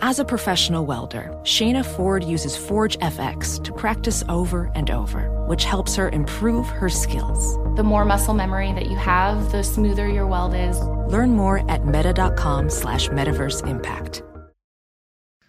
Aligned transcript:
As 0.00 0.18
a 0.18 0.24
professional 0.24 0.86
welder, 0.86 1.30
Shayna 1.42 1.84
Ford 1.84 2.24
uses 2.24 2.56
Forge 2.56 2.98
FX 2.98 3.62
to 3.64 3.72
practice 3.72 4.24
over 4.28 4.70
and 4.74 4.90
over, 4.90 5.30
which 5.46 5.64
helps 5.64 5.94
her 5.96 6.08
improve 6.08 6.66
her 6.68 6.88
skills. 6.88 7.56
The 7.76 7.82
more 7.82 8.04
muscle 8.04 8.34
memory 8.34 8.72
that 8.72 8.90
you 8.90 8.96
have, 8.96 9.52
the 9.52 9.62
smoother 9.62 10.08
your 10.08 10.26
weld 10.26 10.54
is. 10.54 10.80
Learn 11.12 11.36
more 11.36 11.68
at 11.70 11.86
meta.com 11.86 12.70
slash 12.70 13.08
metaverse 13.08 13.66
impact. 13.66 14.22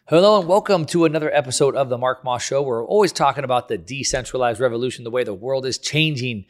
Hello 0.08 0.40
and 0.40 0.48
welcome 0.48 0.86
to 0.88 1.06
another 1.06 1.34
episode 1.34 1.76
of 1.76 1.90
the 1.90 1.98
Mark 1.98 2.24
Moss 2.24 2.44
Show. 2.44 2.62
We're 2.62 2.86
always 2.86 3.14
talking 3.14 3.46
about 3.46 3.70
the 3.70 3.78
decentralized 3.78 4.60
revolution, 4.60 5.04
the 5.04 5.12
way 5.12 5.24
the 5.24 5.34
world 5.34 5.66
is 5.66 5.78
changing. 5.78 6.46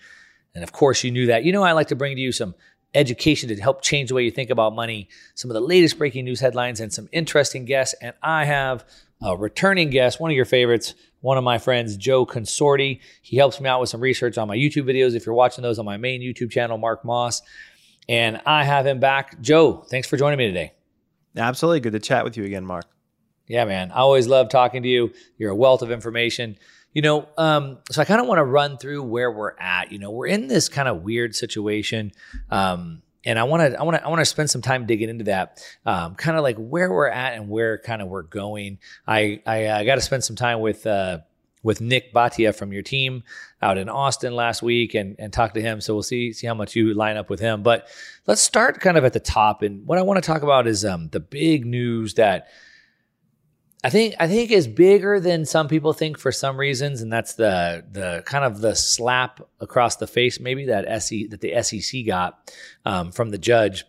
And 0.56 0.64
of 0.64 0.72
course, 0.72 1.04
you 1.04 1.12
knew 1.12 1.28
that. 1.28 1.44
You 1.44 1.52
know, 1.52 1.64
I 1.64 1.74
like 1.74 1.88
to 1.88 1.96
bring 1.96 2.16
to 2.16 2.22
you 2.22 2.32
some 2.32 2.56
education 2.96 3.50
to 3.50 3.56
help 3.56 3.82
change 3.82 4.10
the 4.10 4.16
way 4.16 4.24
you 4.24 4.32
think 4.32 4.50
about 4.50 4.74
money, 4.74 5.10
some 5.36 5.50
of 5.50 5.56
the 5.56 5.62
latest 5.62 5.98
breaking 5.98 6.26
news 6.26 6.40
headlines, 6.40 6.80
and 6.80 6.94
some 6.94 7.10
interesting 7.12 7.66
guests. 7.66 7.96
And 8.02 8.14
I 8.22 8.46
have 8.46 8.86
a 9.22 9.36
returning 9.36 9.90
guest, 9.90 10.20
one 10.20 10.32
of 10.32 10.36
your 10.36 10.46
favorites, 10.46 10.94
one 11.22 11.38
of 11.38 11.44
my 11.44 11.58
friends, 11.58 11.96
Joe 11.98 12.26
Consorti. 12.26 13.00
He 13.22 13.38
helps 13.38 13.60
me 13.60 13.70
out 13.70 13.80
with 13.80 13.90
some 13.90 14.02
research 14.02 14.38
on 14.38 14.48
my 14.48 14.58
YouTube 14.58 14.84
videos. 14.84 15.16
If 15.16 15.26
you're 15.26 15.36
watching 15.36 15.62
those 15.62 15.80
on 15.80 15.86
my 15.86 15.98
main 15.98 16.22
YouTube 16.22 16.52
channel, 16.52 16.78
Mark 16.78 17.06
Moss, 17.06 17.42
and 18.10 18.42
I 18.46 18.64
have 18.66 18.86
him 18.86 19.00
back. 19.00 19.40
Joe, 19.42 19.86
thanks 19.90 20.08
for 20.08 20.18
joining 20.18 20.38
me 20.38 20.48
today. 20.48 20.74
Absolutely. 21.38 21.80
Good 21.80 21.94
to 21.94 22.00
chat 22.00 22.24
with 22.24 22.38
you 22.38 22.44
again, 22.44 22.66
Mark. 22.66 22.86
Yeah, 23.48 23.66
man. 23.66 23.92
I 23.92 23.98
always 23.98 24.28
love 24.28 24.50
talking 24.50 24.84
to 24.84 24.90
you. 24.90 25.14
You're 25.38 25.52
a 25.52 25.56
wealth 25.56 25.82
of 25.82 25.92
information. 25.92 26.58
You 26.94 27.02
know, 27.02 27.28
um, 27.38 27.80
so 27.90 28.02
I 28.02 28.06
kind 28.06 28.22
of 28.22 28.28
want 28.28 28.38
to 28.38 28.44
run 28.44 28.78
through 28.78 29.04
where 29.04 29.32
we're 29.32 29.58
at. 29.60 29.92
You 29.92 30.00
know, 30.00 30.12
we're 30.12 30.28
in 30.28 30.48
this 30.48 30.70
kind 30.70 30.88
of 30.88 31.02
weird 31.02 31.36
situation. 31.36 32.12
Um, 32.52 33.02
and 33.26 33.40
I 33.40 33.44
want 33.44 33.72
to, 33.72 33.80
I 33.80 33.84
want 33.84 33.98
to, 33.98 34.06
I 34.06 34.10
want 34.10 34.20
to 34.20 34.26
spend 34.26 34.50
some 34.50 34.62
time 34.62 34.86
digging 34.86 35.10
into 35.10 35.24
that, 35.24 35.64
um, 35.86 36.16
kind 36.16 36.38
of 36.38 36.44
like 36.44 36.58
where 36.58 36.92
we're 36.92 37.08
at 37.08 37.34
and 37.34 37.50
where 37.50 37.78
kind 37.78 38.02
of 38.02 38.10
we're 38.10 38.22
going. 38.24 38.80
I, 39.08 39.42
I, 39.46 39.72
I 39.72 39.86
got 39.86 39.96
to 39.96 40.02
spend 40.02 40.24
some 40.24 40.36
time 40.36 40.60
with, 40.60 40.86
uh, 40.86 41.20
with 41.64 41.80
Nik 41.80 42.14
Bhatia 42.14 42.54
from 42.54 42.74
your 42.74 42.84
team 42.84 43.24
out 43.62 43.78
in 43.78 43.88
Austin 43.88 44.36
last 44.36 44.62
week 44.62 44.94
and, 44.94 45.16
and 45.18 45.32
talk 45.32 45.54
to 45.54 45.62
him. 45.62 45.80
So 45.80 45.94
we'll 45.94 46.04
see, 46.04 46.34
see 46.34 46.46
how 46.46 46.54
much 46.54 46.76
you 46.76 46.94
line 46.94 47.16
up 47.16 47.30
with 47.30 47.40
him. 47.40 47.64
But 47.64 47.88
let's 48.28 48.42
start 48.42 48.82
kind 48.82 48.98
of 48.98 49.06
at 49.06 49.14
the 49.14 49.22
top. 49.22 49.62
And 49.62 49.88
what 49.88 49.98
I 49.98 50.02
want 50.02 50.22
to 50.22 50.28
talk 50.28 50.44
about 50.44 50.68
is, 50.68 50.84
um, 50.84 51.08
the 51.10 51.22
big 51.22 51.66
news 51.66 52.16
that, 52.16 52.50
I 53.84 53.90
think 53.90 54.16
I 54.18 54.28
think 54.28 54.50
is 54.52 54.68
bigger 54.68 55.20
than 55.20 55.46
some 55.46 55.68
people 55.68 55.92
think 55.92 56.18
for 56.18 56.32
some 56.32 56.58
reasons, 56.58 57.02
and 57.02 57.12
that's 57.12 57.34
the 57.34 57.84
the 57.92 58.24
kind 58.26 58.46
of 58.46 58.62
the 58.62 58.76
slap 58.76 59.42
across 59.60 59.98
the 59.98 60.08
face 60.08 60.40
maybe 60.40 60.66
that 60.68 60.88
SE 60.88 61.28
that 61.28 61.42
the 61.42 61.62
SEC 61.62 62.06
got 62.06 62.54
um, 62.86 63.12
from 63.12 63.32
the 63.32 63.38
judge, 63.38 63.84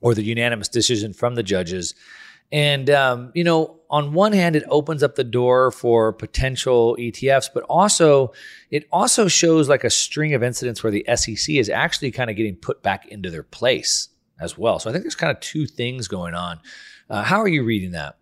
or 0.00 0.14
the 0.14 0.22
unanimous 0.22 0.68
decision 0.68 1.12
from 1.12 1.34
the 1.34 1.42
judges. 1.42 1.94
And 2.52 2.88
um, 2.88 3.32
you 3.34 3.42
know, 3.42 3.80
on 3.90 4.12
one 4.12 4.32
hand, 4.32 4.54
it 4.54 4.62
opens 4.68 5.02
up 5.02 5.16
the 5.16 5.24
door 5.24 5.72
for 5.72 6.12
potential 6.12 6.96
ETFs, 6.98 7.48
but 7.52 7.64
also 7.64 8.32
it 8.70 8.86
also 8.92 9.26
shows 9.26 9.68
like 9.68 9.82
a 9.82 9.90
string 9.90 10.34
of 10.34 10.44
incidents 10.44 10.84
where 10.84 10.92
the 10.92 11.04
SEC 11.16 11.56
is 11.56 11.68
actually 11.68 12.12
kind 12.12 12.30
of 12.30 12.36
getting 12.36 12.54
put 12.54 12.80
back 12.80 13.08
into 13.08 13.28
their 13.28 13.42
place 13.42 14.08
as 14.38 14.56
well. 14.56 14.78
So 14.78 14.88
I 14.88 14.92
think 14.92 15.02
there's 15.02 15.16
kind 15.16 15.36
of 15.36 15.40
two 15.40 15.66
things 15.66 16.06
going 16.06 16.34
on. 16.34 16.60
Uh, 17.08 17.24
how 17.24 17.40
are 17.40 17.48
you 17.48 17.64
reading 17.64 17.90
that? 17.92 18.19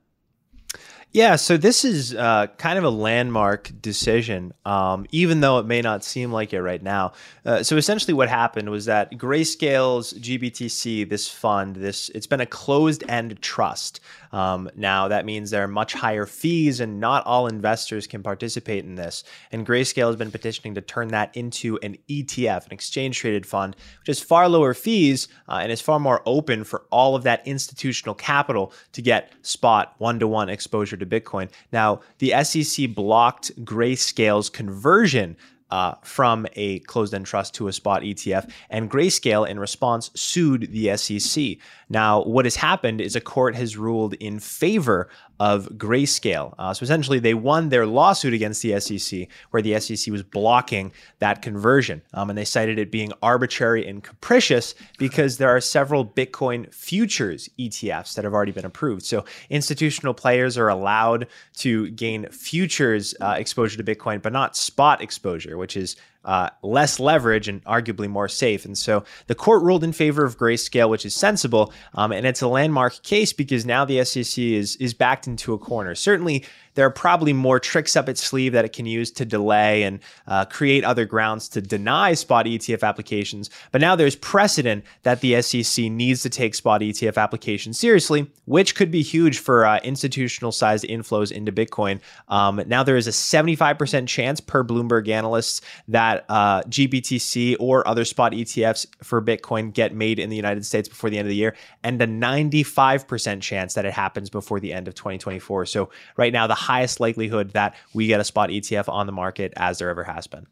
Yeah, 1.10 1.36
so 1.36 1.56
this 1.56 1.86
is 1.86 2.14
uh, 2.14 2.48
kind 2.58 2.78
of 2.78 2.84
a 2.84 2.90
landmark 2.90 3.72
decision, 3.80 4.52
um, 4.66 5.06
even 5.10 5.40
though 5.40 5.58
it 5.58 5.64
may 5.64 5.80
not 5.80 6.04
seem 6.04 6.30
like 6.30 6.52
it 6.52 6.60
right 6.60 6.82
now. 6.82 7.12
Uh, 7.46 7.62
so 7.62 7.78
essentially, 7.78 8.12
what 8.12 8.28
happened 8.28 8.68
was 8.68 8.84
that 8.84 9.12
Grayscale's 9.12 10.12
GBTC, 10.12 11.08
this 11.08 11.26
fund, 11.26 11.76
this 11.76 12.10
it's 12.10 12.26
been 12.26 12.42
a 12.42 12.46
closed-end 12.46 13.40
trust. 13.40 14.00
Um, 14.32 14.68
now 14.76 15.08
that 15.08 15.24
means 15.24 15.50
there 15.50 15.62
are 15.62 15.68
much 15.68 15.94
higher 15.94 16.26
fees, 16.26 16.78
and 16.80 17.00
not 17.00 17.24
all 17.24 17.46
investors 17.46 18.06
can 18.06 18.22
participate 18.22 18.84
in 18.84 18.94
this. 18.94 19.24
And 19.50 19.66
Grayscale 19.66 20.08
has 20.08 20.16
been 20.16 20.30
petitioning 20.30 20.74
to 20.74 20.82
turn 20.82 21.08
that 21.08 21.34
into 21.34 21.78
an 21.82 21.96
ETF, 22.10 22.66
an 22.66 22.72
exchange-traded 22.72 23.46
fund, 23.46 23.76
which 24.00 24.08
has 24.08 24.20
far 24.20 24.46
lower 24.46 24.74
fees 24.74 25.28
uh, 25.48 25.60
and 25.62 25.72
is 25.72 25.80
far 25.80 25.98
more 25.98 26.20
open 26.26 26.64
for 26.64 26.84
all 26.90 27.16
of 27.16 27.22
that 27.22 27.46
institutional 27.46 28.14
capital 28.14 28.74
to 28.92 29.00
get 29.00 29.32
spot 29.40 29.94
one-to-one 29.96 30.50
exposure 30.50 30.97
to 30.98 31.06
Bitcoin. 31.06 31.50
Now, 31.72 32.00
the 32.18 32.32
SEC 32.44 32.94
blocked 32.94 33.52
Grayscale's 33.64 34.50
conversion 34.50 35.36
uh, 35.70 35.94
from 36.02 36.46
a 36.54 36.78
closed 36.80 37.14
end 37.14 37.26
trust 37.26 37.54
to 37.54 37.68
a 37.68 37.72
spot 37.72 38.02
ETF. 38.02 38.50
And 38.70 38.90
Grayscale, 38.90 39.46
in 39.48 39.60
response, 39.60 40.10
sued 40.14 40.72
the 40.72 40.96
SEC. 40.96 41.56
Now, 41.88 42.22
what 42.22 42.46
has 42.46 42.56
happened 42.56 43.00
is 43.00 43.16
a 43.16 43.20
court 43.20 43.54
has 43.54 43.76
ruled 43.76 44.14
in 44.14 44.38
favor 44.38 45.08
of 45.40 45.68
Grayscale. 45.76 46.54
Uh, 46.58 46.74
so 46.74 46.84
essentially, 46.84 47.18
they 47.18 47.34
won 47.34 47.68
their 47.68 47.86
lawsuit 47.86 48.34
against 48.34 48.62
the 48.62 48.78
SEC, 48.80 49.28
where 49.50 49.62
the 49.62 49.78
SEC 49.80 50.10
was 50.12 50.22
blocking 50.22 50.92
that 51.18 51.42
conversion. 51.42 52.02
Um, 52.14 52.30
and 52.30 52.38
they 52.38 52.44
cited 52.44 52.78
it 52.78 52.90
being 52.90 53.12
arbitrary 53.22 53.86
and 53.86 54.02
capricious 54.02 54.74
because 54.98 55.38
there 55.38 55.50
are 55.50 55.60
several 55.60 56.04
Bitcoin 56.04 56.72
futures 56.74 57.48
ETFs 57.58 58.14
that 58.14 58.24
have 58.24 58.34
already 58.34 58.52
been 58.52 58.64
approved. 58.64 59.04
So 59.04 59.24
institutional 59.50 60.14
players 60.14 60.58
are 60.58 60.68
allowed 60.68 61.26
to 61.58 61.90
gain 61.90 62.26
futures 62.30 63.14
uh, 63.20 63.34
exposure 63.38 63.82
to 63.82 63.84
Bitcoin, 63.84 64.20
but 64.22 64.32
not 64.32 64.56
spot 64.56 65.02
exposure, 65.02 65.56
which 65.56 65.76
is 65.76 65.96
uh, 66.24 66.50
less 66.62 67.00
leverage 67.00 67.48
and 67.48 67.64
arguably 67.64 68.08
more 68.08 68.28
safe. 68.28 68.64
And 68.64 68.76
so 68.76 69.04
the 69.28 69.34
court 69.34 69.62
ruled 69.62 69.84
in 69.84 69.92
favor 69.92 70.24
of 70.24 70.36
grayscale, 70.36 70.90
which 70.90 71.06
is 71.06 71.14
sensible. 71.14 71.72
Um, 71.94 72.12
and 72.12 72.26
it's 72.26 72.42
a 72.42 72.48
landmark 72.48 73.02
case 73.02 73.32
because 73.32 73.64
now 73.64 73.84
the 73.84 74.04
SEC 74.04 74.38
is, 74.38 74.76
is 74.76 74.94
backed 74.94 75.26
into 75.26 75.54
a 75.54 75.58
corner. 75.58 75.94
Certainly, 75.94 76.44
there 76.78 76.86
are 76.86 76.90
probably 76.90 77.32
more 77.32 77.58
tricks 77.58 77.96
up 77.96 78.08
its 78.08 78.22
sleeve 78.22 78.52
that 78.52 78.64
it 78.64 78.72
can 78.72 78.86
use 78.86 79.10
to 79.10 79.24
delay 79.24 79.82
and 79.82 79.98
uh, 80.28 80.44
create 80.44 80.84
other 80.84 81.04
grounds 81.04 81.48
to 81.48 81.60
deny 81.60 82.14
spot 82.14 82.46
ETF 82.46 82.84
applications. 82.86 83.50
But 83.72 83.80
now 83.80 83.96
there's 83.96 84.14
precedent 84.14 84.84
that 85.02 85.20
the 85.20 85.42
SEC 85.42 85.86
needs 85.86 86.22
to 86.22 86.30
take 86.30 86.54
spot 86.54 86.80
ETF 86.80 87.16
applications 87.16 87.80
seriously, 87.80 88.30
which 88.44 88.76
could 88.76 88.92
be 88.92 89.02
huge 89.02 89.40
for 89.40 89.66
uh, 89.66 89.80
institutional 89.82 90.52
sized 90.52 90.84
inflows 90.84 91.32
into 91.32 91.50
Bitcoin. 91.50 91.98
Um, 92.28 92.62
now 92.68 92.84
there 92.84 92.96
is 92.96 93.08
a 93.08 93.10
75% 93.10 94.06
chance 94.06 94.38
per 94.38 94.62
Bloomberg 94.62 95.08
analysts 95.08 95.60
that 95.88 96.26
uh, 96.28 96.62
GBTC 96.62 97.56
or 97.58 97.88
other 97.88 98.04
spot 98.04 98.30
ETFs 98.30 98.86
for 99.02 99.20
Bitcoin 99.20 99.72
get 99.72 99.92
made 99.92 100.20
in 100.20 100.30
the 100.30 100.36
United 100.36 100.64
States 100.64 100.88
before 100.88 101.10
the 101.10 101.18
end 101.18 101.26
of 101.26 101.30
the 101.30 101.34
year, 101.34 101.56
and 101.82 102.00
a 102.00 102.06
95% 102.06 103.40
chance 103.40 103.74
that 103.74 103.84
it 103.84 103.92
happens 103.92 104.30
before 104.30 104.60
the 104.60 104.72
end 104.72 104.86
of 104.86 104.94
2024. 104.94 105.66
So 105.66 105.90
right 106.16 106.32
now, 106.32 106.46
the 106.46 106.67
highest 106.68 107.00
likelihood 107.00 107.52
that 107.52 107.74
we 107.94 108.06
get 108.06 108.20
a 108.20 108.24
spot 108.24 108.50
ETF 108.50 108.90
on 108.90 109.06
the 109.06 109.12
market 109.12 109.54
as 109.56 109.78
there 109.78 109.88
ever 109.88 110.04
has 110.04 110.26
been. 110.26 110.46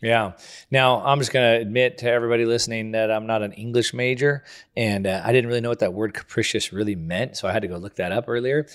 Yeah. 0.00 0.34
Now, 0.70 1.04
I'm 1.04 1.18
just 1.18 1.32
going 1.32 1.54
to 1.54 1.60
admit 1.60 1.98
to 1.98 2.10
everybody 2.10 2.44
listening 2.44 2.92
that 2.92 3.10
I'm 3.10 3.26
not 3.26 3.42
an 3.42 3.52
English 3.52 3.92
major 3.92 4.44
and 4.76 5.08
uh, 5.08 5.22
I 5.24 5.32
didn't 5.32 5.48
really 5.48 5.60
know 5.60 5.70
what 5.70 5.80
that 5.80 5.92
word 5.92 6.14
capricious 6.14 6.72
really 6.72 6.94
meant. 6.94 7.36
So 7.36 7.48
I 7.48 7.52
had 7.52 7.62
to 7.62 7.68
go 7.68 7.76
look 7.78 7.96
that 7.96 8.12
up 8.12 8.26
earlier. 8.28 8.68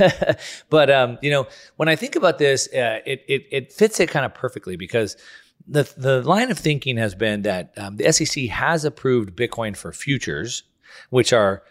but, 0.70 0.90
um, 0.90 1.18
you 1.20 1.30
know, 1.30 1.46
when 1.76 1.90
I 1.90 1.96
think 1.96 2.16
about 2.16 2.38
this, 2.38 2.66
uh, 2.68 3.00
it, 3.04 3.22
it, 3.28 3.46
it 3.50 3.72
fits 3.72 4.00
it 4.00 4.08
kind 4.08 4.24
of 4.24 4.32
perfectly 4.32 4.76
because 4.76 5.18
the, 5.66 5.82
the 5.98 6.22
line 6.22 6.50
of 6.50 6.58
thinking 6.58 6.96
has 6.96 7.14
been 7.14 7.42
that 7.42 7.74
um, 7.76 7.96
the 7.98 8.10
SEC 8.10 8.44
has 8.44 8.86
approved 8.86 9.36
Bitcoin 9.36 9.76
for 9.76 9.92
futures, 9.92 10.62
which 11.10 11.34
are 11.34 11.62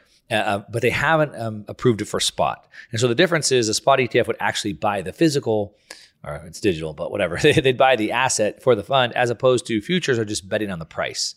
uh, 0.41 0.63
but 0.69 0.81
they 0.81 0.89
haven't 0.89 1.35
um, 1.35 1.65
approved 1.67 2.01
it 2.01 2.05
for 2.05 2.19
spot. 2.19 2.67
And 2.91 2.99
so 2.99 3.07
the 3.07 3.15
difference 3.15 3.51
is 3.51 3.69
a 3.69 3.73
spot 3.73 3.99
ETF 3.99 4.27
would 4.27 4.37
actually 4.39 4.73
buy 4.73 5.01
the 5.01 5.13
physical, 5.13 5.75
or 6.23 6.35
it's 6.45 6.59
digital, 6.59 6.93
but 6.93 7.11
whatever. 7.11 7.37
They'd 7.41 7.77
buy 7.77 7.95
the 7.95 8.11
asset 8.11 8.61
for 8.61 8.75
the 8.75 8.83
fund 8.83 9.13
as 9.13 9.29
opposed 9.29 9.65
to 9.67 9.81
futures 9.81 10.19
are 10.19 10.25
just 10.25 10.47
betting 10.47 10.71
on 10.71 10.79
the 10.79 10.85
price. 10.85 11.35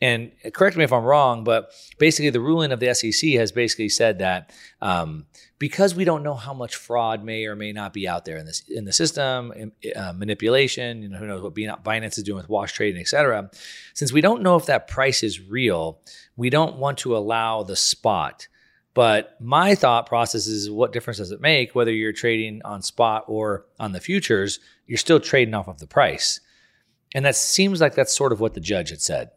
And 0.00 0.32
correct 0.52 0.76
me 0.76 0.84
if 0.84 0.92
I'm 0.92 1.04
wrong, 1.04 1.44
but 1.44 1.70
basically 1.98 2.30
the 2.30 2.40
ruling 2.40 2.72
of 2.72 2.80
the 2.80 2.92
SEC 2.94 3.30
has 3.32 3.52
basically 3.52 3.88
said 3.88 4.18
that 4.18 4.52
um, 4.82 5.26
because 5.58 5.94
we 5.94 6.04
don't 6.04 6.22
know 6.22 6.34
how 6.34 6.52
much 6.52 6.76
fraud 6.76 7.24
may 7.24 7.46
or 7.46 7.56
may 7.56 7.72
not 7.72 7.92
be 7.92 8.06
out 8.06 8.24
there 8.24 8.36
in 8.36 8.44
this 8.44 8.62
in 8.68 8.84
the 8.84 8.92
system, 8.92 9.72
uh, 9.96 10.12
manipulation, 10.12 11.02
you 11.02 11.08
know, 11.08 11.18
who 11.18 11.26
knows 11.26 11.42
what 11.42 11.54
Binance 11.54 12.18
is 12.18 12.24
doing 12.24 12.38
with 12.38 12.48
wash 12.48 12.72
trading, 12.72 13.00
et 13.00 13.08
cetera. 13.08 13.50
Since 13.94 14.12
we 14.12 14.20
don't 14.20 14.42
know 14.42 14.56
if 14.56 14.66
that 14.66 14.88
price 14.88 15.22
is 15.22 15.40
real, 15.40 16.00
we 16.36 16.50
don't 16.50 16.76
want 16.76 16.98
to 16.98 17.16
allow 17.16 17.62
the 17.62 17.76
spot. 17.76 18.48
But 18.94 19.40
my 19.40 19.74
thought 19.74 20.06
process 20.06 20.46
is 20.46 20.70
what 20.70 20.92
difference 20.92 21.18
does 21.18 21.32
it 21.32 21.40
make 21.40 21.74
whether 21.74 21.92
you're 21.92 22.12
trading 22.12 22.62
on 22.64 22.82
spot 22.82 23.24
or 23.26 23.66
on 23.80 23.92
the 23.92 24.00
futures? 24.00 24.60
You're 24.86 24.98
still 24.98 25.18
trading 25.18 25.54
off 25.54 25.66
of 25.66 25.78
the 25.78 25.86
price. 25.86 26.40
And 27.14 27.24
that 27.24 27.36
seems 27.36 27.80
like 27.80 27.94
that's 27.94 28.14
sort 28.14 28.32
of 28.32 28.40
what 28.40 28.54
the 28.54 28.60
judge 28.60 28.90
had 28.90 29.00
said. 29.00 29.30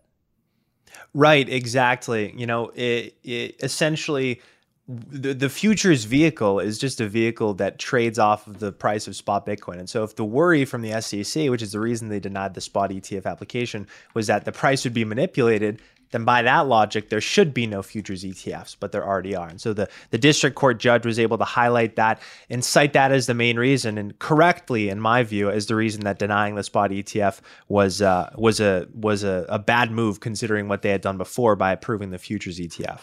Right, 1.18 1.50
exactly. 1.50 2.32
You 2.38 2.46
know, 2.46 2.68
it, 2.76 3.16
it 3.24 3.56
essentially 3.64 4.40
the, 4.88 5.34
the 5.34 5.50
futures 5.50 6.04
vehicle 6.04 6.60
is 6.60 6.78
just 6.78 7.02
a 7.02 7.10
vehicle 7.10 7.56
that 7.56 7.80
trades 7.80 8.20
off 8.20 8.46
of 8.46 8.60
the 8.60 8.72
price 8.72 9.08
of 9.08 9.16
spot 9.16 9.44
Bitcoin. 9.44 9.80
And 9.80 9.90
so 9.90 10.04
if 10.04 10.16
the 10.16 10.24
worry 10.24 10.64
from 10.64 10.84
the 10.84 11.02
SEC, 11.02 11.50
which 11.50 11.64
is 11.64 11.72
the 11.72 11.80
reason 11.80 12.10
they 12.10 12.20
denied 12.20 12.54
the 12.54 12.62
spot 12.62 12.92
ETF 12.92 13.26
application, 13.26 13.88
was 14.14 14.28
that 14.28 14.46
the 14.46 14.52
price 14.52 14.84
would 14.84 14.94
be 14.94 15.06
manipulated, 15.06 15.82
then 16.12 16.26
by 16.26 16.42
that 16.42 16.68
logic, 16.68 17.10
there 17.10 17.22
should 17.22 17.54
be 17.54 17.68
no 17.68 17.82
futures 17.82 18.24
ETFs, 18.24 18.76
but 18.80 18.92
there 18.92 19.06
already 19.06 19.36
are. 19.36 19.48
And 19.48 19.60
so 19.60 19.74
the, 19.74 19.90
the 20.12 20.18
district 20.18 20.56
court 20.56 20.80
judge 20.80 21.06
was 21.06 21.20
able 21.20 21.38
to 21.38 21.44
highlight 21.44 21.96
that 21.96 22.22
and 22.50 22.64
cite 22.64 22.94
that 22.94 23.12
as 23.12 23.26
the 23.26 23.34
main 23.34 23.58
reason, 23.58 23.98
and 23.98 24.18
correctly, 24.20 24.90
in 24.90 25.00
my 25.00 25.24
view, 25.24 25.50
as 25.50 25.68
the 25.68 25.76
reason 25.76 26.02
that 26.06 26.20
denying 26.20 26.56
the 26.56 26.64
spot 26.64 26.92
ETF 26.92 27.42
was 27.68 28.02
uh, 28.02 28.32
was 28.36 28.60
a 28.60 28.88
was 28.94 29.24
a, 29.24 29.46
a 29.50 29.60
bad 29.60 29.92
move 29.92 30.20
considering 30.20 30.68
what 30.68 30.82
they 30.82 30.90
had 30.90 31.02
done 31.02 31.18
before 31.18 31.56
by 31.56 31.72
approving 31.72 32.12
the 32.12 32.18
futures 32.18 32.60
ETF. 32.60 33.02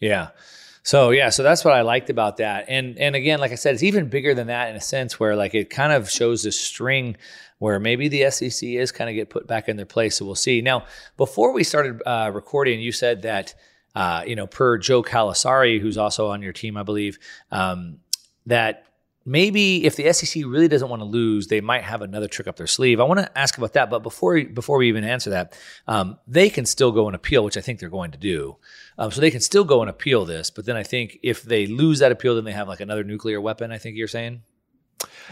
Yeah. 0.00 0.28
So 0.84 1.10
yeah, 1.10 1.30
so 1.30 1.42
that's 1.42 1.64
what 1.64 1.72
I 1.72 1.80
liked 1.80 2.10
about 2.10 2.36
that. 2.36 2.66
And 2.68 2.98
and 2.98 3.16
again, 3.16 3.40
like 3.40 3.52
I 3.52 3.54
said, 3.54 3.72
it's 3.72 3.82
even 3.82 4.10
bigger 4.10 4.34
than 4.34 4.48
that 4.48 4.68
in 4.68 4.76
a 4.76 4.82
sense 4.82 5.18
where 5.18 5.34
like 5.34 5.54
it 5.54 5.70
kind 5.70 5.92
of 5.92 6.10
shows 6.10 6.42
this 6.42 6.60
string 6.60 7.16
where 7.58 7.80
maybe 7.80 8.08
the 8.08 8.30
SEC 8.30 8.68
is 8.68 8.92
kind 8.92 9.08
of 9.08 9.14
get 9.14 9.30
put 9.30 9.46
back 9.46 9.70
in 9.70 9.78
their 9.78 9.86
place. 9.86 10.16
So 10.16 10.26
we'll 10.26 10.34
see. 10.34 10.60
Now, 10.60 10.84
before 11.16 11.54
we 11.54 11.64
started 11.64 12.02
uh, 12.04 12.30
recording, 12.34 12.80
you 12.80 12.92
said 12.92 13.22
that 13.22 13.54
uh, 13.94 14.24
you 14.26 14.36
know 14.36 14.46
per 14.46 14.76
Joe 14.76 15.02
Carlasare, 15.02 15.80
who's 15.80 15.96
also 15.96 16.28
on 16.28 16.42
your 16.42 16.52
team, 16.52 16.76
I 16.76 16.82
believe, 16.82 17.18
um, 17.50 18.00
that 18.44 18.84
maybe 19.24 19.84
if 19.84 19.96
the 19.96 20.12
SEC 20.12 20.44
really 20.44 20.68
doesn't 20.68 20.88
want 20.88 21.00
to 21.00 21.06
lose, 21.06 21.46
they 21.46 21.60
might 21.60 21.82
have 21.82 22.02
another 22.02 22.28
trick 22.28 22.46
up 22.46 22.56
their 22.56 22.66
sleeve. 22.66 23.00
I 23.00 23.04
want 23.04 23.20
to 23.20 23.38
ask 23.38 23.56
about 23.56 23.72
that, 23.74 23.90
but 23.90 24.02
before 24.02 24.42
before 24.44 24.78
we 24.78 24.88
even 24.88 25.04
answer 25.04 25.30
that, 25.30 25.58
um, 25.86 26.18
they 26.26 26.50
can 26.50 26.66
still 26.66 26.92
go 26.92 27.06
and 27.06 27.16
appeal, 27.16 27.44
which 27.44 27.56
I 27.56 27.60
think 27.60 27.80
they're 27.80 27.88
going 27.88 28.10
to 28.12 28.18
do. 28.18 28.56
Um, 28.98 29.10
so 29.10 29.20
they 29.20 29.30
can 29.30 29.40
still 29.40 29.64
go 29.64 29.80
and 29.80 29.90
appeal 29.90 30.24
this, 30.24 30.50
but 30.50 30.66
then 30.66 30.76
I 30.76 30.82
think 30.82 31.18
if 31.22 31.42
they 31.42 31.66
lose 31.66 31.98
that 31.98 32.12
appeal, 32.12 32.34
then 32.34 32.44
they 32.44 32.52
have 32.52 32.68
like 32.68 32.80
another 32.80 33.04
nuclear 33.04 33.40
weapon. 33.40 33.72
I 33.72 33.78
think 33.78 33.96
you're 33.96 34.08
saying. 34.08 34.42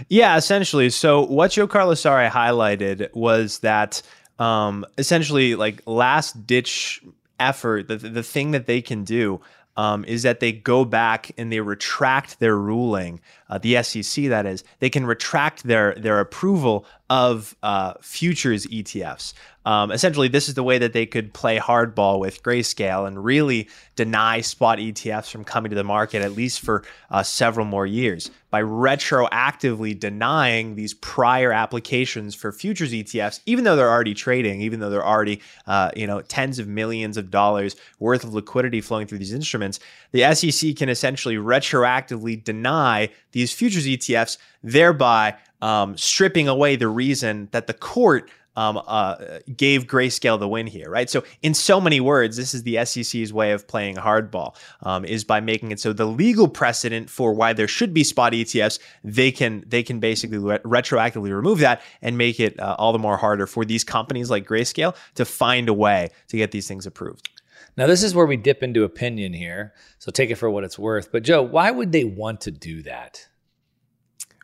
Yeah, 0.09 0.37
essentially. 0.37 0.91
So 0.91 1.25
what 1.25 1.53
Joe 1.53 1.69
Carlasare 1.69 2.31
highlighted 2.31 3.15
was 3.15 3.61
that 3.61 4.03
um, 4.39 4.85
essentially 4.99 5.55
like 5.55 5.83
last 5.87 6.47
ditch 6.47 7.03
effort, 7.39 7.89
the, 7.89 7.97
the 7.97 8.23
thing 8.23 8.53
that 8.53 8.67
they 8.67 8.81
can 8.81 9.05
do 9.05 9.41
um, 9.77 10.05
is 10.05 10.23
that 10.23 10.41
they 10.41 10.53
go 10.53 10.85
back 10.85 11.33
and 11.39 11.51
they 11.51 11.61
retract 11.61 12.41
their 12.41 12.57
ruling, 12.57 13.21
uh, 13.53 13.59
the 13.59 13.83
SEC 13.83 14.25
that 14.29 14.47
is, 14.47 14.65
they 14.79 14.89
can 14.89 15.05
retract 15.05 15.65
their 15.65 15.95
their 15.97 16.21
approval 16.21 16.87
of 17.11 17.55
uh, 17.63 17.93
futures 18.01 18.67
ETFs. 18.69 19.35
Um, 19.67 19.93
essentially, 19.93 20.29
this 20.29 20.49
is 20.49 20.55
the 20.55 20.63
way 20.63 20.79
that 20.79 20.95
they 20.95 21.05
could 21.05 21.35
play 21.35 21.59
hardball 21.59 22.19
with 22.19 22.43
grayscale 22.43 23.07
and 23.07 23.23
really 23.23 23.69
deny 23.95 24.41
spot 24.41 24.79
ETFs 24.79 25.31
from 25.31 25.45
coming 25.45 25.69
to 25.71 25.77
the 25.77 25.85
market, 25.85 26.23
at 26.23 26.33
least 26.33 26.61
for 26.61 26.85
uh, 27.11 27.23
several 27.23 27.67
more 27.67 27.87
years, 27.87 28.31
by 28.51 28.63
retroactively 28.63 29.99
denying 29.99 30.75
these 30.75 30.95
prior 30.95 31.53
applications 31.53 32.35
for 32.35 32.51
futures 32.51 32.93
ETFs, 32.93 33.41
even 33.47 33.63
though 33.63 33.77
they're 33.77 33.91
already 33.91 34.15
trading, 34.15 34.63
even 34.63 34.81
though 34.81 34.91
they're 34.91 35.07
already, 35.07 35.41
uh, 35.67 35.91
you 35.95 36.07
know, 36.07 36.23
tens 36.23 36.59
of 36.59 36.67
millions 36.67 37.17
of 37.17 37.31
dollars 37.31 37.77
worth 38.01 38.25
of 38.25 38.35
liquidity 38.35 38.81
flowing 38.81 39.07
through 39.07 39.19
these 39.19 39.35
instruments. 39.35 39.79
The 40.11 40.35
SEC 40.35 40.75
can 40.77 40.89
essentially 40.89 41.37
retroactively 41.37 42.43
deny 42.43 43.11
these 43.43 43.53
futures 43.53 43.87
ETFs, 43.87 44.39
thereby 44.63 45.37
um, 45.61 45.97
stripping 45.97 46.49
away 46.49 46.77
the 46.77 46.89
reason 46.89 47.49
that 47.53 47.67
the 47.67 47.75
court 47.75 48.31
um, 48.57 48.83
uh, 48.87 49.17
gave 49.57 49.87
Grayscale 49.87 50.39
the 50.39 50.49
win 50.49 50.67
here, 50.67 50.91
right? 50.91 51.09
So, 51.09 51.25
in 51.43 51.55
so 51.55 51.81
many 51.81 52.01
words, 52.01 52.37
this 52.37 52.53
is 52.55 52.63
the 52.65 52.85
SEC's 52.85 53.33
way 53.33 53.53
of 53.53 53.67
playing 53.67 53.97
hardball, 53.97 54.57
um, 54.83 55.05
is 55.05 55.25
by 55.25 55.41
making 55.41 55.71
it 55.71 55.81
so 55.81 55.93
the 55.93 56.05
legal 56.05 56.49
precedent 56.49 57.09
for 57.09 57.33
why 57.33 57.53
there 57.53 57.69
should 57.69 57.95
be 57.95 58.05
spot 58.05 58.33
ETFs, 58.33 58.79
they 59.03 59.33
can 59.33 59.65
they 59.67 59.83
can 59.83 60.01
basically 60.01 60.39
re- 60.39 60.59
retroactively 60.59 61.35
remove 61.35 61.61
that 61.61 61.83
and 62.03 62.19
make 62.19 62.39
it 62.41 62.59
uh, 62.61 62.77
all 62.79 62.93
the 62.93 62.99
more 62.99 63.17
harder 63.17 63.47
for 63.47 63.65
these 63.65 63.85
companies 63.85 64.31
like 64.31 64.47
Grayscale 64.47 64.95
to 65.15 65.25
find 65.25 65.69
a 65.69 65.75
way 65.75 66.11
to 66.29 66.37
get 66.37 66.51
these 66.51 66.69
things 66.69 66.87
approved. 66.87 67.31
Now, 67.77 67.87
this 67.87 68.03
is 68.03 68.15
where 68.15 68.27
we 68.27 68.37
dip 68.37 68.63
into 68.63 68.85
opinion 68.85 69.33
here, 69.33 69.73
so 69.99 70.11
take 70.11 70.29
it 70.29 70.35
for 70.35 70.51
what 70.51 70.63
it's 70.63 70.79
worth. 70.79 71.11
But 71.11 71.23
Joe, 71.23 71.41
why 71.41 71.71
would 71.71 71.93
they 71.93 72.05
want 72.05 72.43
to 72.43 72.51
do 72.51 72.83
that? 72.83 73.27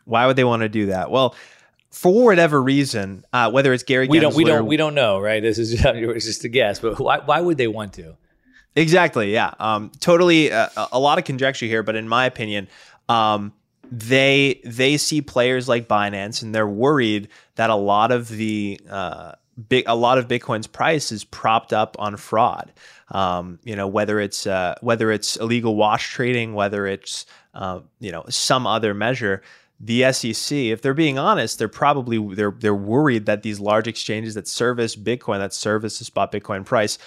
Why 0.09 0.25
would 0.25 0.35
they 0.35 0.43
want 0.43 0.61
to 0.61 0.69
do 0.69 0.87
that? 0.87 1.11
Well, 1.11 1.35
for 1.91 2.25
whatever 2.25 2.61
reason, 2.61 3.23
uh, 3.33 3.51
whether 3.51 3.73
it's 3.73 3.83
Gary, 3.83 4.07
we 4.07 4.17
Gensler, 4.17 4.21
don't, 4.21 4.35
we 4.35 4.43
don't, 4.43 4.65
we 4.65 4.77
don't 4.77 4.95
know, 4.95 5.19
right? 5.19 5.41
This 5.41 5.57
is 5.57 5.71
just, 5.81 5.85
it's 5.85 6.25
just 6.25 6.43
a 6.43 6.49
guess. 6.49 6.79
But 6.79 6.99
why, 6.99 7.19
why 7.19 7.41
would 7.41 7.57
they 7.57 7.67
want 7.67 7.93
to? 7.93 8.15
Exactly. 8.75 9.33
Yeah. 9.33 9.53
Um, 9.59 9.91
totally. 9.99 10.51
Uh, 10.51 10.69
a 10.91 10.99
lot 10.99 11.17
of 11.17 11.25
conjecture 11.25 11.65
here, 11.65 11.83
but 11.83 11.95
in 11.95 12.07
my 12.07 12.25
opinion, 12.25 12.67
um, 13.07 13.53
they 13.91 14.61
they 14.63 14.97
see 14.97 15.21
players 15.21 15.67
like 15.67 15.87
Binance, 15.87 16.43
and 16.43 16.53
they're 16.53 16.67
worried 16.67 17.29
that 17.55 17.69
a 17.69 17.75
lot 17.75 18.11
of 18.11 18.29
the 18.29 18.79
uh, 18.89 19.33
big 19.67 19.85
a 19.87 19.95
lot 19.95 20.17
of 20.17 20.27
Bitcoin's 20.27 20.67
price 20.67 21.11
is 21.11 21.23
propped 21.23 21.73
up 21.73 21.95
on 21.99 22.15
fraud. 22.17 22.71
Um, 23.09 23.59
you 23.63 23.75
know, 23.75 23.87
whether 23.87 24.19
it's 24.19 24.45
uh, 24.45 24.75
whether 24.81 25.11
it's 25.11 25.37
illegal 25.37 25.75
wash 25.75 26.11
trading, 26.11 26.53
whether 26.53 26.85
it's 26.85 27.25
uh, 27.55 27.79
you 27.99 28.11
know 28.11 28.25
some 28.29 28.67
other 28.67 28.93
measure 28.93 29.41
the 29.79 30.11
SEC, 30.11 30.57
if 30.57 30.81
they're 30.81 30.93
being 30.93 31.17
honest, 31.17 31.57
they're 31.57 31.67
probably 31.67 32.35
they're 32.35 32.51
they're 32.51 32.75
worried 32.75 33.25
that 33.27 33.43
these 33.43 33.59
large 33.59 33.87
exchanges 33.87 34.33
that 34.33 34.47
service 34.47 34.95
Bitcoin, 34.95 35.39
that 35.39 35.53
service 35.53 35.99
the 35.99 36.05
spot 36.05 36.31
Bitcoin 36.31 36.65
price, 36.65 36.97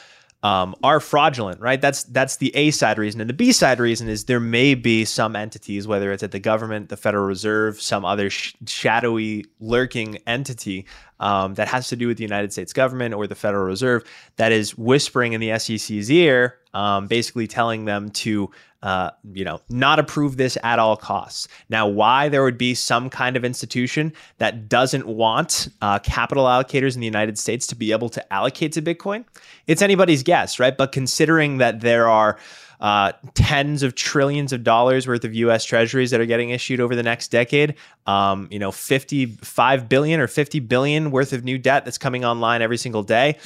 um, 0.42 0.74
are 0.82 0.98
fraudulent, 0.98 1.60
right? 1.60 1.80
That's 1.80 2.02
that's 2.04 2.36
the 2.36 2.54
A 2.56 2.70
side 2.70 2.98
reason, 2.98 3.20
and 3.20 3.30
the 3.30 3.34
B 3.34 3.52
side 3.52 3.78
reason 3.78 4.08
is 4.08 4.24
there 4.24 4.40
may 4.40 4.74
be 4.74 5.04
some 5.04 5.36
entities, 5.36 5.86
whether 5.86 6.12
it's 6.12 6.22
at 6.22 6.32
the 6.32 6.40
government, 6.40 6.88
the 6.88 6.96
Federal 6.96 7.24
Reserve, 7.24 7.80
some 7.80 8.04
other 8.04 8.30
sh- 8.30 8.54
shadowy 8.66 9.44
lurking 9.60 10.18
entity 10.26 10.86
um, 11.22 11.54
that 11.54 11.68
has 11.68 11.88
to 11.88 11.96
do 11.96 12.08
with 12.08 12.18
the 12.18 12.24
United 12.24 12.52
States 12.52 12.72
government 12.72 13.14
or 13.14 13.26
the 13.26 13.34
Federal 13.34 13.64
Reserve 13.64 14.04
that 14.36 14.52
is 14.52 14.76
whispering 14.76 15.32
in 15.32 15.40
the 15.40 15.58
SEC's 15.58 16.10
ear, 16.10 16.58
um, 16.74 17.06
basically 17.06 17.46
telling 17.46 17.84
them 17.86 18.10
to 18.10 18.50
uh, 18.82 19.10
you 19.32 19.44
know, 19.44 19.60
not 19.68 20.00
approve 20.00 20.36
this 20.36 20.58
at 20.64 20.80
all 20.80 20.96
costs. 20.96 21.46
Now, 21.68 21.86
why 21.86 22.28
there 22.28 22.42
would 22.42 22.58
be 22.58 22.74
some 22.74 23.10
kind 23.10 23.36
of 23.36 23.44
institution 23.44 24.12
that 24.38 24.68
doesn't 24.68 25.06
want 25.06 25.68
uh, 25.80 26.00
capital 26.00 26.46
allocators 26.46 26.96
in 26.96 27.00
the 27.00 27.06
United 27.06 27.38
States 27.38 27.64
to 27.68 27.76
be 27.76 27.92
able 27.92 28.08
to 28.08 28.32
allocate 28.32 28.72
to 28.72 28.82
Bitcoin, 28.82 29.24
it's 29.68 29.82
anybody's 29.82 30.24
guess, 30.24 30.58
right? 30.58 30.76
But 30.76 30.90
considering 30.90 31.58
that 31.58 31.80
there 31.80 32.08
are 32.08 32.38
uh, 32.82 33.12
tens 33.34 33.84
of 33.84 33.94
trillions 33.94 34.52
of 34.52 34.64
dollars 34.64 35.06
worth 35.06 35.24
of 35.24 35.32
U.S. 35.34 35.64
Treasuries 35.64 36.10
that 36.10 36.20
are 36.20 36.26
getting 36.26 36.50
issued 36.50 36.80
over 36.80 36.96
the 36.96 37.02
next 37.04 37.28
decade. 37.28 37.76
Um, 38.06 38.48
you 38.50 38.58
know, 38.58 38.72
55 38.72 39.88
billion 39.88 40.18
or 40.18 40.26
50 40.26 40.58
billion 40.58 41.12
worth 41.12 41.32
of 41.32 41.44
new 41.44 41.58
debt 41.58 41.84
that's 41.84 41.96
coming 41.96 42.24
online 42.24 42.60
every 42.60 42.76
single 42.76 43.04
day. 43.04 43.38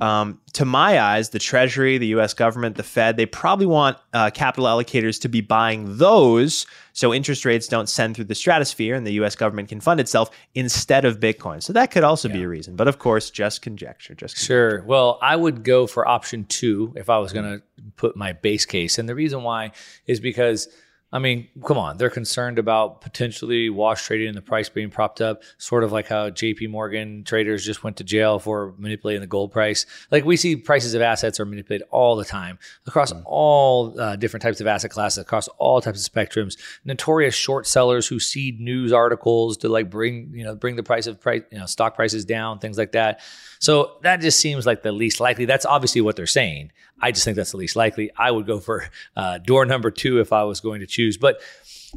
Um, 0.00 0.40
to 0.52 0.64
my 0.64 1.00
eyes, 1.00 1.30
the 1.30 1.40
Treasury, 1.40 1.98
the 1.98 2.06
U.S. 2.08 2.34
government, 2.34 2.76
the 2.76 2.84
Fed, 2.84 3.16
they 3.16 3.26
probably 3.26 3.66
want 3.66 3.98
uh, 4.12 4.30
capital 4.30 4.66
allocators 4.66 5.20
to 5.22 5.28
be 5.28 5.40
buying 5.40 5.98
those 5.98 6.64
so 6.94 7.12
interest 7.12 7.44
rates 7.44 7.66
don't 7.66 7.88
send 7.88 8.14
through 8.14 8.24
the 8.26 8.34
stratosphere 8.36 8.94
and 8.94 9.04
the 9.06 9.12
US 9.14 9.34
government 9.34 9.68
can 9.68 9.80
fund 9.80 9.98
itself 9.98 10.30
instead 10.54 11.04
of 11.04 11.18
Bitcoin. 11.18 11.62
So 11.62 11.72
that 11.72 11.90
could 11.90 12.04
also 12.04 12.28
yeah. 12.28 12.34
be 12.34 12.42
a 12.44 12.48
reason. 12.48 12.76
But 12.76 12.86
of 12.86 12.98
course, 12.98 13.30
just 13.30 13.62
conjecture, 13.62 14.14
just 14.14 14.36
conjecture. 14.36 14.46
Sure. 14.46 14.84
Well, 14.84 15.18
I 15.20 15.34
would 15.34 15.64
go 15.64 15.88
for 15.88 16.06
option 16.06 16.44
2 16.44 16.94
if 16.96 17.10
I 17.10 17.18
was 17.18 17.32
going 17.32 17.58
to 17.58 17.62
put 17.96 18.16
my 18.16 18.32
base 18.32 18.64
case. 18.64 18.96
And 18.98 19.08
the 19.08 19.14
reason 19.14 19.42
why 19.42 19.72
is 20.06 20.20
because 20.20 20.68
I 21.14 21.20
mean, 21.20 21.46
come 21.64 21.78
on. 21.78 21.96
They're 21.96 22.10
concerned 22.10 22.58
about 22.58 23.00
potentially 23.00 23.70
wash 23.70 24.04
trading 24.04 24.26
and 24.26 24.36
the 24.36 24.42
price 24.42 24.68
being 24.68 24.90
propped 24.90 25.20
up, 25.20 25.44
sort 25.58 25.84
of 25.84 25.92
like 25.92 26.08
how 26.08 26.28
JP 26.30 26.70
Morgan 26.70 27.22
traders 27.22 27.64
just 27.64 27.84
went 27.84 27.98
to 27.98 28.04
jail 28.04 28.40
for 28.40 28.74
manipulating 28.78 29.20
the 29.20 29.28
gold 29.28 29.52
price. 29.52 29.86
Like 30.10 30.24
we 30.24 30.36
see 30.36 30.56
prices 30.56 30.92
of 30.92 31.02
assets 31.02 31.38
are 31.38 31.44
manipulated 31.44 31.86
all 31.92 32.16
the 32.16 32.24
time 32.24 32.58
across 32.88 33.12
mm. 33.12 33.22
all 33.26 33.98
uh, 34.00 34.16
different 34.16 34.42
types 34.42 34.60
of 34.60 34.66
asset 34.66 34.90
classes, 34.90 35.18
across 35.18 35.46
all 35.58 35.80
types 35.80 36.04
of 36.04 36.12
spectrums. 36.12 36.56
Notorious 36.84 37.36
short 37.36 37.68
sellers 37.68 38.08
who 38.08 38.18
seed 38.18 38.58
news 38.58 38.92
articles 38.92 39.56
to 39.58 39.68
like 39.68 39.88
bring, 39.88 40.32
you 40.34 40.42
know, 40.42 40.56
bring 40.56 40.74
the 40.74 40.82
price 40.82 41.06
of 41.06 41.20
price, 41.20 41.42
you 41.52 41.58
know, 41.58 41.66
stock 41.66 41.94
prices 41.94 42.24
down, 42.24 42.58
things 42.58 42.76
like 42.76 42.90
that. 42.90 43.20
So 43.60 43.98
that 44.02 44.20
just 44.20 44.40
seems 44.40 44.66
like 44.66 44.82
the 44.82 44.90
least 44.90 45.20
likely. 45.20 45.44
That's 45.44 45.64
obviously 45.64 46.00
what 46.00 46.16
they're 46.16 46.26
saying. 46.26 46.72
I 47.00 47.12
just 47.12 47.24
think 47.24 47.36
that's 47.36 47.50
the 47.50 47.56
least 47.56 47.76
likely. 47.76 48.10
I 48.16 48.30
would 48.30 48.46
go 48.46 48.60
for 48.60 48.88
uh, 49.16 49.38
door 49.38 49.66
number 49.66 49.90
two 49.90 50.20
if 50.20 50.32
I 50.32 50.44
was 50.44 50.60
going 50.60 50.80
to 50.80 50.86
choose. 50.86 51.16
But 51.16 51.40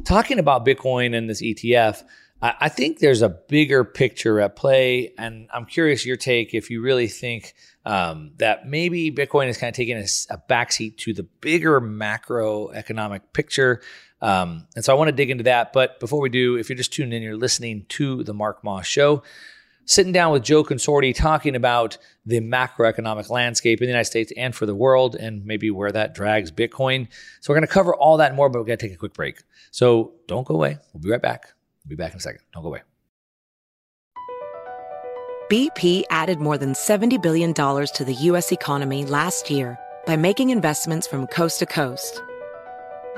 talking 0.04 0.38
about 0.38 0.66
Bitcoin 0.66 1.16
and 1.16 1.28
this 1.28 1.42
ETF, 1.42 2.02
I, 2.42 2.54
I 2.60 2.68
think 2.68 2.98
there's 2.98 3.22
a 3.22 3.28
bigger 3.28 3.84
picture 3.84 4.40
at 4.40 4.56
play. 4.56 5.12
And 5.18 5.48
I'm 5.52 5.64
curious 5.64 6.04
your 6.04 6.16
take 6.16 6.54
if 6.54 6.70
you 6.70 6.82
really 6.82 7.08
think 7.08 7.54
um, 7.84 8.32
that 8.38 8.68
maybe 8.68 9.10
Bitcoin 9.10 9.48
is 9.48 9.56
kind 9.56 9.70
of 9.70 9.76
taking 9.76 9.96
a, 9.96 10.06
a 10.30 10.42
backseat 10.48 10.98
to 10.98 11.14
the 11.14 11.22
bigger 11.22 11.80
macroeconomic 11.80 13.20
picture. 13.32 13.80
Um, 14.20 14.66
and 14.74 14.84
so 14.84 14.92
I 14.92 14.96
want 14.96 15.08
to 15.08 15.12
dig 15.12 15.30
into 15.30 15.44
that. 15.44 15.72
But 15.72 16.00
before 16.00 16.20
we 16.20 16.28
do, 16.28 16.56
if 16.56 16.68
you're 16.68 16.76
just 16.76 16.92
tuning 16.92 17.12
in, 17.12 17.22
you're 17.22 17.36
listening 17.36 17.86
to 17.90 18.24
the 18.24 18.34
Mark 18.34 18.64
Moss 18.64 18.86
Show 18.86 19.22
sitting 19.88 20.12
down 20.12 20.30
with 20.30 20.44
Joe 20.44 20.62
Consorti 20.62 21.14
talking 21.14 21.56
about 21.56 21.96
the 22.26 22.40
macroeconomic 22.40 23.30
landscape 23.30 23.80
in 23.80 23.86
the 23.86 23.90
United 23.90 24.04
States 24.04 24.30
and 24.36 24.54
for 24.54 24.66
the 24.66 24.74
world 24.74 25.16
and 25.16 25.44
maybe 25.46 25.70
where 25.70 25.90
that 25.90 26.14
drags 26.14 26.52
Bitcoin. 26.52 27.08
So 27.40 27.50
we're 27.50 27.56
going 27.56 27.66
to 27.66 27.72
cover 27.72 27.94
all 27.94 28.18
that 28.18 28.34
more, 28.34 28.50
but 28.50 28.58
we're 28.58 28.66
going 28.66 28.78
to 28.78 28.86
take 28.86 28.94
a 28.94 28.98
quick 28.98 29.14
break. 29.14 29.40
So 29.70 30.12
don't 30.28 30.46
go 30.46 30.54
away. 30.54 30.76
We'll 30.92 31.02
be 31.02 31.10
right 31.10 31.22
back. 31.22 31.54
We'll 31.84 31.96
be 31.96 31.96
back 31.96 32.12
in 32.12 32.18
a 32.18 32.20
second. 32.20 32.42
Don't 32.52 32.62
go 32.62 32.68
away. 32.68 32.82
BP 35.50 36.02
added 36.10 36.38
more 36.38 36.58
than 36.58 36.74
$70 36.74 37.22
billion 37.22 37.54
to 37.54 38.04
the 38.04 38.14
U.S. 38.20 38.52
economy 38.52 39.06
last 39.06 39.48
year 39.48 39.78
by 40.06 40.16
making 40.16 40.50
investments 40.50 41.06
from 41.06 41.26
coast 41.28 41.60
to 41.60 41.66
coast. 41.66 42.22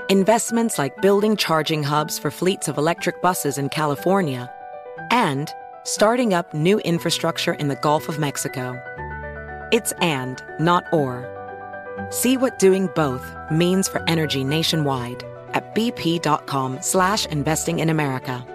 Investments 0.08 0.78
like 0.78 1.02
building 1.02 1.36
charging 1.36 1.82
hubs 1.82 2.16
for 2.16 2.30
fleets 2.30 2.68
of 2.68 2.78
electric 2.78 3.20
buses 3.20 3.58
in 3.58 3.68
California 3.68 4.48
and 5.10 5.52
starting 5.84 6.34
up 6.34 6.52
new 6.54 6.78
infrastructure 6.80 7.54
in 7.54 7.68
the 7.68 7.76
Gulf 7.76 8.08
of 8.08 8.18
Mexico. 8.18 8.80
It's 9.72 9.92
and, 10.00 10.42
not 10.58 10.84
or. 10.92 11.26
See 12.10 12.36
what 12.36 12.58
doing 12.58 12.88
both 12.94 13.34
means 13.50 13.88
for 13.88 14.02
energy 14.08 14.44
nationwide 14.44 15.24
at 15.52 15.74
bp.com 15.74 16.80
slash 16.80 17.26
investing 17.26 17.78
in 17.80 17.90
America. 17.90 18.46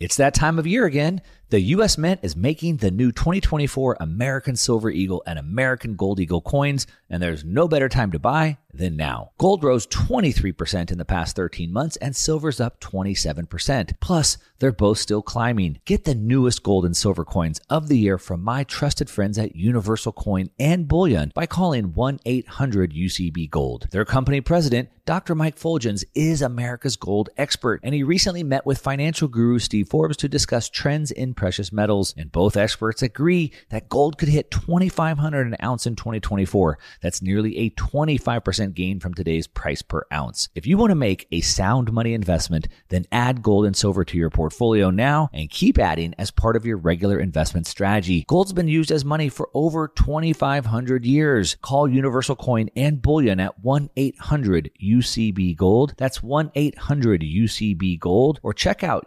It's 0.00 0.16
that 0.16 0.34
time 0.34 0.58
of 0.58 0.66
year 0.66 0.84
again. 0.84 1.20
The 1.50 1.60
U.S. 1.60 1.96
Mint 1.96 2.20
is 2.22 2.36
making 2.36 2.76
the 2.76 2.90
new 2.90 3.10
2024 3.10 3.96
American 4.00 4.54
Silver 4.54 4.90
Eagle 4.90 5.22
and 5.26 5.38
American 5.38 5.96
Gold 5.96 6.20
Eagle 6.20 6.42
coins, 6.42 6.86
and 7.08 7.22
there's 7.22 7.42
no 7.42 7.66
better 7.66 7.88
time 7.88 8.12
to 8.12 8.18
buy 8.18 8.58
than 8.70 8.96
now. 8.96 9.30
Gold 9.38 9.64
rose 9.64 9.86
23% 9.86 10.90
in 10.90 10.98
the 10.98 11.06
past 11.06 11.34
13 11.36 11.72
months, 11.72 11.96
and 11.96 12.14
silver's 12.14 12.60
up 12.60 12.80
27%. 12.80 13.94
Plus, 13.98 14.36
they're 14.58 14.72
both 14.72 14.98
still 14.98 15.22
climbing. 15.22 15.80
Get 15.84 16.04
the 16.04 16.14
newest 16.14 16.62
gold 16.62 16.84
and 16.84 16.96
silver 16.96 17.24
coins 17.24 17.60
of 17.70 17.88
the 17.88 17.98
year 17.98 18.18
from 18.18 18.42
my 18.42 18.64
trusted 18.64 19.08
friends 19.08 19.38
at 19.38 19.56
Universal 19.56 20.12
Coin 20.12 20.50
and 20.58 20.88
Bullion 20.88 21.32
by 21.34 21.46
calling 21.46 21.94
1 21.94 22.20
800 22.24 22.92
UCB 22.92 23.50
Gold. 23.50 23.88
Their 23.90 24.04
company 24.04 24.40
president, 24.40 24.90
Dr. 25.06 25.34
Mike 25.34 25.58
Fuljenz, 25.58 26.04
is 26.14 26.42
America's 26.42 26.96
gold 26.96 27.30
expert, 27.36 27.80
and 27.82 27.94
he 27.94 28.02
recently 28.02 28.42
met 28.42 28.66
with 28.66 28.78
financial 28.78 29.28
guru 29.28 29.58
Steve 29.58 29.88
Forbes 29.88 30.16
to 30.18 30.28
discuss 30.28 30.68
trends 30.68 31.10
in 31.10 31.34
precious 31.38 31.72
metals, 31.72 32.12
and 32.16 32.32
both 32.32 32.56
experts 32.56 33.00
agree 33.00 33.52
that 33.70 33.88
gold 33.88 34.18
could 34.18 34.28
hit 34.28 34.50
2500 34.50 35.46
an 35.46 35.56
ounce 35.62 35.86
in 35.86 35.94
2024. 35.94 36.78
That's 37.00 37.22
nearly 37.22 37.56
a 37.58 37.70
25% 37.70 38.74
gain 38.74 38.98
from 38.98 39.14
today's 39.14 39.46
price 39.46 39.80
per 39.80 40.04
ounce. 40.12 40.48
If 40.56 40.66
you 40.66 40.76
want 40.76 40.90
to 40.90 40.96
make 40.96 41.28
a 41.30 41.40
sound 41.40 41.92
money 41.92 42.12
investment, 42.12 42.66
then 42.88 43.06
add 43.12 43.40
gold 43.40 43.66
and 43.66 43.76
silver 43.76 44.04
to 44.04 44.18
your 44.18 44.30
portfolio 44.30 44.90
now 44.90 45.30
and 45.32 45.48
keep 45.48 45.78
adding 45.78 46.12
as 46.18 46.32
part 46.32 46.56
of 46.56 46.66
your 46.66 46.76
regular 46.76 47.20
investment 47.20 47.68
strategy. 47.68 48.24
Gold's 48.26 48.52
been 48.52 48.66
used 48.66 48.90
as 48.90 49.04
money 49.04 49.28
for 49.28 49.48
over 49.54 49.86
2500 49.86 51.06
years. 51.06 51.56
Call 51.62 51.88
Universal 51.88 52.36
Coin 52.36 52.68
and 52.74 53.00
Bullion 53.00 53.38
at 53.38 53.62
1-800 53.62 54.70
UCB 54.82 55.56
Gold. 55.56 55.94
That's 55.96 56.18
1-800 56.18 56.74
UCB 57.22 58.00
Gold 58.00 58.40
or 58.42 58.52
check 58.52 58.82
out 58.82 59.06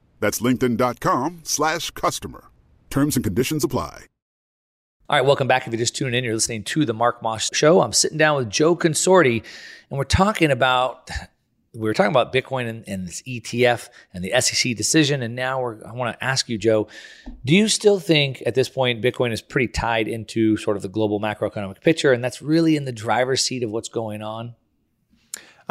That's 0.21 0.39
linkedin.com 0.39 1.41
slash 1.43 1.91
customer. 1.91 2.45
Terms 2.89 3.17
and 3.17 3.23
conditions 3.25 3.65
apply. 3.65 4.05
All 5.09 5.17
right, 5.17 5.25
welcome 5.25 5.49
back. 5.49 5.67
If 5.67 5.73
you're 5.73 5.77
just 5.77 5.97
tuning 5.97 6.13
in, 6.13 6.23
you're 6.23 6.35
listening 6.35 6.63
to 6.63 6.85
the 6.85 6.93
Mark 6.93 7.21
Moss 7.21 7.49
Show. 7.53 7.81
I'm 7.81 7.91
sitting 7.91 8.17
down 8.17 8.37
with 8.37 8.49
Joe 8.49 8.77
Consorti, 8.77 9.43
and 9.89 9.97
we're 9.97 10.05
talking 10.05 10.51
about 10.51 11.09
we 11.73 11.81
were 11.81 11.93
talking 11.93 12.11
about 12.11 12.33
Bitcoin 12.33 12.69
and, 12.69 12.83
and, 12.87 13.07
this 13.07 13.21
ETF 13.23 13.89
and 14.13 14.23
the 14.23 14.33
SEC 14.41 14.75
decision, 14.75 15.21
and 15.21 15.35
now 15.35 15.59
I 15.85 15.93
want 15.93 16.17
to 16.17 16.23
ask 16.23 16.49
you, 16.49 16.57
Joe, 16.57 16.87
do 17.45 17.53
you 17.55 17.67
still 17.67 17.99
think 17.99 18.43
at 18.45 18.55
this 18.55 18.67
point 18.69 19.01
Bitcoin 19.01 19.31
is 19.31 19.41
pretty 19.41 19.67
tied 19.67 20.07
into 20.07 20.57
sort 20.57 20.75
of 20.75 20.83
the 20.83 20.89
global 20.89 21.19
macroeconomic 21.19 21.81
picture, 21.81 22.13
and 22.13 22.23
that's 22.23 22.41
really 22.41 22.75
in 22.75 22.85
the 22.85 22.91
driver's 22.91 23.41
seat 23.41 23.63
of 23.63 23.71
what's 23.71 23.89
going 23.89 24.21
on? 24.21 24.55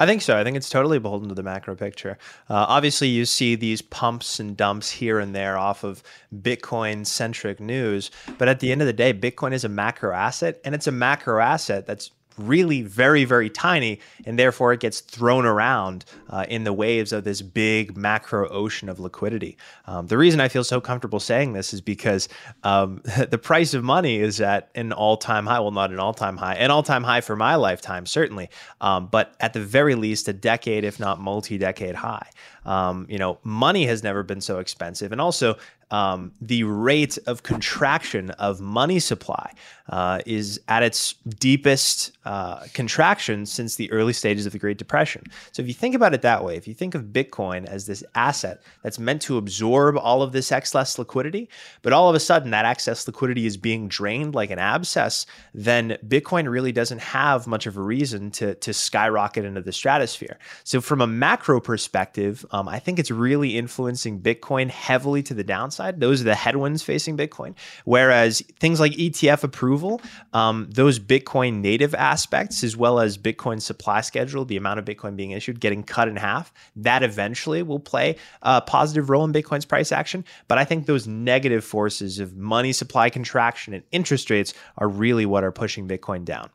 I 0.00 0.06
think 0.06 0.22
so. 0.22 0.36
I 0.36 0.42
think 0.42 0.56
it's 0.56 0.70
totally 0.70 0.98
beholden 0.98 1.28
to 1.28 1.34
the 1.34 1.42
macro 1.42 1.76
picture. 1.76 2.16
Uh, 2.48 2.64
obviously, 2.68 3.08
you 3.08 3.26
see 3.26 3.54
these 3.54 3.82
pumps 3.82 4.40
and 4.40 4.56
dumps 4.56 4.90
here 4.90 5.20
and 5.20 5.34
there 5.34 5.58
off 5.58 5.84
of 5.84 6.02
Bitcoin 6.34 7.06
centric 7.06 7.60
news. 7.60 8.10
But 8.38 8.48
at 8.48 8.60
the 8.60 8.72
end 8.72 8.80
of 8.80 8.86
the 8.86 8.94
day, 8.94 9.12
Bitcoin 9.12 9.52
is 9.52 9.62
a 9.62 9.68
macro 9.68 10.14
asset, 10.14 10.58
and 10.64 10.74
it's 10.74 10.86
a 10.86 10.92
macro 10.92 11.38
asset 11.42 11.86
that's 11.86 12.12
really 12.46 12.82
very, 12.82 13.24
very 13.24 13.50
tiny, 13.50 14.00
and 14.24 14.38
therefore 14.38 14.72
it 14.72 14.80
gets 14.80 15.00
thrown 15.00 15.46
around 15.46 16.04
uh, 16.28 16.44
in 16.48 16.64
the 16.64 16.72
waves 16.72 17.12
of 17.12 17.24
this 17.24 17.42
big 17.42 17.96
macro 17.96 18.48
ocean 18.48 18.88
of 18.88 19.00
liquidity. 19.00 19.56
Um, 19.86 20.06
the 20.06 20.18
reason 20.18 20.40
I 20.40 20.48
feel 20.48 20.64
so 20.64 20.80
comfortable 20.80 21.20
saying 21.20 21.52
this 21.52 21.72
is 21.72 21.80
because 21.80 22.28
um, 22.62 23.02
the 23.30 23.38
price 23.38 23.74
of 23.74 23.84
money 23.84 24.18
is 24.18 24.40
at 24.40 24.70
an 24.74 24.92
all 24.92 25.16
time 25.16 25.46
high. 25.46 25.60
Well, 25.60 25.70
not 25.70 25.90
an 25.90 25.98
all 25.98 26.14
time 26.14 26.36
high, 26.36 26.54
an 26.54 26.70
all 26.70 26.82
time 26.82 27.04
high 27.04 27.20
for 27.20 27.36
my 27.36 27.54
lifetime, 27.54 28.06
certainly, 28.06 28.50
um, 28.80 29.06
but 29.06 29.34
at 29.40 29.52
the 29.52 29.60
very 29.60 29.94
least, 29.94 30.28
a 30.28 30.32
decade, 30.32 30.84
if 30.84 30.98
not 31.00 31.20
multi 31.20 31.58
decade 31.58 31.94
high. 31.94 32.28
Um, 32.64 33.06
you 33.08 33.18
know, 33.18 33.38
money 33.42 33.86
has 33.86 34.02
never 34.02 34.22
been 34.22 34.40
so 34.40 34.58
expensive. 34.58 35.12
And 35.12 35.20
also, 35.20 35.56
um, 35.90 36.32
the 36.40 36.64
rate 36.64 37.18
of 37.26 37.42
contraction 37.42 38.30
of 38.32 38.60
money 38.60 39.00
supply 39.00 39.52
uh, 39.88 40.20
is 40.24 40.60
at 40.68 40.82
its 40.84 41.14
deepest 41.40 42.12
uh, 42.24 42.64
contraction 42.74 43.44
since 43.44 43.74
the 43.74 43.90
early 43.90 44.12
stages 44.12 44.46
of 44.46 44.52
the 44.52 44.58
Great 44.58 44.78
Depression. 44.78 45.24
So 45.50 45.62
if 45.62 45.68
you 45.68 45.74
think 45.74 45.96
about 45.96 46.14
it 46.14 46.22
that 46.22 46.44
way, 46.44 46.56
if 46.56 46.68
you 46.68 46.74
think 46.74 46.94
of 46.94 47.06
Bitcoin 47.06 47.66
as 47.66 47.86
this 47.86 48.04
asset 48.14 48.62
that's 48.82 49.00
meant 49.00 49.20
to 49.22 49.36
absorb 49.36 49.98
all 49.98 50.22
of 50.22 50.30
this 50.30 50.52
excess 50.52 50.96
liquidity, 50.96 51.48
but 51.82 51.92
all 51.92 52.08
of 52.08 52.14
a 52.14 52.20
sudden 52.20 52.50
that 52.50 52.64
excess 52.64 53.04
liquidity 53.06 53.46
is 53.46 53.56
being 53.56 53.88
drained 53.88 54.34
like 54.34 54.50
an 54.50 54.60
abscess, 54.60 55.26
then 55.54 55.98
Bitcoin 56.06 56.48
really 56.48 56.70
doesn't 56.70 57.00
have 57.00 57.48
much 57.48 57.66
of 57.66 57.76
a 57.76 57.82
reason 57.82 58.30
to, 58.30 58.54
to 58.56 58.72
skyrocket 58.72 59.44
into 59.44 59.60
the 59.60 59.72
stratosphere. 59.72 60.38
So 60.62 60.80
from 60.80 61.00
a 61.00 61.06
macro 61.06 61.60
perspective, 61.60 62.46
um, 62.52 62.68
I 62.68 62.78
think 62.78 63.00
it's 63.00 63.10
really 63.10 63.58
influencing 63.58 64.20
Bitcoin 64.20 64.70
heavily 64.70 65.22
to 65.24 65.34
the 65.34 65.42
downside. 65.42 65.79
Those 65.98 66.20
are 66.20 66.24
the 66.24 66.34
headwinds 66.34 66.82
facing 66.82 67.16
Bitcoin. 67.16 67.54
Whereas 67.84 68.42
things 68.58 68.80
like 68.80 68.92
ETF 68.92 69.44
approval, 69.44 70.00
um, 70.32 70.68
those 70.70 70.98
Bitcoin 70.98 71.60
native 71.60 71.94
aspects, 71.94 72.62
as 72.62 72.76
well 72.76 73.00
as 73.00 73.16
Bitcoin 73.16 73.60
supply 73.60 74.00
schedule, 74.00 74.44
the 74.44 74.56
amount 74.56 74.78
of 74.78 74.84
Bitcoin 74.84 75.16
being 75.16 75.30
issued, 75.30 75.60
getting 75.60 75.82
cut 75.82 76.08
in 76.08 76.16
half, 76.16 76.52
that 76.76 77.02
eventually 77.02 77.62
will 77.62 77.80
play 77.80 78.16
a 78.42 78.60
positive 78.60 79.10
role 79.10 79.24
in 79.24 79.32
Bitcoin's 79.32 79.64
price 79.64 79.92
action. 79.92 80.24
But 80.48 80.58
I 80.58 80.64
think 80.64 80.86
those 80.86 81.06
negative 81.06 81.64
forces 81.64 82.18
of 82.18 82.36
money 82.36 82.72
supply 82.72 83.10
contraction 83.10 83.74
and 83.74 83.82
interest 83.92 84.30
rates 84.30 84.54
are 84.78 84.88
really 84.88 85.26
what 85.26 85.44
are 85.44 85.52
pushing 85.52 85.88
Bitcoin 85.88 86.24
down. 86.24 86.50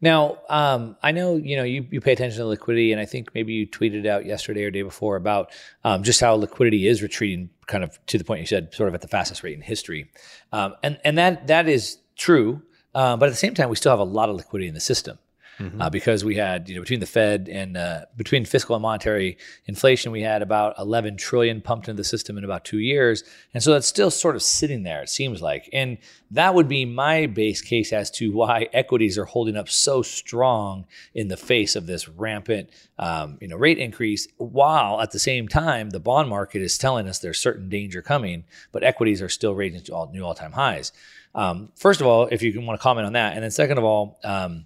Now, 0.00 0.38
um, 0.48 0.96
I 1.02 1.12
know 1.12 1.36
you 1.36 1.56
know 1.56 1.64
you, 1.64 1.86
you 1.90 2.00
pay 2.00 2.12
attention 2.12 2.38
to 2.38 2.46
liquidity, 2.46 2.92
and 2.92 3.00
I 3.00 3.06
think 3.06 3.34
maybe 3.34 3.54
you 3.54 3.66
tweeted 3.66 4.06
out 4.06 4.26
yesterday 4.26 4.64
or 4.64 4.70
day 4.70 4.82
before 4.82 5.16
about 5.16 5.50
um, 5.84 6.02
just 6.02 6.20
how 6.20 6.34
liquidity 6.34 6.86
is 6.86 7.02
retreating, 7.02 7.50
kind 7.66 7.82
of 7.82 7.98
to 8.06 8.18
the 8.18 8.24
point 8.24 8.40
you 8.40 8.46
said, 8.46 8.74
sort 8.74 8.88
of 8.88 8.94
at 8.94 9.00
the 9.00 9.08
fastest 9.08 9.42
rate 9.42 9.54
in 9.54 9.62
history, 9.62 10.10
um, 10.52 10.74
and 10.82 10.98
and 11.04 11.16
that 11.18 11.46
that 11.46 11.68
is 11.68 11.98
true. 12.16 12.62
Uh, 12.94 13.16
but 13.16 13.26
at 13.26 13.32
the 13.32 13.36
same 13.36 13.52
time, 13.52 13.68
we 13.68 13.76
still 13.76 13.92
have 13.92 13.98
a 13.98 14.04
lot 14.04 14.30
of 14.30 14.36
liquidity 14.36 14.68
in 14.68 14.74
the 14.74 14.80
system 14.80 15.18
mm-hmm. 15.58 15.80
uh, 15.80 15.90
because 15.90 16.24
we 16.24 16.36
had, 16.36 16.68
you 16.68 16.74
know, 16.74 16.80
between 16.80 17.00
the 17.00 17.06
Fed 17.06 17.48
and 17.50 17.76
uh, 17.76 18.06
between 18.16 18.44
fiscal 18.44 18.76
and 18.76 18.82
monetary 18.82 19.38
inflation, 19.66 20.12
we 20.12 20.22
had 20.22 20.42
about 20.42 20.74
11 20.78 21.16
trillion 21.16 21.60
pumped 21.60 21.88
into 21.88 22.00
the 22.00 22.04
system 22.04 22.38
in 22.38 22.44
about 22.44 22.64
two 22.64 22.78
years. 22.78 23.24
And 23.54 23.62
so 23.62 23.72
that's 23.72 23.86
still 23.86 24.10
sort 24.10 24.36
of 24.36 24.42
sitting 24.42 24.82
there, 24.82 25.02
it 25.02 25.08
seems 25.08 25.42
like. 25.42 25.68
And 25.72 25.98
that 26.30 26.54
would 26.54 26.68
be 26.68 26.84
my 26.84 27.26
base 27.26 27.60
case 27.60 27.92
as 27.92 28.10
to 28.12 28.32
why 28.32 28.68
equities 28.72 29.16
are 29.18 29.24
holding 29.24 29.56
up 29.56 29.68
so 29.68 30.02
strong 30.02 30.86
in 31.14 31.28
the 31.28 31.36
face 31.36 31.76
of 31.76 31.86
this 31.86 32.08
rampant, 32.08 32.70
um, 32.98 33.38
you 33.40 33.48
know, 33.48 33.56
rate 33.56 33.78
increase, 33.78 34.28
while 34.38 35.00
at 35.00 35.12
the 35.12 35.18
same 35.18 35.48
time, 35.48 35.90
the 35.90 36.00
bond 36.00 36.28
market 36.28 36.62
is 36.62 36.78
telling 36.78 37.08
us 37.08 37.18
there's 37.18 37.38
certain 37.38 37.68
danger 37.68 38.02
coming, 38.02 38.44
but 38.72 38.82
equities 38.82 39.22
are 39.22 39.28
still 39.28 39.54
raising 39.54 39.80
to 39.82 39.92
all 39.92 40.10
new 40.10 40.24
all-time 40.24 40.52
highs. 40.52 40.92
Um, 41.34 41.70
first 41.76 42.00
of 42.00 42.06
all, 42.06 42.28
if 42.32 42.42
you 42.42 42.52
can 42.52 42.64
want 42.64 42.80
to 42.80 42.82
comment 42.82 43.06
on 43.06 43.12
that, 43.12 43.34
and 43.34 43.42
then 43.42 43.50
second 43.50 43.76
of 43.76 43.84
all, 43.84 44.18
um, 44.24 44.64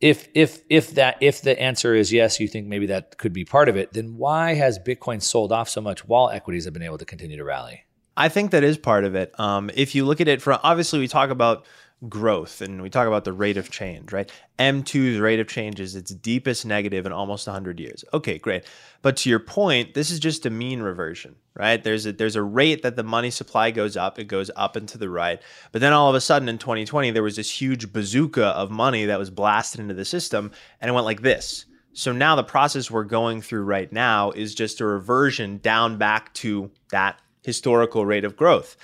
if 0.00 0.28
if 0.34 0.62
if 0.68 0.90
that 0.92 1.16
if 1.20 1.42
the 1.42 1.58
answer 1.60 1.94
is 1.94 2.12
yes, 2.12 2.38
you 2.38 2.48
think 2.48 2.66
maybe 2.66 2.86
that 2.86 3.18
could 3.18 3.32
be 3.32 3.44
part 3.44 3.68
of 3.68 3.76
it, 3.76 3.92
then 3.92 4.16
why 4.16 4.54
has 4.54 4.78
Bitcoin 4.78 5.22
sold 5.22 5.52
off 5.52 5.68
so 5.68 5.80
much 5.80 6.06
while 6.06 6.30
equities 6.30 6.64
have 6.64 6.74
been 6.74 6.82
able 6.82 6.98
to 6.98 7.04
continue 7.04 7.36
to 7.36 7.44
rally? 7.44 7.84
I 8.16 8.28
think 8.28 8.50
that 8.50 8.64
is 8.64 8.78
part 8.78 9.04
of 9.04 9.14
it. 9.14 9.38
Um, 9.38 9.70
if 9.74 9.94
you 9.94 10.04
look 10.04 10.20
at 10.20 10.28
it 10.28 10.40
from 10.40 10.58
obviously 10.62 10.98
we 10.98 11.08
talk 11.08 11.30
about 11.30 11.66
growth 12.08 12.60
and 12.60 12.82
we 12.82 12.90
talk 12.90 13.08
about 13.08 13.24
the 13.24 13.32
rate 13.32 13.56
of 13.56 13.70
change, 13.70 14.12
right? 14.12 14.30
M2's 14.58 15.18
rate 15.18 15.40
of 15.40 15.48
change 15.48 15.80
is 15.80 15.96
its 15.96 16.12
deepest 16.12 16.66
negative 16.66 17.06
in 17.06 17.12
almost 17.12 17.46
100 17.46 17.80
years. 17.80 18.04
Okay, 18.12 18.38
great. 18.38 18.64
But 19.00 19.16
to 19.18 19.30
your 19.30 19.38
point, 19.38 19.94
this 19.94 20.10
is 20.10 20.18
just 20.18 20.44
a 20.44 20.50
mean 20.50 20.82
reversion, 20.82 21.36
right? 21.54 21.82
There's 21.82 22.04
a 22.04 22.12
there's 22.12 22.36
a 22.36 22.42
rate 22.42 22.82
that 22.82 22.96
the 22.96 23.02
money 23.02 23.30
supply 23.30 23.70
goes 23.70 23.96
up, 23.96 24.18
it 24.18 24.24
goes 24.24 24.50
up 24.56 24.76
and 24.76 24.88
to 24.90 24.98
the 24.98 25.08
right. 25.08 25.40
But 25.72 25.80
then 25.80 25.92
all 25.92 26.10
of 26.10 26.14
a 26.14 26.20
sudden 26.20 26.48
in 26.48 26.58
2020 26.58 27.10
there 27.12 27.22
was 27.22 27.36
this 27.36 27.50
huge 27.50 27.92
bazooka 27.92 28.46
of 28.46 28.70
money 28.70 29.06
that 29.06 29.18
was 29.18 29.30
blasted 29.30 29.80
into 29.80 29.94
the 29.94 30.04
system 30.04 30.52
and 30.80 30.90
it 30.90 30.92
went 30.92 31.06
like 31.06 31.22
this. 31.22 31.64
So 31.94 32.12
now 32.12 32.36
the 32.36 32.44
process 32.44 32.90
we're 32.90 33.04
going 33.04 33.40
through 33.40 33.62
right 33.62 33.90
now 33.90 34.30
is 34.32 34.54
just 34.54 34.82
a 34.82 34.84
reversion 34.84 35.58
down 35.58 35.96
back 35.96 36.34
to 36.34 36.70
that 36.90 37.18
historical 37.42 38.04
rate 38.04 38.24
of 38.26 38.36
growth. 38.36 38.76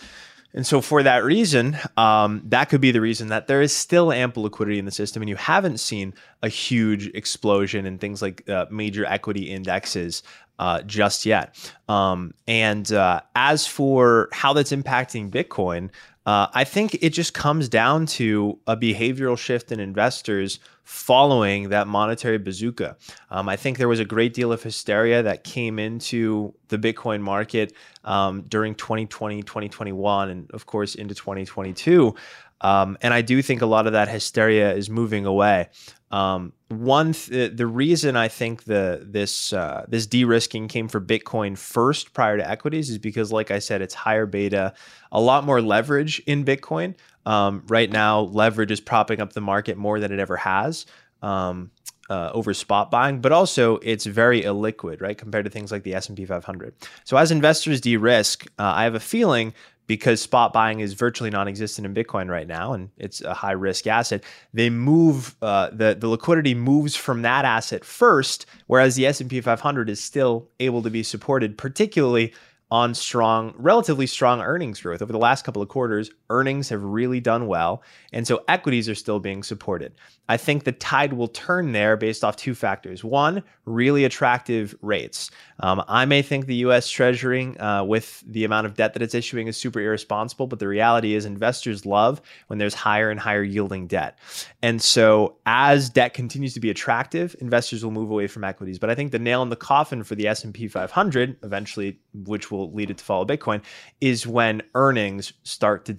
And 0.54 0.66
so, 0.66 0.82
for 0.82 1.02
that 1.02 1.24
reason, 1.24 1.78
um, 1.96 2.42
that 2.46 2.68
could 2.68 2.80
be 2.80 2.90
the 2.90 3.00
reason 3.00 3.28
that 3.28 3.46
there 3.46 3.62
is 3.62 3.74
still 3.74 4.12
ample 4.12 4.42
liquidity 4.42 4.78
in 4.78 4.84
the 4.84 4.90
system, 4.90 5.22
and 5.22 5.28
you 5.28 5.36
haven't 5.36 5.78
seen 5.78 6.12
a 6.42 6.48
huge 6.48 7.06
explosion 7.08 7.86
in 7.86 7.98
things 7.98 8.20
like 8.20 8.48
uh, 8.48 8.66
major 8.70 9.06
equity 9.06 9.50
indexes 9.50 10.22
uh, 10.58 10.82
just 10.82 11.26
yet. 11.26 11.56
Um, 11.88 12.34
and 12.46 12.92
uh, 12.92 13.22
as 13.34 13.66
for 13.66 14.28
how 14.32 14.52
that's 14.52 14.72
impacting 14.72 15.30
Bitcoin, 15.30 15.90
uh, 16.24 16.46
I 16.54 16.64
think 16.64 16.94
it 17.02 17.10
just 17.10 17.34
comes 17.34 17.68
down 17.68 18.06
to 18.06 18.58
a 18.66 18.76
behavioral 18.76 19.36
shift 19.36 19.72
in 19.72 19.80
investors 19.80 20.60
following 20.84 21.70
that 21.70 21.88
monetary 21.88 22.38
bazooka. 22.38 22.96
Um, 23.30 23.48
I 23.48 23.56
think 23.56 23.78
there 23.78 23.88
was 23.88 24.00
a 24.00 24.04
great 24.04 24.32
deal 24.32 24.52
of 24.52 24.62
hysteria 24.62 25.22
that 25.22 25.42
came 25.42 25.78
into 25.78 26.54
the 26.68 26.78
Bitcoin 26.78 27.20
market 27.20 27.72
um, 28.04 28.42
during 28.42 28.74
2020, 28.74 29.42
2021, 29.42 30.30
and 30.30 30.50
of 30.52 30.66
course 30.66 30.94
into 30.94 31.14
2022. 31.14 32.14
Um, 32.60 32.96
and 33.02 33.12
I 33.12 33.22
do 33.22 33.42
think 33.42 33.60
a 33.60 33.66
lot 33.66 33.86
of 33.88 33.92
that 33.92 34.08
hysteria 34.08 34.72
is 34.72 34.88
moving 34.88 35.26
away. 35.26 35.68
Um, 36.12 36.52
one 36.68 37.14
th- 37.14 37.56
the 37.56 37.66
reason 37.66 38.16
I 38.16 38.28
think 38.28 38.64
the 38.64 39.04
this 39.08 39.52
uh, 39.52 39.86
this 39.88 40.06
de-risking 40.06 40.68
came 40.68 40.88
for 40.88 41.00
Bitcoin 41.00 41.56
first 41.56 42.12
prior 42.12 42.36
to 42.36 42.48
equities 42.48 42.90
is 42.90 42.98
because, 42.98 43.32
like 43.32 43.50
I 43.50 43.58
said, 43.58 43.80
it's 43.80 43.94
higher 43.94 44.26
beta, 44.26 44.74
a 45.10 45.20
lot 45.20 45.44
more 45.44 45.62
leverage 45.62 46.20
in 46.26 46.44
Bitcoin. 46.44 46.94
Um, 47.24 47.64
right 47.68 47.90
now, 47.90 48.20
leverage 48.20 48.70
is 48.70 48.80
propping 48.80 49.20
up 49.20 49.32
the 49.32 49.40
market 49.40 49.78
more 49.78 50.00
than 50.00 50.12
it 50.12 50.18
ever 50.18 50.36
has. 50.36 50.86
Um, 51.22 51.70
uh, 52.10 52.30
over 52.34 52.52
spot 52.52 52.90
buying, 52.90 53.20
but 53.20 53.32
also 53.32 53.78
it's 53.78 54.04
very 54.04 54.42
illiquid, 54.42 55.00
right, 55.00 55.16
compared 55.16 55.46
to 55.46 55.50
things 55.50 55.72
like 55.72 55.82
the 55.82 55.94
S 55.94 56.08
and 56.08 56.16
P 56.16 56.26
500. 56.26 56.74
So 57.04 57.16
as 57.16 57.30
investors 57.30 57.80
de-risk, 57.80 58.44
uh, 58.58 58.72
I 58.74 58.84
have 58.84 58.94
a 58.94 59.00
feeling 59.00 59.54
because 59.92 60.22
spot 60.22 60.54
buying 60.54 60.80
is 60.80 60.94
virtually 60.94 61.28
non-existent 61.28 61.84
in 61.84 61.92
Bitcoin 61.92 62.30
right 62.30 62.46
now, 62.46 62.72
and 62.72 62.88
it's 62.96 63.20
a 63.20 63.34
high 63.34 63.52
risk 63.52 63.86
asset. 63.86 64.24
They 64.54 64.70
move 64.70 65.36
uh, 65.42 65.68
the 65.70 65.94
the 65.94 66.08
liquidity 66.08 66.54
moves 66.54 66.96
from 66.96 67.20
that 67.22 67.44
asset 67.44 67.84
first, 67.84 68.46
whereas 68.68 68.96
the 68.96 69.04
S 69.04 69.20
and 69.20 69.28
P 69.28 69.38
500 69.42 69.90
is 69.90 70.02
still 70.02 70.48
able 70.60 70.80
to 70.80 70.88
be 70.88 71.02
supported, 71.02 71.58
particularly 71.58 72.32
on 72.70 72.94
strong, 72.94 73.52
relatively 73.58 74.06
strong 74.06 74.40
earnings 74.40 74.80
growth. 74.80 75.02
Over 75.02 75.12
the 75.12 75.18
last 75.18 75.44
couple 75.44 75.60
of 75.60 75.68
quarters, 75.68 76.10
earnings 76.32 76.68
have 76.70 76.82
really 76.82 77.20
done 77.20 77.46
well. 77.46 77.82
And 78.12 78.26
so 78.26 78.42
equities 78.48 78.88
are 78.88 78.94
still 78.94 79.20
being 79.20 79.42
supported. 79.42 79.92
I 80.28 80.36
think 80.36 80.64
the 80.64 80.72
tide 80.72 81.12
will 81.12 81.28
turn 81.28 81.72
there 81.72 81.96
based 81.96 82.24
off 82.24 82.36
two 82.36 82.54
factors. 82.54 83.04
One, 83.04 83.42
really 83.66 84.04
attractive 84.04 84.74
rates. 84.80 85.30
Um, 85.60 85.84
I 85.88 86.06
may 86.06 86.22
think 86.22 86.46
the 86.46 86.54
US 86.66 86.88
Treasury, 86.88 87.56
uh, 87.58 87.84
with 87.84 88.22
the 88.26 88.44
amount 88.44 88.66
of 88.66 88.74
debt 88.74 88.94
that 88.94 89.02
it's 89.02 89.14
issuing, 89.14 89.46
is 89.48 89.56
super 89.56 89.80
irresponsible, 89.80 90.46
but 90.46 90.58
the 90.58 90.68
reality 90.68 91.14
is 91.14 91.26
investors 91.26 91.84
love 91.84 92.22
when 92.46 92.58
there's 92.58 92.74
higher 92.74 93.10
and 93.10 93.20
higher 93.20 93.42
yielding 93.42 93.86
debt. 93.86 94.18
And 94.62 94.80
so 94.80 95.36
as 95.44 95.90
debt 95.90 96.14
continues 96.14 96.54
to 96.54 96.60
be 96.60 96.70
attractive, 96.70 97.36
investors 97.40 97.84
will 97.84 97.90
move 97.90 98.10
away 98.10 98.26
from 98.26 98.44
equities. 98.44 98.78
But 98.78 98.90
I 98.90 98.94
think 98.94 99.12
the 99.12 99.18
nail 99.18 99.42
in 99.42 99.50
the 99.50 99.56
coffin 99.56 100.02
for 100.02 100.14
the 100.14 100.28
S&P 100.28 100.68
500, 100.68 101.36
eventually, 101.42 102.00
which 102.14 102.50
will 102.50 102.72
lead 102.72 102.90
it 102.90 102.98
to 102.98 103.04
follow 103.04 103.26
Bitcoin, 103.26 103.60
is 104.00 104.26
when 104.26 104.62
earnings 104.74 105.32
start 105.42 105.84
to 105.86 105.92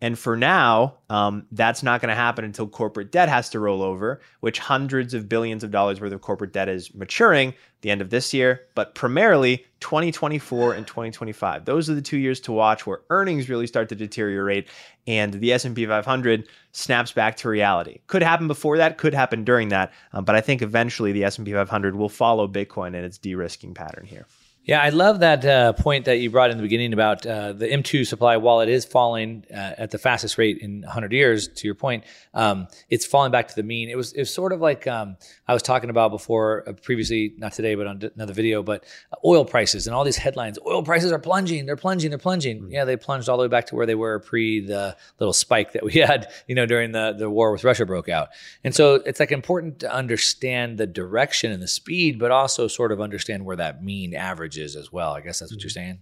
And 0.00 0.16
for 0.16 0.36
now, 0.36 0.94
um, 1.10 1.46
that's 1.50 1.82
not 1.82 2.00
going 2.00 2.10
to 2.10 2.14
happen 2.14 2.44
until 2.44 2.68
corporate 2.68 3.10
debt 3.10 3.28
has 3.28 3.50
to 3.50 3.58
roll 3.58 3.82
over, 3.82 4.20
which 4.40 4.60
hundreds 4.60 5.12
of 5.12 5.28
billions 5.28 5.64
of 5.64 5.72
dollars 5.72 6.00
worth 6.00 6.12
of 6.12 6.20
corporate 6.20 6.52
debt 6.52 6.68
is 6.68 6.94
maturing 6.94 7.52
the 7.80 7.90
end 7.90 8.00
of 8.00 8.10
this 8.10 8.32
year, 8.32 8.62
but 8.74 8.94
primarily 8.94 9.64
2024 9.80 10.74
and 10.74 10.86
2025. 10.86 11.64
Those 11.64 11.90
are 11.90 11.94
the 11.94 12.02
two 12.02 12.16
years 12.16 12.40
to 12.40 12.52
watch 12.52 12.86
where 12.86 13.00
earnings 13.10 13.48
really 13.48 13.66
start 13.66 13.88
to 13.88 13.94
deteriorate 13.96 14.68
and 15.06 15.34
the 15.34 15.52
S&P 15.52 15.86
500 15.86 16.48
snaps 16.72 17.12
back 17.12 17.36
to 17.38 17.48
reality. 17.48 18.00
Could 18.06 18.22
happen 18.22 18.46
before 18.46 18.78
that, 18.78 18.98
could 18.98 19.14
happen 19.14 19.44
during 19.44 19.68
that, 19.68 19.92
um, 20.12 20.24
but 20.24 20.36
I 20.36 20.40
think 20.40 20.62
eventually 20.62 21.12
the 21.12 21.24
S&P 21.24 21.52
500 21.52 21.96
will 21.96 22.08
follow 22.08 22.46
Bitcoin 22.46 22.88
and 22.88 23.04
its 23.04 23.18
de-risking 23.18 23.74
pattern 23.74 24.06
here. 24.06 24.26
Yeah, 24.68 24.82
I 24.82 24.90
love 24.90 25.20
that 25.20 25.46
uh, 25.46 25.72
point 25.72 26.04
that 26.04 26.18
you 26.18 26.28
brought 26.28 26.50
in 26.50 26.58
the 26.58 26.62
beginning 26.62 26.92
about 26.92 27.24
uh, 27.24 27.54
the 27.54 27.66
M2 27.66 28.06
supply. 28.06 28.36
While 28.36 28.60
it 28.60 28.68
is 28.68 28.84
falling 28.84 29.46
uh, 29.50 29.72
at 29.78 29.92
the 29.92 29.96
fastest 29.96 30.36
rate 30.36 30.58
in 30.58 30.82
100 30.82 31.10
years, 31.10 31.48
to 31.48 31.66
your 31.66 31.74
point, 31.74 32.04
um, 32.34 32.68
it's 32.90 33.06
falling 33.06 33.32
back 33.32 33.48
to 33.48 33.56
the 33.56 33.62
mean. 33.62 33.88
It 33.88 33.96
was 33.96 34.12
it 34.12 34.20
was 34.20 34.30
sort 34.30 34.52
of 34.52 34.60
like 34.60 34.86
um, 34.86 35.16
I 35.46 35.54
was 35.54 35.62
talking 35.62 35.88
about 35.88 36.10
before, 36.10 36.68
uh, 36.68 36.74
previously, 36.74 37.32
not 37.38 37.54
today, 37.54 37.76
but 37.76 37.86
on 37.86 38.10
another 38.14 38.34
video. 38.34 38.62
But 38.62 38.84
oil 39.24 39.46
prices 39.46 39.86
and 39.86 39.96
all 39.96 40.04
these 40.04 40.18
headlines: 40.18 40.58
oil 40.66 40.82
prices 40.82 41.12
are 41.12 41.18
plunging. 41.18 41.64
They're 41.64 41.74
plunging. 41.74 42.10
They're 42.10 42.18
plunging. 42.18 42.58
Mm-hmm. 42.58 42.72
Yeah, 42.72 42.84
they 42.84 42.98
plunged 42.98 43.30
all 43.30 43.38
the 43.38 43.44
way 43.44 43.48
back 43.48 43.68
to 43.68 43.74
where 43.74 43.86
they 43.86 43.94
were 43.94 44.18
pre 44.18 44.60
the 44.60 44.98
little 45.18 45.32
spike 45.32 45.72
that 45.72 45.82
we 45.82 45.92
had, 45.94 46.30
you 46.46 46.54
know, 46.54 46.66
during 46.66 46.92
the 46.92 47.14
the 47.18 47.30
war 47.30 47.52
with 47.52 47.64
Russia 47.64 47.86
broke 47.86 48.10
out. 48.10 48.28
And 48.62 48.74
so 48.74 48.96
it's 48.96 49.18
like 49.18 49.32
important 49.32 49.78
to 49.78 49.90
understand 49.90 50.76
the 50.76 50.86
direction 50.86 51.52
and 51.52 51.62
the 51.62 51.68
speed, 51.68 52.18
but 52.18 52.30
also 52.30 52.68
sort 52.68 52.92
of 52.92 53.00
understand 53.00 53.46
where 53.46 53.56
that 53.56 53.82
mean 53.82 54.12
average 54.12 54.57
as 54.58 54.92
well. 54.92 55.12
I 55.12 55.20
guess 55.20 55.38
that's 55.38 55.52
what 55.52 55.62
you're 55.62 55.70
saying. 55.70 56.00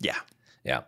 Yeah. 0.00 0.18
Yeah. 0.64 0.82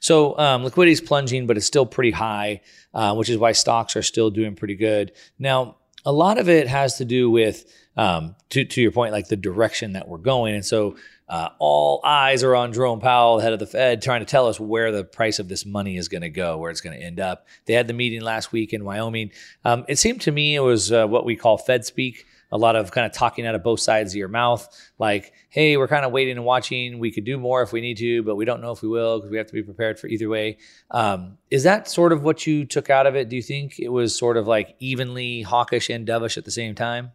So 0.00 0.38
um, 0.38 0.64
liquidity 0.64 0.92
is 0.92 1.00
plunging, 1.00 1.46
but 1.46 1.56
it's 1.56 1.66
still 1.66 1.86
pretty 1.86 2.10
high, 2.10 2.60
uh, 2.92 3.14
which 3.14 3.30
is 3.30 3.38
why 3.38 3.52
stocks 3.52 3.96
are 3.96 4.02
still 4.02 4.30
doing 4.30 4.54
pretty 4.54 4.76
good. 4.76 5.12
Now, 5.38 5.76
a 6.04 6.12
lot 6.12 6.38
of 6.38 6.48
it 6.50 6.68
has 6.68 6.98
to 6.98 7.06
do 7.06 7.30
with, 7.30 7.64
um, 7.96 8.36
to, 8.50 8.64
to 8.66 8.82
your 8.82 8.92
point, 8.92 9.12
like 9.12 9.28
the 9.28 9.36
direction 9.36 9.94
that 9.94 10.06
we're 10.06 10.18
going. 10.18 10.54
And 10.54 10.64
so 10.64 10.96
uh, 11.26 11.48
all 11.58 12.02
eyes 12.04 12.42
are 12.42 12.54
on 12.54 12.74
Jerome 12.74 13.00
Powell, 13.00 13.38
head 13.38 13.54
of 13.54 13.58
the 13.58 13.66
Fed, 13.66 14.02
trying 14.02 14.20
to 14.20 14.26
tell 14.26 14.46
us 14.46 14.60
where 14.60 14.92
the 14.92 15.04
price 15.04 15.38
of 15.38 15.48
this 15.48 15.64
money 15.64 15.96
is 15.96 16.08
going 16.08 16.20
to 16.20 16.28
go, 16.28 16.58
where 16.58 16.70
it's 16.70 16.82
going 16.82 16.98
to 16.98 17.02
end 17.02 17.18
up. 17.18 17.46
They 17.64 17.72
had 17.72 17.86
the 17.86 17.94
meeting 17.94 18.20
last 18.20 18.52
week 18.52 18.74
in 18.74 18.84
Wyoming. 18.84 19.30
Um, 19.64 19.86
it 19.88 19.98
seemed 19.98 20.20
to 20.22 20.32
me 20.32 20.54
it 20.54 20.60
was 20.60 20.92
uh, 20.92 21.06
what 21.06 21.24
we 21.24 21.34
call 21.34 21.56
Fed 21.56 21.86
speak 21.86 22.26
a 22.54 22.58
lot 22.58 22.76
of 22.76 22.92
kind 22.92 23.04
of 23.04 23.10
talking 23.12 23.44
out 23.46 23.56
of 23.56 23.64
both 23.64 23.80
sides 23.80 24.12
of 24.12 24.16
your 24.16 24.28
mouth, 24.28 24.66
like, 24.96 25.32
hey, 25.48 25.76
we're 25.76 25.88
kind 25.88 26.04
of 26.04 26.12
waiting 26.12 26.36
and 26.36 26.46
watching. 26.46 27.00
We 27.00 27.10
could 27.10 27.24
do 27.24 27.36
more 27.36 27.62
if 27.62 27.72
we 27.72 27.80
need 27.80 27.96
to, 27.96 28.22
but 28.22 28.36
we 28.36 28.44
don't 28.44 28.62
know 28.62 28.70
if 28.70 28.80
we 28.80 28.88
will 28.88 29.18
because 29.18 29.30
we 29.30 29.38
have 29.38 29.48
to 29.48 29.52
be 29.52 29.62
prepared 29.64 29.98
for 29.98 30.06
either 30.06 30.28
way. 30.28 30.58
Um, 30.92 31.36
is 31.50 31.64
that 31.64 31.88
sort 31.88 32.12
of 32.12 32.22
what 32.22 32.46
you 32.46 32.64
took 32.64 32.90
out 32.90 33.08
of 33.08 33.16
it? 33.16 33.28
Do 33.28 33.34
you 33.34 33.42
think 33.42 33.80
it 33.80 33.88
was 33.88 34.16
sort 34.16 34.36
of 34.36 34.46
like 34.46 34.76
evenly 34.78 35.42
hawkish 35.42 35.90
and 35.90 36.06
dovish 36.06 36.38
at 36.38 36.44
the 36.44 36.52
same 36.52 36.76
time? 36.76 37.10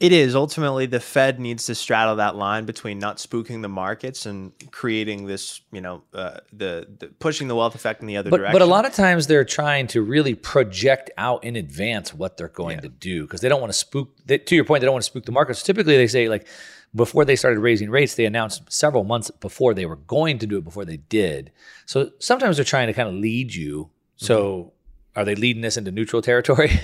It 0.00 0.10
is 0.10 0.34
ultimately 0.34 0.86
the 0.86 0.98
Fed 0.98 1.38
needs 1.38 1.66
to 1.66 1.74
straddle 1.74 2.16
that 2.16 2.34
line 2.34 2.64
between 2.64 2.98
not 2.98 3.18
spooking 3.18 3.62
the 3.62 3.68
markets 3.68 4.26
and 4.26 4.52
creating 4.72 5.26
this, 5.26 5.60
you 5.70 5.80
know, 5.80 6.02
uh, 6.12 6.38
the, 6.52 6.88
the, 6.98 7.06
pushing 7.06 7.46
the 7.46 7.54
wealth 7.54 7.76
effect 7.76 8.00
in 8.00 8.08
the 8.08 8.16
other 8.16 8.28
but, 8.28 8.38
direction. 8.38 8.54
But 8.54 8.62
a 8.62 8.66
lot 8.66 8.86
of 8.86 8.92
times 8.92 9.28
they're 9.28 9.44
trying 9.44 9.86
to 9.88 10.02
really 10.02 10.34
project 10.34 11.10
out 11.16 11.44
in 11.44 11.54
advance 11.54 12.12
what 12.12 12.36
they're 12.36 12.48
going 12.48 12.78
yeah. 12.78 12.82
to 12.82 12.88
do 12.88 13.22
because 13.22 13.40
they 13.40 13.48
don't 13.48 13.60
want 13.60 13.72
to 13.72 13.78
spook. 13.78 14.10
They, 14.26 14.38
to 14.38 14.54
your 14.56 14.64
point, 14.64 14.80
they 14.80 14.86
don't 14.86 14.94
want 14.94 15.04
to 15.04 15.10
spook 15.10 15.26
the 15.26 15.32
markets. 15.32 15.62
Typically, 15.62 15.96
they 15.96 16.08
say 16.08 16.28
like 16.28 16.48
before 16.94 17.24
they 17.24 17.36
started 17.36 17.60
raising 17.60 17.88
rates, 17.88 18.16
they 18.16 18.24
announced 18.24 18.72
several 18.72 19.04
months 19.04 19.30
before 19.30 19.74
they 19.74 19.86
were 19.86 19.96
going 19.96 20.38
to 20.40 20.46
do 20.46 20.58
it 20.58 20.64
before 20.64 20.84
they 20.84 20.96
did. 20.96 21.52
So 21.86 22.10
sometimes 22.18 22.56
they're 22.56 22.64
trying 22.64 22.88
to 22.88 22.92
kind 22.92 23.08
of 23.08 23.14
lead 23.14 23.54
you. 23.54 23.90
So 24.16 24.56
mm-hmm. 24.56 25.20
are 25.20 25.24
they 25.24 25.36
leading 25.36 25.64
us 25.64 25.76
into 25.76 25.92
neutral 25.92 26.20
territory? 26.20 26.72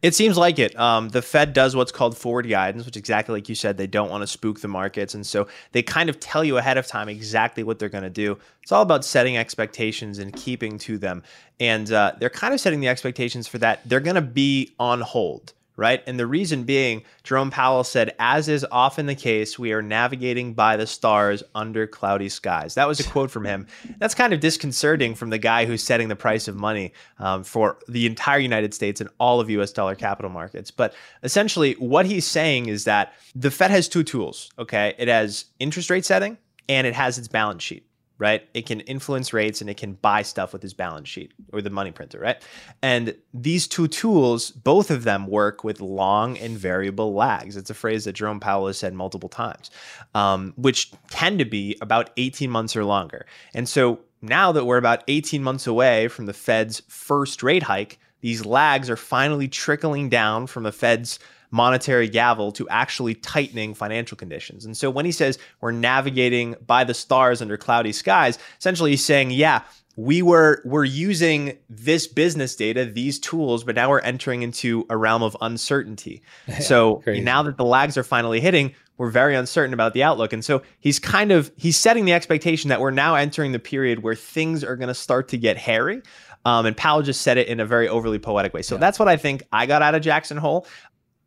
It 0.00 0.14
seems 0.14 0.38
like 0.38 0.60
it. 0.60 0.78
Um, 0.78 1.08
the 1.08 1.22
Fed 1.22 1.52
does 1.52 1.74
what's 1.74 1.90
called 1.90 2.16
forward 2.16 2.48
guidance, 2.48 2.86
which 2.86 2.96
exactly 2.96 3.34
like 3.34 3.48
you 3.48 3.56
said, 3.56 3.76
they 3.76 3.88
don't 3.88 4.10
want 4.10 4.22
to 4.22 4.28
spook 4.28 4.60
the 4.60 4.68
markets. 4.68 5.14
And 5.14 5.26
so 5.26 5.48
they 5.72 5.82
kind 5.82 6.08
of 6.08 6.20
tell 6.20 6.44
you 6.44 6.56
ahead 6.56 6.78
of 6.78 6.86
time 6.86 7.08
exactly 7.08 7.64
what 7.64 7.80
they're 7.80 7.88
going 7.88 8.04
to 8.04 8.10
do. 8.10 8.38
It's 8.62 8.70
all 8.70 8.82
about 8.82 9.04
setting 9.04 9.36
expectations 9.36 10.20
and 10.20 10.32
keeping 10.32 10.78
to 10.80 10.98
them. 10.98 11.24
And 11.58 11.90
uh, 11.90 12.12
they're 12.20 12.30
kind 12.30 12.54
of 12.54 12.60
setting 12.60 12.78
the 12.78 12.86
expectations 12.86 13.48
for 13.48 13.58
that. 13.58 13.80
They're 13.88 13.98
going 13.98 14.14
to 14.14 14.22
be 14.22 14.72
on 14.78 15.00
hold 15.00 15.52
right? 15.78 16.02
And 16.08 16.18
the 16.18 16.26
reason 16.26 16.64
being, 16.64 17.04
Jerome 17.22 17.52
Powell 17.52 17.84
said, 17.84 18.12
as 18.18 18.48
is 18.48 18.66
often 18.72 19.06
the 19.06 19.14
case, 19.14 19.60
we 19.60 19.72
are 19.72 19.80
navigating 19.80 20.52
by 20.52 20.76
the 20.76 20.88
stars 20.88 21.44
under 21.54 21.86
cloudy 21.86 22.28
skies. 22.28 22.74
That 22.74 22.88
was 22.88 22.98
a 22.98 23.08
quote 23.08 23.30
from 23.30 23.44
him. 23.44 23.68
That's 23.98 24.14
kind 24.14 24.32
of 24.32 24.40
disconcerting 24.40 25.14
from 25.14 25.30
the 25.30 25.38
guy 25.38 25.66
who's 25.66 25.82
setting 25.82 26.08
the 26.08 26.16
price 26.16 26.48
of 26.48 26.56
money 26.56 26.92
um, 27.20 27.44
for 27.44 27.78
the 27.88 28.06
entire 28.06 28.40
United 28.40 28.74
States 28.74 29.00
and 29.00 29.08
all 29.20 29.38
of 29.38 29.48
US 29.50 29.70
dollar 29.70 29.94
capital 29.94 30.32
markets. 30.32 30.72
But 30.72 30.94
essentially, 31.22 31.74
what 31.74 32.06
he's 32.06 32.26
saying 32.26 32.66
is 32.66 32.82
that 32.84 33.14
the 33.36 33.52
Fed 33.52 33.70
has 33.70 33.88
two 33.88 34.02
tools, 34.02 34.50
okay? 34.58 34.96
It 34.98 35.06
has 35.06 35.44
interest 35.60 35.90
rate 35.90 36.04
setting 36.04 36.38
and 36.68 36.88
it 36.88 36.94
has 36.94 37.18
its 37.18 37.28
balance 37.28 37.62
sheet 37.62 37.87
right? 38.18 38.48
It 38.52 38.66
can 38.66 38.80
influence 38.80 39.32
rates 39.32 39.60
and 39.60 39.70
it 39.70 39.76
can 39.76 39.94
buy 39.94 40.22
stuff 40.22 40.52
with 40.52 40.62
his 40.62 40.74
balance 40.74 41.08
sheet 41.08 41.32
or 41.52 41.62
the 41.62 41.70
money 41.70 41.92
printer, 41.92 42.18
right? 42.18 42.42
And 42.82 43.16
these 43.32 43.68
two 43.68 43.88
tools, 43.88 44.50
both 44.50 44.90
of 44.90 45.04
them 45.04 45.26
work 45.26 45.62
with 45.62 45.80
long 45.80 46.36
and 46.38 46.58
variable 46.58 47.14
lags. 47.14 47.56
It's 47.56 47.70
a 47.70 47.74
phrase 47.74 48.04
that 48.04 48.14
Jerome 48.14 48.40
Powell 48.40 48.66
has 48.66 48.78
said 48.78 48.92
multiple 48.92 49.28
times, 49.28 49.70
um, 50.14 50.52
which 50.56 50.92
tend 51.10 51.38
to 51.38 51.44
be 51.44 51.76
about 51.80 52.10
18 52.16 52.50
months 52.50 52.76
or 52.76 52.84
longer. 52.84 53.26
And 53.54 53.68
so 53.68 54.00
now 54.20 54.50
that 54.52 54.64
we're 54.64 54.78
about 54.78 55.04
18 55.06 55.42
months 55.42 55.66
away 55.66 56.08
from 56.08 56.26
the 56.26 56.32
Fed's 56.32 56.82
first 56.88 57.42
rate 57.42 57.62
hike, 57.62 57.98
these 58.20 58.44
lags 58.44 58.90
are 58.90 58.96
finally 58.96 59.46
trickling 59.46 60.08
down 60.08 60.48
from 60.48 60.64
the 60.64 60.72
Fed's 60.72 61.20
monetary 61.50 62.08
gavel 62.08 62.52
to 62.52 62.68
actually 62.68 63.14
tightening 63.14 63.74
financial 63.74 64.16
conditions. 64.16 64.64
And 64.64 64.76
so 64.76 64.90
when 64.90 65.04
he 65.04 65.12
says 65.12 65.38
we're 65.60 65.72
navigating 65.72 66.54
by 66.66 66.84
the 66.84 66.94
stars 66.94 67.40
under 67.40 67.56
cloudy 67.56 67.92
skies, 67.92 68.38
essentially 68.58 68.90
he's 68.92 69.04
saying, 69.04 69.30
yeah, 69.30 69.62
we 69.98 70.22
were 70.22 70.62
we're 70.64 70.84
using 70.84 71.58
this 71.68 72.06
business 72.06 72.54
data, 72.54 72.84
these 72.84 73.18
tools, 73.18 73.64
but 73.64 73.74
now 73.74 73.90
we're 73.90 73.98
entering 74.00 74.42
into 74.42 74.86
a 74.88 74.96
realm 74.96 75.24
of 75.24 75.36
uncertainty. 75.40 76.22
Yeah, 76.46 76.60
so 76.60 76.96
crazy. 76.96 77.20
now 77.20 77.42
that 77.42 77.56
the 77.56 77.64
lags 77.64 77.98
are 77.98 78.04
finally 78.04 78.40
hitting, 78.40 78.74
we're 78.96 79.10
very 79.10 79.34
uncertain 79.34 79.74
about 79.74 79.94
the 79.94 80.02
outlook. 80.02 80.32
And 80.32 80.44
so 80.44 80.62
he's 80.78 80.98
kind 80.98 81.32
of 81.32 81.50
he's 81.56 81.76
setting 81.76 82.04
the 82.04 82.12
expectation 82.12 82.68
that 82.68 82.80
we're 82.80 82.92
now 82.92 83.16
entering 83.16 83.52
the 83.52 83.58
period 83.58 84.02
where 84.02 84.14
things 84.14 84.62
are 84.62 84.76
going 84.76 84.88
to 84.88 84.94
start 84.94 85.28
to 85.28 85.36
get 85.36 85.56
hairy. 85.56 86.02
Um, 86.44 86.66
and 86.66 86.76
Powell 86.76 87.02
just 87.02 87.22
said 87.22 87.36
it 87.36 87.48
in 87.48 87.60
a 87.60 87.66
very 87.66 87.88
overly 87.88 88.18
poetic 88.18 88.54
way. 88.54 88.62
So 88.62 88.76
yeah. 88.76 88.80
that's 88.80 88.98
what 88.98 89.08
I 89.08 89.16
think 89.16 89.42
I 89.52 89.66
got 89.66 89.82
out 89.82 89.94
of 89.94 90.02
Jackson 90.02 90.36
Hole 90.36 90.66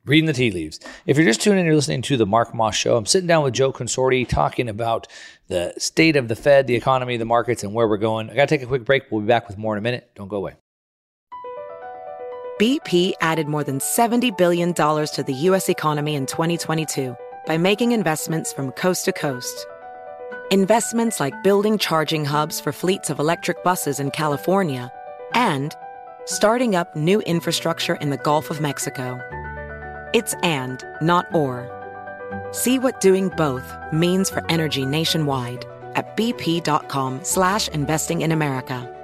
reading 0.06 0.26
the 0.26 0.34
tea 0.34 0.52
leaves. 0.52 0.80
If 1.06 1.18
you're 1.18 1.26
just 1.26 1.42
tuning 1.42 1.60
in, 1.60 1.66
you're 1.66 1.76
listening 1.76 2.02
to 2.04 2.18
the 2.18 2.26
Mark 2.26 2.54
Moss 2.54 2.76
Show. 2.76 2.98
I'm 2.98 3.06
sitting 3.06 3.28
down 3.28 3.44
with 3.44 3.54
Joe 3.54 3.72
Consorti 3.72 4.28
talking 4.28 4.70
about 4.70 5.08
the 5.48 5.74
state 5.78 6.16
of 6.16 6.28
the 6.28 6.36
Fed, 6.36 6.68
the 6.68 6.76
economy, 6.76 7.18
the 7.18 7.26
markets, 7.26 7.64
and 7.64 7.74
where 7.74 7.88
we're 7.88 7.98
going. 7.98 8.30
I 8.30 8.36
got 8.36 8.48
to 8.48 8.56
take 8.56 8.64
a 8.64 8.68
quick 8.68 8.86
break. 8.86 9.04
We'll 9.12 9.22
be 9.22 9.28
back 9.28 9.48
with 9.48 9.58
more 9.58 9.74
in 9.74 9.78
a 9.78 9.82
minute. 9.82 10.12
Don't 10.16 10.28
go 10.28 10.38
away. 10.38 10.56
BP 12.60 13.14
added 13.22 13.48
more 13.48 13.64
than 13.64 13.80
$70 13.80 14.38
billion 14.38 14.74
to 14.74 15.24
the 15.26 15.34
U.S. 15.34 15.68
economy 15.68 16.14
in 16.14 16.28
2022 16.28 17.16
by 17.48 17.58
making 17.58 17.92
investments 17.92 18.54
from 18.54 18.72
coast 18.74 19.06
to 19.06 19.12
coast. 19.12 19.66
Investments 20.52 21.20
like 21.20 21.42
building 21.44 21.80
charging 21.80 22.24
hubs 22.24 22.60
for 22.60 22.72
fleets 22.72 23.10
of 23.10 23.18
electric 23.18 23.64
buses 23.64 24.00
in 24.00 24.12
California 24.12 24.92
and 25.34 25.76
starting 26.26 26.76
up 26.76 26.96
new 26.96 27.20
infrastructure 27.22 27.96
in 27.96 28.12
the 28.12 28.18
Gulf 28.18 28.52
of 28.52 28.62
Mexico. 28.62 29.20
It's 30.14 30.34
and, 30.44 30.84
not 31.02 31.34
or. 31.34 31.70
See 32.52 32.80
what 32.80 33.00
doing 33.00 33.30
both 33.30 33.64
means 33.94 34.30
for 34.30 34.44
energy 34.50 34.86
nationwide 34.86 35.66
at 35.96 36.18
bp.com 36.18 37.24
slash 37.24 37.68
investing 37.70 38.22
in 38.22 38.32
America. 38.32 38.98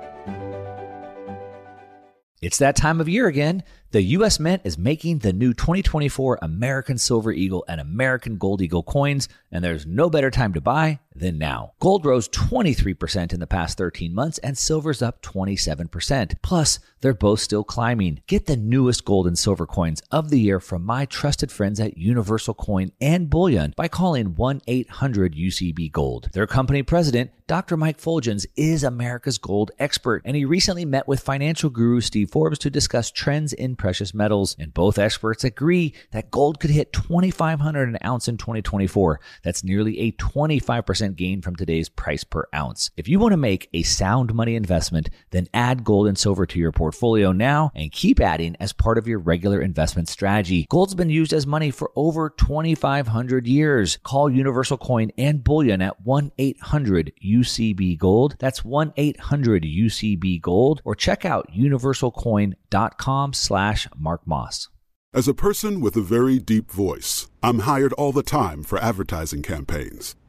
It's 2.41 2.59
that 2.59 2.75
time 2.75 3.01
of 3.01 3.09
year 3.09 3.27
again. 3.27 3.63
The 3.91 4.01
U.S. 4.01 4.39
Mint 4.39 4.61
is 4.63 4.77
making 4.77 5.19
the 5.19 5.33
new 5.33 5.53
2024 5.53 6.39
American 6.41 6.97
Silver 6.97 7.31
Eagle 7.31 7.65
and 7.67 7.81
American 7.81 8.37
Gold 8.37 8.61
Eagle 8.61 8.83
coins, 8.83 9.27
and 9.51 9.63
there's 9.63 9.85
no 9.85 10.09
better 10.09 10.29
time 10.29 10.53
to 10.53 10.61
buy 10.61 10.99
than 11.17 11.37
now. 11.37 11.73
Gold 11.79 12.05
rose 12.05 12.29
23% 12.29 13.33
in 13.33 13.39
the 13.39 13.47
past 13.47 13.77
13 13.77 14.13
months, 14.13 14.37
and 14.39 14.57
silver's 14.57 15.01
up 15.01 15.21
27%. 15.21 16.35
Plus, 16.41 16.79
they're 17.01 17.13
both 17.13 17.39
still 17.39 17.63
climbing. 17.63 18.21
Get 18.27 18.45
the 18.45 18.57
newest 18.57 19.05
gold 19.05 19.27
and 19.27 19.37
silver 19.37 19.65
coins 19.65 20.01
of 20.11 20.29
the 20.29 20.39
year 20.39 20.59
from 20.59 20.83
my 20.83 21.05
trusted 21.05 21.51
friends 21.51 21.79
at 21.79 21.97
Universal 21.97 22.55
Coin 22.55 22.91
and 22.99 23.29
Bullion 23.29 23.73
by 23.75 23.87
calling 23.87 24.35
1 24.35 24.61
800 24.67 25.35
UCB 25.35 25.91
Gold. 25.91 26.29
Their 26.33 26.47
company 26.47 26.83
president, 26.83 27.31
Dr. 27.45 27.77
Mike 27.77 27.99
Fuljenz, 27.99 28.45
is 28.55 28.83
America's 28.83 29.37
gold 29.37 29.71
expert, 29.79 30.21
and 30.25 30.35
he 30.35 30.43
recently 30.43 30.85
met 30.85 31.07
with 31.07 31.21
financial 31.21 31.69
guru 31.69 32.01
Steve 32.01 32.31
Forbes 32.31 32.59
to 32.59 32.69
discuss 32.69 33.11
trends 33.11 33.53
in 33.53 33.75
precious 33.75 34.13
metals, 34.13 34.55
and 34.59 34.73
both 34.73 34.97
experts 34.97 35.43
agree 35.43 35.93
that 36.11 36.31
gold 36.31 36.59
could 36.59 36.71
hit 36.71 36.91
2500 36.91 37.89
an 37.89 37.97
ounce 38.03 38.27
in 38.27 38.37
2024. 38.37 39.19
That's 39.43 39.63
nearly 39.63 39.99
a 39.99 40.11
25% 40.13 41.06
gain 41.15 41.41
from 41.41 41.55
today's 41.55 41.89
price 41.89 42.23
per 42.23 42.45
ounce. 42.53 42.91
If 42.97 43.07
you 43.07 43.19
want 43.19 43.33
to 43.33 43.37
make 43.37 43.69
a 43.73 43.83
sound 43.83 44.33
money 44.33 44.55
investment, 44.55 45.09
then 45.31 45.47
add 45.53 45.83
gold 45.83 46.07
and 46.07 46.17
silver 46.17 46.45
to 46.45 46.59
your 46.59 46.71
portfolio 46.71 47.31
now 47.31 47.71
and 47.75 47.91
keep 47.91 48.19
adding 48.19 48.55
as 48.59 48.73
part 48.73 48.97
of 48.97 49.07
your 49.07 49.19
regular 49.19 49.61
investment 49.61 50.09
strategy. 50.09 50.65
Gold's 50.69 50.95
been 50.95 51.09
used 51.09 51.33
as 51.33 51.47
money 51.47 51.71
for 51.71 51.91
over 51.95 52.29
2500 52.29 53.47
years. 53.47 53.97
Call 54.03 54.29
Universal 54.29 54.77
Coin 54.77 55.11
and 55.17 55.43
Bullion 55.43 55.81
at 55.81 56.03
1-800 56.03 57.11
UCB 57.23 57.97
Gold. 57.97 58.35
That's 58.39 58.61
1-800 58.61 59.15
UCB 59.17 60.41
Gold 60.41 60.81
or 60.83 60.95
check 60.95 61.25
out 61.25 61.51
universalcoin.com 61.53 63.33
slash 63.33 63.87
Mark 63.95 64.25
Moss. 64.25 64.69
As 65.13 65.27
a 65.27 65.33
person 65.33 65.81
with 65.81 65.95
a 65.95 66.01
very 66.01 66.37
deep 66.37 66.69
voice, 66.69 67.27
I'm 67.41 67.59
hired 67.59 67.93
all 67.93 68.11
the 68.11 68.21
time 68.21 68.61
for 68.61 68.77
advertising 68.77 69.41
campaigns. 69.41 70.15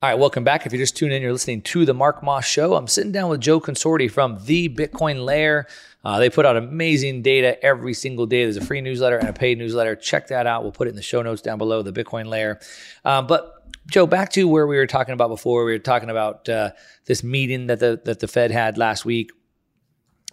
All 0.00 0.08
right, 0.08 0.16
welcome 0.16 0.44
back. 0.44 0.64
If 0.64 0.72
you're 0.72 0.80
just 0.80 0.96
tuning 0.96 1.16
in, 1.16 1.22
you're 1.22 1.32
listening 1.32 1.60
to 1.62 1.84
the 1.84 1.92
Mark 1.92 2.22
Moss 2.22 2.46
Show. 2.46 2.76
I'm 2.76 2.86
sitting 2.86 3.10
down 3.10 3.30
with 3.30 3.40
Joe 3.40 3.60
Consorti 3.60 4.08
from 4.08 4.38
the 4.44 4.68
Bitcoin 4.68 5.24
Layer. 5.24 5.66
Uh, 6.04 6.20
they 6.20 6.30
put 6.30 6.46
out 6.46 6.56
amazing 6.56 7.22
data 7.22 7.60
every 7.64 7.94
single 7.94 8.24
day. 8.24 8.44
There's 8.44 8.56
a 8.56 8.64
free 8.64 8.80
newsletter 8.80 9.18
and 9.18 9.28
a 9.28 9.32
paid 9.32 9.58
newsletter. 9.58 9.96
Check 9.96 10.28
that 10.28 10.46
out. 10.46 10.62
We'll 10.62 10.70
put 10.70 10.86
it 10.86 10.90
in 10.90 10.94
the 10.94 11.02
show 11.02 11.20
notes 11.22 11.42
down 11.42 11.58
below, 11.58 11.82
the 11.82 11.92
Bitcoin 11.92 12.26
Layer. 12.26 12.60
Um, 13.04 13.26
but 13.26 13.68
Joe, 13.88 14.06
back 14.06 14.30
to 14.34 14.46
where 14.46 14.68
we 14.68 14.76
were 14.76 14.86
talking 14.86 15.14
about 15.14 15.30
before. 15.30 15.64
We 15.64 15.72
were 15.72 15.80
talking 15.80 16.10
about 16.10 16.48
uh, 16.48 16.70
this 17.06 17.24
meeting 17.24 17.66
that 17.66 17.80
the 17.80 18.00
that 18.04 18.20
the 18.20 18.28
Fed 18.28 18.52
had 18.52 18.78
last 18.78 19.04
week, 19.04 19.32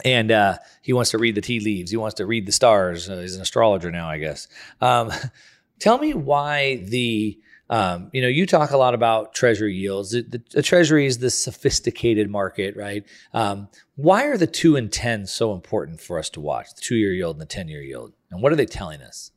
and 0.04 0.32
uh, 0.32 0.60
he 0.84 0.94
wants 0.94 1.10
to 1.10 1.18
read 1.18 1.34
the 1.34 1.42
tea 1.42 1.60
leaves. 1.60 1.90
He 1.90 1.98
wants 1.98 2.14
to 2.18 2.28
read 2.28 2.46
the 2.46 2.52
stars. 2.52 3.10
Uh, 3.10 3.18
he's 3.18 3.36
an 3.36 3.42
astrologer 3.42 3.90
now, 3.90 4.10
I 4.10 4.20
guess. 4.20 4.48
Um, 4.80 5.12
tell 5.80 5.98
me 5.98 6.14
why 6.14 6.76
the 6.88 7.40
um, 7.70 8.10
you 8.14 8.22
know, 8.22 8.28
you 8.28 8.46
talk 8.46 8.72
a 8.72 8.78
lot 8.78 8.94
about 8.94 9.34
treasury 9.34 9.74
yields. 9.74 10.12
The, 10.12 10.22
the, 10.22 10.42
the 10.52 10.62
treasury 10.62 11.06
is 11.06 11.18
the 11.18 11.30
sophisticated 11.30 12.30
market, 12.30 12.76
right? 12.76 13.04
Um, 13.34 13.70
why 13.96 14.26
are 14.26 14.38
the 14.38 14.48
two 14.48 14.76
and 14.76 14.92
10 14.92 15.26
so 15.26 15.54
important 15.54 16.00
for 16.00 16.20
us 16.20 16.30
to 16.32 16.42
watch, 16.42 16.74
the 16.76 16.82
two 16.82 16.96
year 16.96 17.14
yield 17.14 17.36
and 17.36 17.42
the 17.42 17.48
10 17.48 17.68
year 17.68 17.82
yield? 17.82 18.14
And 18.30 18.42
what 18.42 18.52
are 18.52 18.56
they 18.56 18.66
telling 18.66 19.02
us? 19.02 19.32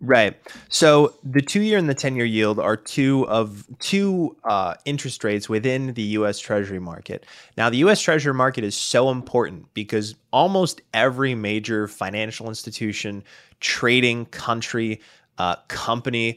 Right. 0.00 0.36
So 0.68 1.14
the 1.24 1.40
two 1.40 1.62
year 1.62 1.78
and 1.78 1.88
the 1.88 1.94
10 1.94 2.14
year 2.14 2.26
yield 2.26 2.58
are 2.58 2.76
two 2.76 3.26
of 3.28 3.66
two 3.78 4.36
uh, 4.44 4.74
interest 4.84 5.24
rates 5.24 5.48
within 5.48 5.94
the 5.94 6.02
US 6.02 6.38
Treasury 6.38 6.78
market. 6.78 7.24
Now, 7.56 7.70
the 7.70 7.78
US 7.78 8.00
Treasury 8.00 8.34
market 8.34 8.64
is 8.64 8.76
so 8.76 9.10
important 9.10 9.72
because 9.72 10.14
almost 10.30 10.82
every 10.92 11.34
major 11.34 11.88
financial 11.88 12.48
institution, 12.48 13.24
trading 13.60 14.26
country, 14.26 15.00
uh, 15.38 15.56
company, 15.68 16.36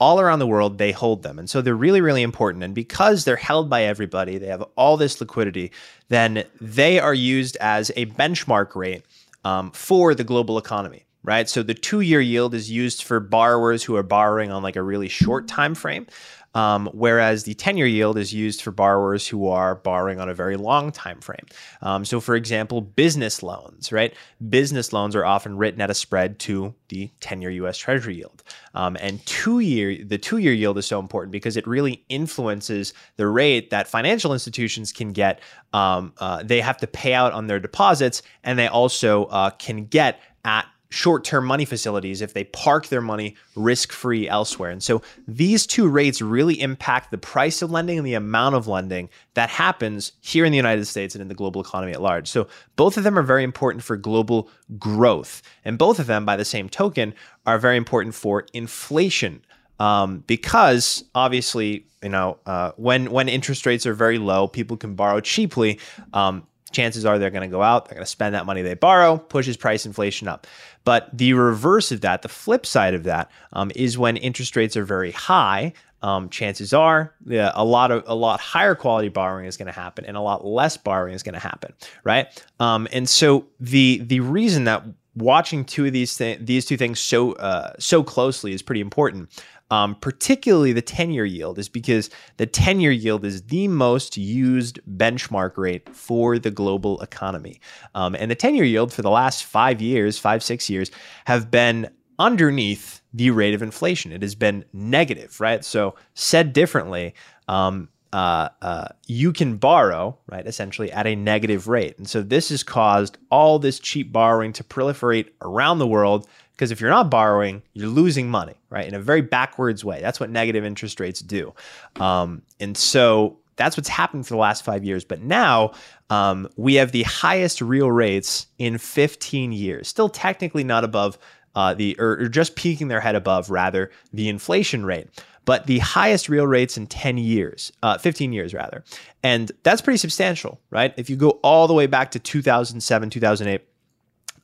all 0.00 0.20
around 0.20 0.38
the 0.38 0.46
world, 0.46 0.78
they 0.78 0.92
hold 0.92 1.22
them. 1.22 1.38
And 1.38 1.48
so 1.48 1.62
they're 1.62 1.74
really, 1.74 2.00
really 2.00 2.22
important. 2.22 2.64
And 2.64 2.74
because 2.74 3.24
they're 3.24 3.36
held 3.36 3.70
by 3.70 3.84
everybody, 3.84 4.38
they 4.38 4.48
have 4.48 4.64
all 4.76 4.96
this 4.96 5.20
liquidity, 5.20 5.72
then 6.08 6.44
they 6.60 6.98
are 6.98 7.14
used 7.14 7.56
as 7.60 7.90
a 7.96 8.06
benchmark 8.06 8.74
rate 8.74 9.04
um, 9.44 9.70
for 9.70 10.14
the 10.14 10.24
global 10.24 10.58
economy. 10.58 11.04
Right. 11.22 11.48
So 11.48 11.62
the 11.62 11.72
two 11.72 12.02
year 12.02 12.20
yield 12.20 12.52
is 12.52 12.70
used 12.70 13.02
for 13.02 13.18
borrowers 13.18 13.82
who 13.82 13.96
are 13.96 14.02
borrowing 14.02 14.50
on 14.50 14.62
like 14.62 14.76
a 14.76 14.82
really 14.82 15.08
short 15.08 15.48
time 15.48 15.74
frame. 15.74 16.06
Um, 16.54 16.88
whereas 16.92 17.44
the 17.44 17.54
10-year 17.54 17.86
yield 17.86 18.16
is 18.16 18.32
used 18.32 18.62
for 18.62 18.70
borrowers 18.70 19.26
who 19.26 19.48
are 19.48 19.74
borrowing 19.74 20.20
on 20.20 20.28
a 20.28 20.34
very 20.34 20.56
long 20.56 20.92
time 20.92 21.20
frame. 21.20 21.46
Um, 21.82 22.04
so, 22.04 22.20
for 22.20 22.36
example, 22.36 22.80
business 22.80 23.42
loans, 23.42 23.90
right? 23.92 24.14
Business 24.48 24.92
loans 24.92 25.16
are 25.16 25.24
often 25.24 25.56
written 25.56 25.80
at 25.80 25.90
a 25.90 25.94
spread 25.94 26.38
to 26.40 26.74
the 26.88 27.10
10-year 27.20 27.50
U.S. 27.50 27.78
Treasury 27.78 28.16
yield, 28.16 28.42
um, 28.74 28.96
and 29.00 29.24
two-year 29.26 30.04
the 30.04 30.18
two-year 30.18 30.52
yield 30.52 30.78
is 30.78 30.86
so 30.86 31.00
important 31.00 31.32
because 31.32 31.56
it 31.56 31.66
really 31.66 32.04
influences 32.08 32.94
the 33.16 33.26
rate 33.26 33.70
that 33.70 33.88
financial 33.88 34.32
institutions 34.32 34.92
can 34.92 35.12
get. 35.12 35.40
Um, 35.72 36.12
uh, 36.18 36.42
they 36.42 36.60
have 36.60 36.76
to 36.78 36.86
pay 36.86 37.14
out 37.14 37.32
on 37.32 37.46
their 37.46 37.58
deposits, 37.58 38.22
and 38.44 38.58
they 38.58 38.68
also 38.68 39.24
uh, 39.24 39.50
can 39.50 39.86
get 39.86 40.20
at 40.44 40.66
short 40.94 41.24
term 41.24 41.44
money 41.44 41.64
facilities 41.64 42.22
if 42.22 42.32
they 42.32 42.44
park 42.44 42.86
their 42.86 43.00
money 43.00 43.36
risk 43.56 43.92
free 43.92 44.28
elsewhere. 44.28 44.70
And 44.70 44.82
so 44.82 45.02
these 45.26 45.66
two 45.66 45.88
rates 45.88 46.22
really 46.22 46.60
impact 46.60 47.10
the 47.10 47.18
price 47.18 47.62
of 47.62 47.70
lending 47.70 47.98
and 47.98 48.06
the 48.06 48.14
amount 48.14 48.54
of 48.54 48.68
lending 48.68 49.08
that 49.34 49.50
happens 49.50 50.12
here 50.20 50.44
in 50.44 50.52
the 50.52 50.56
United 50.56 50.86
States 50.86 51.14
and 51.14 51.22
in 51.22 51.28
the 51.28 51.34
global 51.34 51.60
economy 51.60 51.92
at 51.92 52.00
large. 52.00 52.28
So 52.28 52.46
both 52.76 52.96
of 52.96 53.02
them 53.02 53.18
are 53.18 53.22
very 53.22 53.42
important 53.42 53.82
for 53.82 53.96
global 53.96 54.48
growth. 54.78 55.42
And 55.64 55.76
both 55.76 55.98
of 55.98 56.06
them, 56.06 56.24
by 56.24 56.36
the 56.36 56.44
same 56.44 56.68
token, 56.68 57.12
are 57.44 57.58
very 57.58 57.76
important 57.76 58.14
for 58.14 58.46
inflation. 58.52 59.44
Um, 59.80 60.22
because 60.28 61.02
obviously, 61.16 61.86
you 62.00 62.08
know, 62.08 62.38
uh, 62.46 62.70
when 62.76 63.10
when 63.10 63.28
interest 63.28 63.66
rates 63.66 63.86
are 63.86 63.94
very 63.94 64.18
low, 64.18 64.46
people 64.46 64.76
can 64.76 64.94
borrow 64.94 65.20
cheaply. 65.20 65.80
Um, 66.12 66.46
chances 66.74 67.04
are 67.04 67.18
they're 67.18 67.30
going 67.30 67.48
to 67.48 67.52
go 67.52 67.62
out, 67.62 67.86
they're 67.86 67.94
going 67.94 68.04
to 68.04 68.10
spend 68.10 68.34
that 68.34 68.46
money 68.46 68.62
they 68.62 68.74
borrow, 68.74 69.16
pushes 69.16 69.56
price 69.56 69.86
inflation 69.86 70.28
up. 70.28 70.46
But 70.84 71.08
the 71.16 71.32
reverse 71.32 71.92
of 71.92 72.02
that, 72.02 72.22
the 72.22 72.28
flip 72.28 72.66
side 72.66 72.94
of 72.94 73.04
that, 73.04 73.30
um, 73.52 73.72
is 73.74 73.96
when 73.96 74.16
interest 74.16 74.56
rates 74.56 74.76
are 74.76 74.84
very 74.84 75.12
high. 75.12 75.72
Um, 76.02 76.28
chances 76.28 76.74
are 76.74 77.14
yeah, 77.24 77.50
a 77.54 77.64
lot 77.64 77.90
of 77.90 78.04
a 78.06 78.14
lot 78.14 78.38
higher 78.38 78.74
quality 78.74 79.08
borrowing 79.08 79.46
is 79.46 79.56
going 79.56 79.66
to 79.66 79.72
happen, 79.72 80.04
and 80.04 80.18
a 80.18 80.20
lot 80.20 80.44
less 80.44 80.76
borrowing 80.76 81.14
is 81.14 81.22
going 81.22 81.32
to 81.32 81.40
happen, 81.40 81.72
right? 82.02 82.44
Um, 82.60 82.86
and 82.92 83.08
so 83.08 83.46
the 83.58 84.02
the 84.04 84.20
reason 84.20 84.64
that 84.64 84.84
watching 85.16 85.64
two 85.64 85.86
of 85.86 85.92
these 85.92 86.16
th- 86.16 86.40
these 86.42 86.66
two 86.66 86.76
things 86.76 87.00
so 87.00 87.32
uh, 87.34 87.72
so 87.78 88.02
closely 88.02 88.52
is 88.52 88.62
pretty 88.62 88.80
important 88.80 89.30
um, 89.70 89.96
particularly 89.96 90.72
the 90.72 90.82
10 90.82 91.10
year 91.10 91.24
yield, 91.24 91.58
is 91.58 91.68
because 91.68 92.10
the 92.36 92.46
10 92.46 92.80
year 92.80 92.90
yield 92.90 93.24
is 93.24 93.42
the 93.42 93.68
most 93.68 94.16
used 94.16 94.80
benchmark 94.96 95.56
rate 95.56 95.88
for 95.94 96.38
the 96.38 96.50
global 96.50 97.00
economy. 97.00 97.60
Um, 97.94 98.14
and 98.14 98.30
the 98.30 98.34
10 98.34 98.54
year 98.54 98.64
yield 98.64 98.92
for 98.92 99.02
the 99.02 99.10
last 99.10 99.44
five 99.44 99.80
years, 99.80 100.18
five, 100.18 100.42
six 100.42 100.68
years, 100.68 100.90
have 101.26 101.50
been 101.50 101.90
underneath 102.18 103.00
the 103.12 103.30
rate 103.30 103.54
of 103.54 103.62
inflation. 103.62 104.12
It 104.12 104.22
has 104.22 104.34
been 104.34 104.64
negative, 104.72 105.40
right? 105.40 105.64
So, 105.64 105.96
said 106.14 106.52
differently, 106.52 107.14
um, 107.48 107.88
uh, 108.14 108.48
uh, 108.62 108.88
you 109.08 109.32
can 109.32 109.56
borrow, 109.56 110.16
right, 110.30 110.46
essentially 110.46 110.92
at 110.92 111.04
a 111.04 111.16
negative 111.16 111.66
rate. 111.66 111.98
And 111.98 112.08
so 112.08 112.22
this 112.22 112.50
has 112.50 112.62
caused 112.62 113.18
all 113.28 113.58
this 113.58 113.80
cheap 113.80 114.12
borrowing 114.12 114.52
to 114.52 114.62
proliferate 114.62 115.30
around 115.42 115.80
the 115.80 115.86
world 115.88 116.28
because 116.54 116.70
if 116.70 116.80
you're 116.80 116.90
not 116.90 117.10
borrowing, 117.10 117.62
you're 117.72 117.88
losing 117.88 118.30
money, 118.30 118.54
right? 118.70 118.86
In 118.86 118.94
a 118.94 119.00
very 119.00 119.22
backwards 119.22 119.84
way. 119.84 120.00
That's 120.00 120.20
what 120.20 120.30
negative 120.30 120.64
interest 120.64 121.00
rates 121.00 121.20
do. 121.20 121.52
Um, 121.96 122.42
and 122.60 122.76
so 122.76 123.38
that's 123.56 123.76
what's 123.76 123.88
happened 123.88 124.26
for 124.26 124.34
the 124.34 124.40
last 124.40 124.64
five 124.64 124.84
years. 124.84 125.04
But 125.04 125.20
now 125.20 125.72
um, 126.10 126.48
we 126.56 126.74
have 126.74 126.92
the 126.92 127.02
highest 127.02 127.60
real 127.60 127.90
rates 127.90 128.46
in 128.58 128.78
15 128.78 129.52
years, 129.52 129.88
still 129.88 130.08
technically 130.08 130.64
not 130.64 130.84
above 130.84 131.18
uh, 131.56 131.74
the, 131.74 131.96
or, 131.98 132.20
or 132.20 132.28
just 132.28 132.56
peaking 132.56 132.88
their 132.88 133.00
head 133.00 133.14
above, 133.14 133.50
rather, 133.50 133.90
the 134.12 134.28
inflation 134.28 134.84
rate 134.84 135.08
but 135.44 135.66
the 135.66 135.78
highest 135.78 136.28
real 136.28 136.46
rates 136.46 136.76
in 136.76 136.86
10 136.86 137.18
years, 137.18 137.72
uh, 137.82 137.98
15 137.98 138.32
years 138.32 138.54
rather. 138.54 138.82
And 139.22 139.52
that's 139.62 139.82
pretty 139.82 139.98
substantial, 139.98 140.60
right? 140.70 140.94
If 140.96 141.10
you 141.10 141.16
go 141.16 141.30
all 141.42 141.66
the 141.66 141.74
way 141.74 141.86
back 141.86 142.12
to 142.12 142.18
2007, 142.18 143.10
2008, 143.10 143.62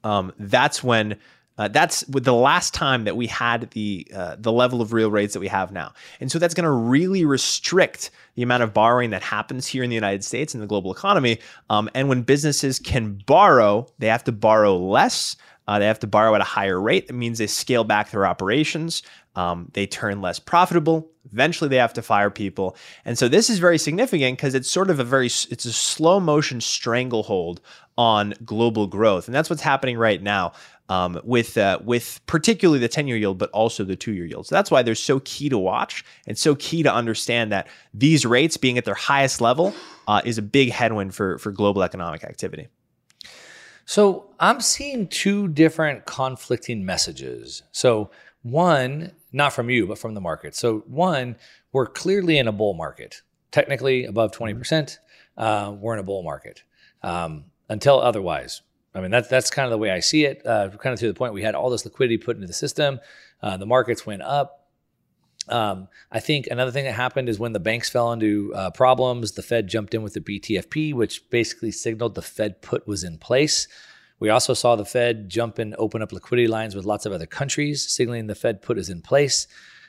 um, 0.05 0.33
that's 0.38 0.83
when 0.83 1.18
uh, 1.61 1.68
that's 1.68 2.01
the 2.09 2.33
last 2.33 2.73
time 2.73 3.05
that 3.05 3.18
we 3.18 3.27
had 3.27 3.70
the 3.73 4.11
uh, 4.14 4.35
the 4.38 4.51
level 4.51 4.81
of 4.81 4.94
real 4.94 5.11
rates 5.11 5.35
that 5.35 5.40
we 5.40 5.49
have 5.49 5.70
now, 5.73 5.92
and 6.18 6.33
so 6.33 6.38
that's 6.38 6.55
going 6.55 6.64
to 6.64 6.70
really 6.70 7.27
restrict 7.27 8.11
the 8.35 8.42
amount 8.42 8.62
of 8.62 8.73
borrowing 8.73 9.11
that 9.11 9.20
happens 9.20 9.66
here 9.66 9.83
in 9.83 9.90
the 9.90 9.94
United 9.94 10.25
States 10.25 10.55
and 10.55 10.62
the 10.62 10.66
global 10.66 10.90
economy. 10.90 11.38
Um, 11.68 11.90
and 11.94 12.09
when 12.09 12.23
businesses 12.23 12.79
can 12.79 13.23
borrow, 13.27 13.87
they 13.99 14.07
have 14.07 14.25
to 14.25 14.33
borrow 14.33 14.79
less. 14.79 15.37
Uh, 15.68 15.79
they 15.79 15.87
have 15.87 15.99
to 15.99 16.07
borrow 16.07 16.35
at 16.35 16.40
a 16.40 16.44
higher 16.44 16.81
rate. 16.81 17.05
It 17.11 17.12
means 17.12 17.37
they 17.37 17.46
scale 17.46 17.85
back 17.85 18.11
their 18.11 18.25
operations. 18.25 19.03
Um, 19.37 19.68
they 19.75 19.87
turn 19.87 20.23
less 20.23 20.38
profitable. 20.38 21.11
Eventually, 21.31 21.68
they 21.68 21.77
have 21.77 21.92
to 21.92 22.03
fire 22.03 22.31
people, 22.31 22.75
and 23.05 23.18
so 23.18 23.29
this 23.29 23.51
is 23.51 23.59
very 23.59 23.77
significant 23.77 24.38
because 24.38 24.55
it's 24.55 24.70
sort 24.70 24.88
of 24.88 24.99
a 24.99 25.05
very 25.05 25.27
it's 25.27 25.66
a 25.66 25.73
slow 25.75 26.20
motion 26.20 26.62
stranglehold 26.62 27.61
on 27.99 28.33
global 28.46 28.87
growth, 28.87 29.29
and 29.29 29.35
that's 29.35 29.51
what's 29.51 29.61
happening 29.61 29.99
right 29.99 30.23
now 30.23 30.55
um, 30.90 31.20
with 31.22 31.57
uh, 31.57 31.79
with 31.85 32.20
particularly 32.26 32.81
the 32.81 32.88
10 32.88 33.07
year 33.07 33.16
yield, 33.16 33.38
but 33.38 33.48
also 33.50 33.85
the 33.85 33.96
two 33.96 34.12
year 34.12 34.26
yield. 34.26 34.46
So 34.46 34.55
that's 34.55 34.70
why 34.70 34.83
they're 34.83 34.94
so 34.96 35.20
key 35.20 35.48
to 35.48 35.57
watch 35.57 36.05
and 36.26 36.37
so 36.37 36.57
key 36.57 36.83
to 36.83 36.92
understand 36.92 37.53
that 37.53 37.68
these 37.94 38.26
rates 38.26 38.57
being 38.57 38.76
at 38.76 38.85
their 38.85 38.94
highest 38.94 39.40
level 39.40 39.72
uh, 40.09 40.20
is 40.24 40.37
a 40.37 40.42
big 40.42 40.72
headwind 40.72 41.14
for 41.14 41.38
for 41.38 41.53
global 41.53 41.83
economic 41.83 42.24
activity. 42.24 42.68
So 43.87 44.35
I'm 44.38 44.61
seeing 44.61 45.09
two 45.09 45.48
different 45.48 46.07
conflicting 46.07 46.85
messages. 46.85 47.62
So 47.72 48.11
one, 48.42 49.12
not 49.33 49.53
from 49.53 49.70
you, 49.70 49.87
but 49.87 49.98
from 49.98 50.14
the 50.14 50.20
market. 50.20 50.55
So 50.55 50.85
one, 50.87 51.37
we're 51.72 51.87
clearly 51.87 52.38
in 52.38 52.48
a 52.48 52.53
bull 52.53 52.74
market, 52.74 53.22
technically 53.50 54.05
above 54.05 54.33
20%. 54.33 54.98
Uh, 55.37 55.74
we're 55.79 55.94
in 55.94 55.98
a 56.00 56.05
bull 56.05 56.22
market 56.22 56.62
um, 57.03 57.46
until 57.68 58.00
otherwise. 58.00 58.62
I 58.94 59.00
mean, 59.00 59.11
that's 59.11 59.29
that's 59.29 59.50
kind 59.50 59.66
of 59.66 59.70
the 59.70 59.79
way 59.79 59.90
I 59.90 60.00
see 60.00 60.24
it. 60.24 60.44
Uh, 60.44 60.68
kind 60.70 60.92
of 60.92 60.98
to 61.00 61.09
the 61.09 61.14
point 61.14 61.33
we 61.33 61.42
had 61.42 61.55
all 61.55 61.70
this 61.70 61.85
liquidity 61.85 62.18
put 62.18 62.37
into 62.37 62.46
the 62.46 62.53
system, 62.53 63.00
uh, 63.42 63.57
the 63.57 63.66
markets 63.66 64.05
went 64.05 64.22
up. 64.22 64.68
Um, 65.48 65.88
I 66.12 66.20
think 66.20 66.46
another 66.48 66.70
thing 66.70 66.85
that 66.85 66.92
happened 66.92 67.29
is 67.29 67.38
when 67.38 67.53
the 67.53 67.61
banks 67.61 67.88
fell 67.88 68.12
into 68.12 68.53
uh, 68.55 68.70
problems, 68.70 69.33
the 69.33 69.42
Fed 69.42 69.68
jumped 69.68 69.94
in 69.94 70.03
with 70.03 70.14
the 70.14 70.20
BTFP, 70.20 70.94
which 70.94 71.29
basically 71.31 71.70
signaled 71.70 72.14
the 72.14 72.22
Fed 72.22 72.62
put 72.62 72.87
was 72.87 73.03
in 73.03 73.18
place, 73.18 73.66
We 74.20 74.29
also 74.29 74.55
saw 74.55 74.76
the 74.76 74.85
Fed 74.85 75.29
jump 75.29 75.59
and 75.59 75.74
open 75.79 76.03
up 76.03 76.12
liquidity 76.12 76.46
lines 76.46 76.74
with 76.74 76.85
lots 76.85 77.07
of 77.07 77.12
other 77.12 77.26
countries, 77.26 77.88
signaling 77.88 78.26
the 78.26 78.35
Fed 78.35 78.61
put 78.62 78.79
is 78.79 78.90
in 78.90 79.03
place 79.03 79.46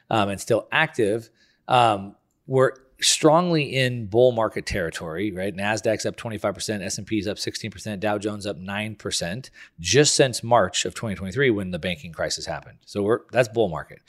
um, 0.10 0.30
and 0.30 0.40
still 0.40 0.68
active. 0.72 1.30
Um, 1.68 2.16
we're 2.48 2.74
strongly 3.02 3.76
in 3.76 4.06
bull 4.08 4.32
market 4.32 4.66
territory, 4.66 5.32
right? 5.32 5.56
Nasdaq's 5.56 6.06
up 6.06 6.16
25%, 6.16 6.82
S&P's 6.84 7.28
up 7.28 7.38
16%, 7.38 8.00
Dow 8.00 8.18
Jones 8.18 8.46
up 8.46 8.60
9% 8.60 9.50
just 9.80 10.16
since 10.16 10.44
March 10.44 10.86
of 10.86 10.94
2023 10.94 11.50
when 11.50 11.72
the 11.72 11.80
banking 11.80 12.12
crisis 12.12 12.46
happened. 12.46 12.78
So 12.86 13.04
we're 13.04 13.20
that's 13.32 13.50
bull 13.50 13.70
market. 13.70 14.02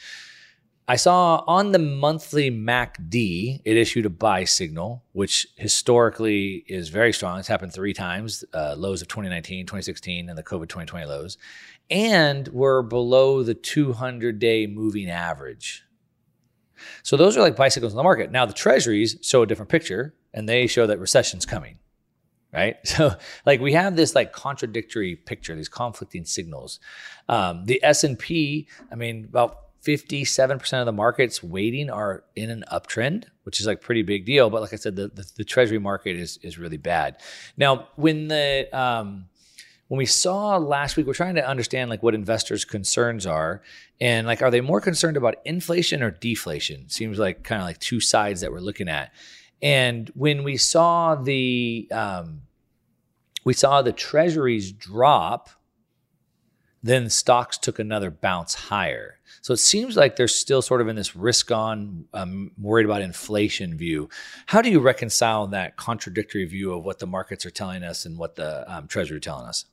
I 0.88 0.96
saw 0.96 1.44
on 1.46 1.70
the 1.70 1.78
monthly 1.78 2.50
MACD, 2.50 3.62
it 3.64 3.76
issued 3.76 4.04
a 4.04 4.10
buy 4.10 4.44
signal, 4.44 5.04
which 5.12 5.46
historically 5.56 6.64
is 6.66 6.88
very 6.88 7.12
strong. 7.12 7.38
It's 7.38 7.46
happened 7.46 7.72
three 7.72 7.94
times 7.94 8.44
uh, 8.52 8.74
lows 8.76 9.00
of 9.00 9.08
2019, 9.08 9.64
2016, 9.64 10.28
and 10.28 10.36
the 10.36 10.42
COVID 10.42 10.68
2020 10.68 11.06
lows. 11.06 11.38
And 11.88 12.48
we're 12.48 12.82
below 12.82 13.44
the 13.44 13.54
200 13.54 14.38
day 14.40 14.66
moving 14.66 15.08
average. 15.08 15.84
So 17.02 17.16
those 17.16 17.36
are 17.36 17.40
like 17.40 17.56
bicycles 17.56 17.92
in 17.92 17.96
the 17.96 18.02
market. 18.02 18.30
Now, 18.30 18.46
the 18.46 18.52
treasuries 18.52 19.16
show 19.22 19.42
a 19.42 19.46
different 19.46 19.70
picture 19.70 20.14
and 20.34 20.48
they 20.48 20.66
show 20.66 20.86
that 20.86 20.98
recession's 20.98 21.46
coming 21.46 21.78
right 22.52 22.76
so 22.84 23.14
like 23.46 23.60
we 23.60 23.72
have 23.72 23.96
this 23.96 24.14
like 24.14 24.32
contradictory 24.32 25.16
picture 25.16 25.54
these 25.54 25.70
conflicting 25.70 26.24
signals 26.24 26.80
um, 27.28 27.64
the 27.64 27.82
s&p 27.82 28.68
i 28.90 28.94
mean 28.94 29.24
about 29.24 29.62
57% 29.84 30.80
of 30.80 30.86
the 30.86 30.92
markets 30.92 31.42
waiting 31.42 31.90
are 31.90 32.22
in 32.36 32.50
an 32.50 32.64
uptrend, 32.70 33.24
which 33.42 33.60
is 33.60 33.66
like 33.66 33.80
pretty 33.80 34.02
big 34.02 34.24
deal. 34.24 34.48
But 34.48 34.62
like 34.62 34.72
I 34.72 34.76
said, 34.76 34.94
the, 34.94 35.08
the, 35.08 35.28
the 35.38 35.44
treasury 35.44 35.78
market 35.78 36.16
is, 36.16 36.38
is 36.42 36.56
really 36.56 36.76
bad. 36.76 37.16
Now, 37.56 37.88
when 37.96 38.28
the, 38.28 38.68
um, 38.72 39.26
when 39.92 39.98
we 39.98 40.06
saw 40.06 40.56
last 40.56 40.96
week, 40.96 41.06
we're 41.06 41.12
trying 41.12 41.34
to 41.34 41.46
understand 41.46 41.90
like 41.90 42.02
what 42.02 42.14
investors' 42.14 42.64
concerns 42.64 43.26
are, 43.26 43.60
and 44.00 44.26
like, 44.26 44.40
are 44.40 44.50
they 44.50 44.62
more 44.62 44.80
concerned 44.80 45.18
about 45.18 45.34
inflation 45.44 46.02
or 46.02 46.10
deflation? 46.10 46.88
Seems 46.88 47.18
like 47.18 47.42
kind 47.42 47.60
of 47.60 47.68
like 47.68 47.78
two 47.78 48.00
sides 48.00 48.40
that 48.40 48.50
we're 48.50 48.60
looking 48.60 48.88
at. 48.88 49.12
And 49.60 50.10
when 50.14 50.44
we 50.44 50.56
saw 50.56 51.14
the, 51.14 51.88
um, 51.92 52.40
we 53.44 53.52
saw 53.52 53.82
the 53.82 53.92
treasuries 53.92 54.72
drop, 54.72 55.50
then 56.82 57.10
stocks 57.10 57.58
took 57.58 57.78
another 57.78 58.10
bounce 58.10 58.54
higher. 58.54 59.18
So 59.42 59.52
it 59.52 59.58
seems 59.58 59.94
like 59.94 60.16
they're 60.16 60.26
still 60.26 60.62
sort 60.62 60.80
of 60.80 60.88
in 60.88 60.96
this 60.96 61.14
risk 61.14 61.52
on, 61.52 62.06
um, 62.14 62.52
worried 62.58 62.86
about 62.86 63.02
inflation 63.02 63.76
view. 63.76 64.08
How 64.46 64.62
do 64.62 64.70
you 64.70 64.80
reconcile 64.80 65.48
that 65.48 65.76
contradictory 65.76 66.46
view 66.46 66.72
of 66.72 66.82
what 66.82 66.98
the 66.98 67.06
markets 67.06 67.44
are 67.44 67.50
telling 67.50 67.82
us 67.82 68.06
and 68.06 68.16
what 68.16 68.36
the 68.36 68.64
um, 68.74 68.88
Treasury 68.88 69.20
telling 69.20 69.46
us? 69.46 69.66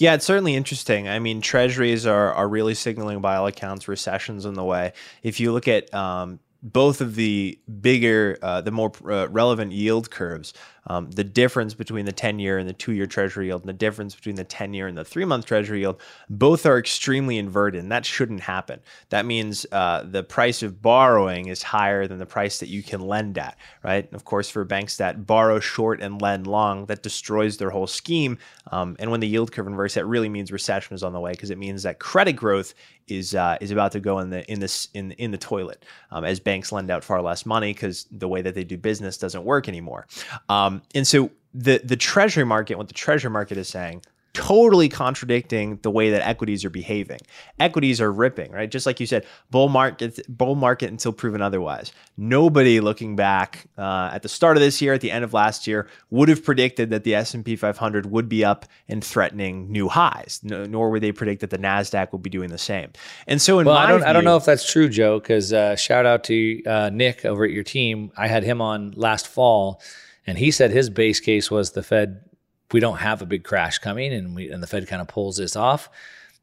Yeah, 0.00 0.14
it's 0.14 0.24
certainly 0.24 0.54
interesting. 0.54 1.10
I 1.10 1.18
mean, 1.18 1.42
treasuries 1.42 2.06
are, 2.06 2.32
are 2.32 2.48
really 2.48 2.74
signaling 2.74 3.20
by 3.20 3.36
all 3.36 3.46
accounts 3.46 3.86
recessions 3.86 4.46
in 4.46 4.54
the 4.54 4.64
way. 4.64 4.94
If 5.22 5.40
you 5.40 5.52
look 5.52 5.68
at 5.68 5.92
um, 5.92 6.40
both 6.62 7.02
of 7.02 7.16
the 7.16 7.58
bigger, 7.82 8.38
uh, 8.40 8.62
the 8.62 8.70
more 8.70 8.92
uh, 9.04 9.28
relevant 9.28 9.72
yield 9.72 10.10
curves, 10.10 10.54
um, 10.90 11.08
the 11.12 11.22
difference 11.22 11.72
between 11.72 12.04
the 12.04 12.10
10 12.10 12.40
year 12.40 12.58
and 12.58 12.68
the 12.68 12.72
two 12.72 12.90
year 12.90 13.06
treasury 13.06 13.46
yield, 13.46 13.62
and 13.62 13.68
the 13.68 13.72
difference 13.72 14.16
between 14.16 14.34
the 14.34 14.42
10 14.42 14.74
year 14.74 14.88
and 14.88 14.98
the 14.98 15.04
three 15.04 15.24
month 15.24 15.46
treasury 15.46 15.78
yield, 15.78 16.00
both 16.28 16.66
are 16.66 16.78
extremely 16.78 17.38
inverted. 17.38 17.80
And 17.80 17.92
that 17.92 18.04
shouldn't 18.04 18.40
happen. 18.40 18.80
That 19.10 19.24
means 19.24 19.64
uh, 19.70 20.02
the 20.02 20.24
price 20.24 20.64
of 20.64 20.82
borrowing 20.82 21.46
is 21.46 21.62
higher 21.62 22.08
than 22.08 22.18
the 22.18 22.26
price 22.26 22.58
that 22.58 22.68
you 22.68 22.82
can 22.82 23.02
lend 23.02 23.38
at, 23.38 23.56
right? 23.84 24.04
And 24.04 24.14
of 24.14 24.24
course, 24.24 24.50
for 24.50 24.64
banks 24.64 24.96
that 24.96 25.28
borrow 25.28 25.60
short 25.60 26.00
and 26.00 26.20
lend 26.20 26.48
long, 26.48 26.86
that 26.86 27.04
destroys 27.04 27.56
their 27.56 27.70
whole 27.70 27.86
scheme. 27.86 28.36
Um, 28.72 28.96
and 28.98 29.12
when 29.12 29.20
the 29.20 29.28
yield 29.28 29.52
curve 29.52 29.68
inverts, 29.68 29.94
that 29.94 30.06
really 30.06 30.28
means 30.28 30.50
recession 30.50 30.96
is 30.96 31.04
on 31.04 31.12
the 31.12 31.20
way 31.20 31.30
because 31.30 31.50
it 31.50 31.58
means 31.58 31.84
that 31.84 32.00
credit 32.00 32.32
growth 32.32 32.74
is 33.06 33.34
uh, 33.34 33.56
is 33.60 33.70
about 33.70 33.92
to 33.92 34.00
go 34.00 34.18
in 34.20 34.30
the 34.30 34.50
in 34.50 34.60
this 34.60 34.88
in 34.94 35.12
in 35.12 35.30
the 35.30 35.38
toilet 35.38 35.84
um, 36.10 36.24
as 36.24 36.40
banks 36.40 36.72
lend 36.72 36.90
out 36.90 37.04
far 37.04 37.20
less 37.22 37.44
money 37.44 37.72
because 37.72 38.06
the 38.10 38.28
way 38.28 38.42
that 38.42 38.54
they 38.54 38.64
do 38.64 38.76
business 38.76 39.18
doesn't 39.18 39.44
work 39.44 39.68
anymore. 39.68 40.06
Um, 40.48 40.79
and 40.94 41.06
so 41.06 41.30
the 41.54 41.80
the 41.84 41.96
treasury 41.96 42.44
market, 42.44 42.78
what 42.78 42.88
the 42.88 42.94
treasury 42.94 43.30
market 43.30 43.58
is 43.58 43.68
saying, 43.68 44.02
totally 44.32 44.88
contradicting 44.88 45.78
the 45.82 45.90
way 45.90 46.10
that 46.10 46.26
equities 46.26 46.64
are 46.64 46.70
behaving. 46.70 47.18
Equities 47.58 48.00
are 48.00 48.12
ripping, 48.12 48.52
right? 48.52 48.70
Just 48.70 48.86
like 48.86 49.00
you 49.00 49.06
said, 49.06 49.26
bull 49.50 49.68
market, 49.68 50.20
bull 50.28 50.54
market 50.54 50.88
until 50.90 51.12
proven 51.12 51.42
otherwise. 51.42 51.92
Nobody 52.16 52.80
looking 52.80 53.16
back 53.16 53.66
uh, 53.76 54.10
at 54.12 54.22
the 54.22 54.28
start 54.28 54.56
of 54.56 54.60
this 54.60 54.80
year, 54.80 54.94
at 54.94 55.00
the 55.00 55.10
end 55.10 55.24
of 55.24 55.34
last 55.34 55.66
year, 55.66 55.88
would 56.10 56.28
have 56.28 56.44
predicted 56.44 56.90
that 56.90 57.02
the 57.02 57.14
S&P 57.16 57.56
500 57.56 58.06
would 58.06 58.28
be 58.28 58.44
up 58.44 58.66
and 58.88 59.02
threatening 59.02 59.70
new 59.70 59.88
highs. 59.88 60.40
No, 60.44 60.64
nor 60.64 60.90
would 60.90 61.02
they 61.02 61.12
predict 61.12 61.40
that 61.40 61.50
the 61.50 61.58
Nasdaq 61.58 62.12
would 62.12 62.22
be 62.22 62.30
doing 62.30 62.50
the 62.50 62.58
same. 62.58 62.92
And 63.26 63.42
so, 63.42 63.58
in 63.58 63.66
well, 63.66 63.74
my 63.74 63.84
I 63.84 63.88
don't, 63.88 63.98
view, 63.98 64.08
I 64.08 64.12
don't 64.12 64.24
know 64.24 64.36
if 64.36 64.44
that's 64.44 64.70
true, 64.70 64.88
Joe. 64.88 65.18
Because 65.18 65.52
uh, 65.52 65.74
shout 65.74 66.06
out 66.06 66.24
to 66.24 66.62
uh, 66.64 66.90
Nik 66.92 67.24
over 67.24 67.44
at 67.44 67.50
your 67.50 67.64
team. 67.64 68.12
I 68.16 68.28
had 68.28 68.44
him 68.44 68.60
on 68.60 68.92
last 68.92 69.26
fall, 69.26 69.82
and 70.26 70.38
he 70.38 70.50
said 70.50 70.70
his 70.70 70.90
base 70.90 71.20
case 71.20 71.50
was 71.50 71.72
the 71.72 71.82
Fed 71.82 72.24
we 72.72 72.80
don't 72.80 72.98
have 72.98 73.20
a 73.20 73.26
big 73.26 73.44
crash 73.44 73.78
coming 73.78 74.12
and 74.12 74.34
we 74.34 74.50
and 74.50 74.62
the 74.62 74.66
Fed 74.66 74.86
kind 74.86 75.02
of 75.02 75.08
pulls 75.08 75.36
this 75.36 75.56
off. 75.56 75.88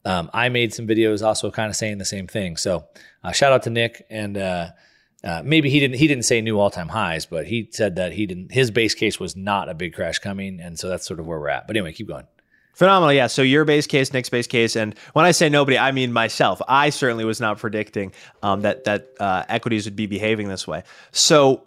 Um, 0.05 0.29
I 0.33 0.49
made 0.49 0.73
some 0.73 0.87
videos 0.87 1.25
also 1.25 1.51
kind 1.51 1.69
of 1.69 1.75
saying 1.75 1.97
the 1.97 2.05
same 2.05 2.27
thing. 2.27 2.57
So 2.57 2.85
uh, 3.23 3.31
shout 3.31 3.51
out 3.51 3.63
to 3.63 3.69
Nik 3.69 4.05
and 4.09 4.37
uh, 4.37 4.69
uh, 5.23 5.41
maybe 5.43 5.69
he 5.69 5.79
didn't 5.79 5.97
he 5.97 6.07
didn't 6.07 6.23
say 6.23 6.41
new 6.41 6.59
all 6.59 6.69
time 6.69 6.89
highs, 6.89 7.25
but 7.25 7.47
he 7.47 7.67
said 7.71 7.95
that 7.95 8.13
he 8.13 8.25
didn't 8.25 8.51
his 8.51 8.71
base 8.71 8.93
case 8.93 9.19
was 9.19 9.35
not 9.35 9.69
a 9.69 9.73
big 9.73 9.93
crash 9.93 10.19
coming, 10.19 10.59
and 10.59 10.77
so 10.77 10.89
that's 10.89 11.05
sort 11.05 11.19
of 11.19 11.25
where 11.25 11.39
we're 11.39 11.49
at. 11.49 11.67
But 11.67 11.75
anyway, 11.75 11.93
keep 11.93 12.07
going. 12.07 12.27
Phenomenal, 12.73 13.11
yeah. 13.11 13.25
So 13.25 13.41
your 13.41 13.65
base 13.65 13.87
case, 13.87 14.13
Nik's 14.13 14.29
base 14.29 14.45
case, 14.45 14.75
and 14.75 14.95
when 15.13 15.25
I 15.25 15.31
say 15.31 15.49
nobody, 15.49 15.79
I 15.79 15.91
mean 15.91 16.13
myself. 16.13 16.61
I 16.67 16.91
certainly 16.91 17.25
was 17.25 17.41
not 17.41 17.57
predicting 17.57 18.13
um, 18.43 18.61
that 18.61 18.83
that 18.83 19.09
uh, 19.19 19.43
equities 19.49 19.85
would 19.85 19.95
be 19.95 20.05
behaving 20.05 20.47
this 20.47 20.67
way. 20.67 20.83
So 21.11 21.66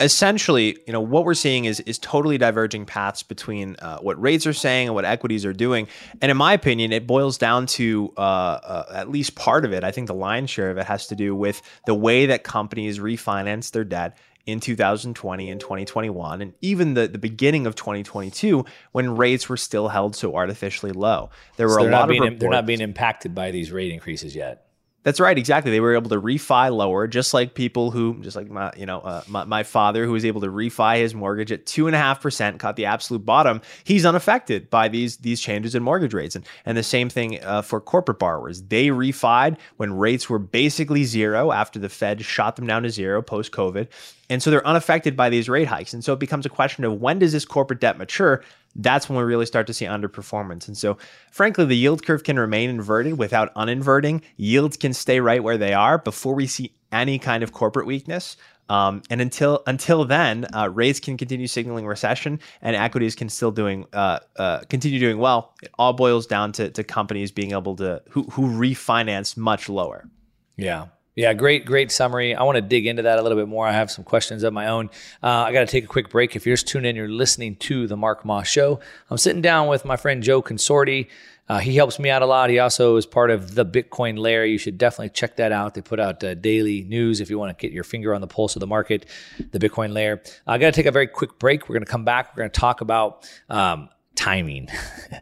essentially, 0.00 0.78
you 0.86 0.92
know, 0.92 1.00
what 1.00 1.24
we're 1.24 1.34
seeing 1.34 1.64
is 1.64 1.80
is 1.80 1.98
totally 1.98 2.38
diverging 2.38 2.86
paths 2.86 3.22
between 3.22 3.76
uh, 3.80 3.98
what 3.98 4.20
rates 4.20 4.46
are 4.46 4.52
saying 4.52 4.88
and 4.88 4.94
what 4.94 5.04
equities 5.04 5.44
are 5.44 5.52
doing. 5.52 5.88
And 6.20 6.30
in 6.30 6.36
my 6.36 6.52
opinion, 6.52 6.92
it 6.92 7.06
boils 7.06 7.38
down 7.38 7.66
to 7.66 8.12
uh, 8.16 8.20
uh, 8.20 8.92
at 8.94 9.10
least 9.10 9.34
part 9.34 9.64
of 9.64 9.72
it. 9.72 9.84
I 9.84 9.90
think 9.90 10.06
the 10.08 10.14
lion's 10.14 10.50
share 10.50 10.70
of 10.70 10.78
it 10.78 10.84
has 10.84 11.06
to 11.08 11.14
do 11.14 11.34
with 11.34 11.62
the 11.86 11.94
way 11.94 12.26
that 12.26 12.44
companies 12.44 12.98
refinance 12.98 13.70
their 13.70 13.84
debt 13.84 14.16
in 14.46 14.60
2020 14.60 15.50
and 15.50 15.60
2021, 15.60 16.40
and 16.40 16.52
even 16.60 16.94
the, 16.94 17.08
the 17.08 17.18
beginning 17.18 17.66
of 17.66 17.74
2022 17.74 18.64
when 18.92 19.16
rates 19.16 19.48
were 19.48 19.56
still 19.56 19.88
held 19.88 20.14
so 20.14 20.36
artificially 20.36 20.92
low. 20.92 21.30
There 21.56 21.66
were 21.66 21.80
so 21.80 21.88
a 21.88 21.90
lot 21.90 22.02
of 22.02 22.08
being, 22.08 22.38
they're 22.38 22.48
not 22.48 22.64
being 22.64 22.80
impacted 22.80 23.34
by 23.34 23.50
these 23.50 23.72
rate 23.72 23.90
increases 23.90 24.36
yet. 24.36 24.65
That's 25.06 25.20
right, 25.20 25.38
exactly. 25.38 25.70
They 25.70 25.78
were 25.78 25.94
able 25.94 26.10
to 26.10 26.20
refi 26.20 26.76
lower, 26.76 27.06
just 27.06 27.32
like 27.32 27.54
people 27.54 27.92
who, 27.92 28.18
just 28.22 28.34
like 28.34 28.50
my, 28.50 28.72
you 28.76 28.86
know, 28.86 28.98
uh, 29.02 29.22
my, 29.28 29.44
my, 29.44 29.62
father, 29.62 30.04
who 30.04 30.10
was 30.10 30.24
able 30.24 30.40
to 30.40 30.48
refi 30.48 30.96
his 30.96 31.14
mortgage 31.14 31.52
at 31.52 31.64
two 31.64 31.86
and 31.86 31.94
a 31.94 31.98
half 31.98 32.20
percent, 32.20 32.58
caught 32.58 32.74
the 32.74 32.86
absolute 32.86 33.24
bottom. 33.24 33.62
He's 33.84 34.04
unaffected 34.04 34.68
by 34.68 34.88
these 34.88 35.18
these 35.18 35.40
changes 35.40 35.76
in 35.76 35.84
mortgage 35.84 36.12
rates, 36.12 36.34
and 36.34 36.44
and 36.64 36.76
the 36.76 36.82
same 36.82 37.08
thing 37.08 37.40
uh, 37.44 37.62
for 37.62 37.80
corporate 37.80 38.18
borrowers. 38.18 38.62
They 38.62 38.88
refied 38.88 39.58
when 39.76 39.96
rates 39.96 40.28
were 40.28 40.40
basically 40.40 41.04
zero 41.04 41.52
after 41.52 41.78
the 41.78 41.88
Fed 41.88 42.24
shot 42.24 42.56
them 42.56 42.66
down 42.66 42.82
to 42.82 42.90
zero 42.90 43.22
post 43.22 43.52
COVID, 43.52 43.86
and 44.28 44.42
so 44.42 44.50
they're 44.50 44.66
unaffected 44.66 45.16
by 45.16 45.28
these 45.28 45.48
rate 45.48 45.68
hikes. 45.68 45.94
And 45.94 46.02
so 46.02 46.14
it 46.14 46.18
becomes 46.18 46.46
a 46.46 46.48
question 46.48 46.82
of 46.82 47.00
when 47.00 47.20
does 47.20 47.30
this 47.30 47.44
corporate 47.44 47.78
debt 47.78 47.96
mature? 47.96 48.42
That's 48.78 49.08
when 49.08 49.18
we 49.18 49.24
really 49.24 49.46
start 49.46 49.66
to 49.68 49.74
see 49.74 49.86
underperformance. 49.86 50.68
And 50.68 50.76
so, 50.76 50.98
frankly, 51.32 51.64
the 51.64 51.76
yield 51.76 52.04
curve 52.04 52.24
can 52.24 52.38
remain 52.38 52.70
inverted 52.70 53.18
without 53.18 53.54
uninverting. 53.54 54.22
Yields 54.36 54.76
can 54.76 54.92
stay 54.92 55.18
right 55.20 55.42
where 55.42 55.58
they 55.58 55.72
are 55.72 55.98
before 55.98 56.34
we 56.34 56.46
see 56.46 56.72
any 56.92 57.18
kind 57.18 57.42
of 57.42 57.52
corporate 57.52 57.86
weakness. 57.86 58.36
Um, 58.68 59.02
and 59.10 59.20
until 59.20 59.62
until 59.66 60.04
then, 60.04 60.46
uh, 60.52 60.68
rates 60.68 60.98
can 60.98 61.16
continue 61.16 61.46
signaling 61.46 61.86
recession, 61.86 62.40
and 62.60 62.74
equities 62.74 63.14
can 63.14 63.28
still 63.28 63.52
doing 63.52 63.86
uh, 63.92 64.18
uh, 64.36 64.60
continue 64.68 64.98
doing 64.98 65.18
well. 65.18 65.54
It 65.62 65.70
all 65.78 65.92
boils 65.92 66.26
down 66.26 66.52
to, 66.52 66.70
to 66.70 66.82
companies 66.82 67.30
being 67.30 67.52
able 67.52 67.76
to 67.76 68.02
who 68.10 68.24
who 68.24 68.48
refinance 68.48 69.36
much 69.36 69.68
lower. 69.68 70.08
Yeah, 70.56 70.86
yeah, 71.16 71.32
great, 71.32 71.64
great 71.64 71.90
summary. 71.90 72.34
I 72.34 72.42
want 72.42 72.56
to 72.56 72.62
dig 72.62 72.86
into 72.86 73.02
that 73.02 73.18
a 73.18 73.22
little 73.22 73.38
bit 73.38 73.48
more. 73.48 73.66
I 73.66 73.72
have 73.72 73.90
some 73.90 74.04
questions 74.04 74.42
of 74.42 74.52
my 74.52 74.68
own. 74.68 74.90
Uh, 75.22 75.44
I 75.44 75.52
got 75.52 75.60
to 75.60 75.66
take 75.66 75.84
a 75.84 75.86
quick 75.86 76.10
break. 76.10 76.36
If 76.36 76.46
you're 76.46 76.56
just 76.56 76.68
tuning 76.68 76.90
in, 76.90 76.96
you're 76.96 77.08
listening 77.08 77.56
to 77.56 77.86
the 77.86 77.96
Mark 77.96 78.26
Moss 78.26 78.46
Show. 78.46 78.80
I'm 79.10 79.16
sitting 79.16 79.40
down 79.40 79.66
with 79.66 79.86
my 79.86 79.96
friend 79.96 80.22
Joe 80.22 80.42
Consorti. 80.42 81.08
Uh, 81.48 81.58
he 81.58 81.74
helps 81.76 81.98
me 81.98 82.10
out 82.10 82.20
a 82.22 82.26
lot. 82.26 82.50
He 82.50 82.58
also 82.58 82.96
is 82.96 83.06
part 83.06 83.30
of 83.30 83.54
the 83.54 83.64
Bitcoin 83.64 84.18
Layer. 84.18 84.44
You 84.44 84.58
should 84.58 84.76
definitely 84.76 85.10
check 85.10 85.36
that 85.36 85.52
out. 85.52 85.74
They 85.74 85.80
put 85.80 86.00
out 86.00 86.22
uh, 86.22 86.34
daily 86.34 86.82
news 86.82 87.20
if 87.20 87.30
you 87.30 87.38
want 87.38 87.56
to 87.56 87.62
get 87.66 87.72
your 87.72 87.84
finger 87.84 88.14
on 88.14 88.20
the 88.20 88.26
pulse 88.26 88.56
of 88.56 88.60
the 88.60 88.66
market, 88.66 89.06
the 89.52 89.58
Bitcoin 89.58 89.94
Layer. 89.94 90.20
I 90.46 90.58
got 90.58 90.66
to 90.66 90.72
take 90.72 90.86
a 90.86 90.90
very 90.90 91.06
quick 91.06 91.38
break. 91.38 91.68
We're 91.68 91.74
going 91.74 91.86
to 91.86 91.90
come 91.90 92.04
back. 92.04 92.36
We're 92.36 92.42
going 92.42 92.50
to 92.50 92.60
talk 92.60 92.80
about 92.80 93.30
um, 93.48 93.88
timing. 94.16 94.68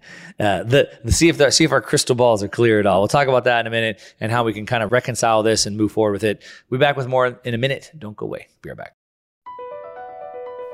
uh, 0.41 0.63
the, 0.63 0.89
the 1.05 1.13
see 1.13 1.29
if 1.29 1.39
the, 1.39 1.51
see 1.51 1.65
if 1.65 1.73
our 1.73 1.83
crystal 1.83 2.15
balls 2.15 2.43
are 2.43 2.49
clear 2.49 2.81
at 2.81 2.87
all. 2.87 3.01
We'll 3.01 3.09
talk 3.09 3.29
about 3.29 3.45
that 3.45 3.61
in 3.61 3.67
a 3.67 3.71
minute 3.71 4.01
and 4.21 4.33
how 4.33 4.45
we 4.45 4.53
can 4.53 4.67
kind 4.67 4.83
of 4.83 4.93
reconcile 4.93 5.43
this 5.43 5.67
and 5.67 5.77
move 5.77 5.93
forward 5.93 6.13
with 6.13 6.25
it. 6.25 6.43
We'll 6.71 6.79
be 6.79 6.83
back 6.83 6.97
with 6.97 7.07
more 7.07 7.39
in 7.45 7.55
a 7.55 7.59
minute. 7.59 7.93
Don't 7.99 8.17
go 8.17 8.27
away. 8.27 8.49
Be 8.63 8.71
right 8.71 8.79
back. 8.79 8.95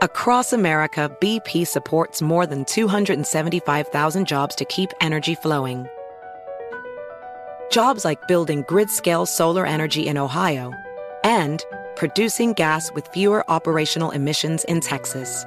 Across 0.02 0.54
America, 0.54 1.14
BP 1.20 1.66
supports 1.66 2.22
more 2.22 2.46
than 2.46 2.64
275,000 2.64 4.26
jobs 4.26 4.54
to 4.54 4.64
keep 4.64 4.90
energy 5.02 5.34
flowing. 5.34 5.86
Jobs 7.70 8.04
like 8.04 8.26
building 8.26 8.64
grid 8.66 8.88
scale 8.88 9.26
solar 9.26 9.66
energy 9.66 10.06
in 10.06 10.16
Ohio 10.16 10.72
and 11.22 11.62
producing 11.96 12.54
gas 12.54 12.90
with 12.92 13.06
fewer 13.08 13.48
operational 13.50 14.10
emissions 14.10 14.64
in 14.64 14.80
Texas. 14.80 15.44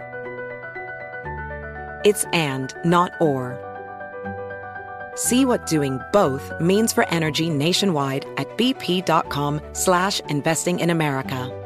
It's 2.04 2.26
and, 2.34 2.74
not 2.84 3.12
or. 3.20 3.60
See 5.16 5.46
what 5.46 5.68
doing 5.68 6.00
both 6.12 6.52
means 6.60 6.92
for 6.92 7.08
energy 7.10 7.50
nationwide 7.50 8.26
at 8.38 8.58
bp.com 8.58 9.62
slash 9.74 10.20
investing 10.22 10.80
in 10.80 10.90
America. 10.90 11.60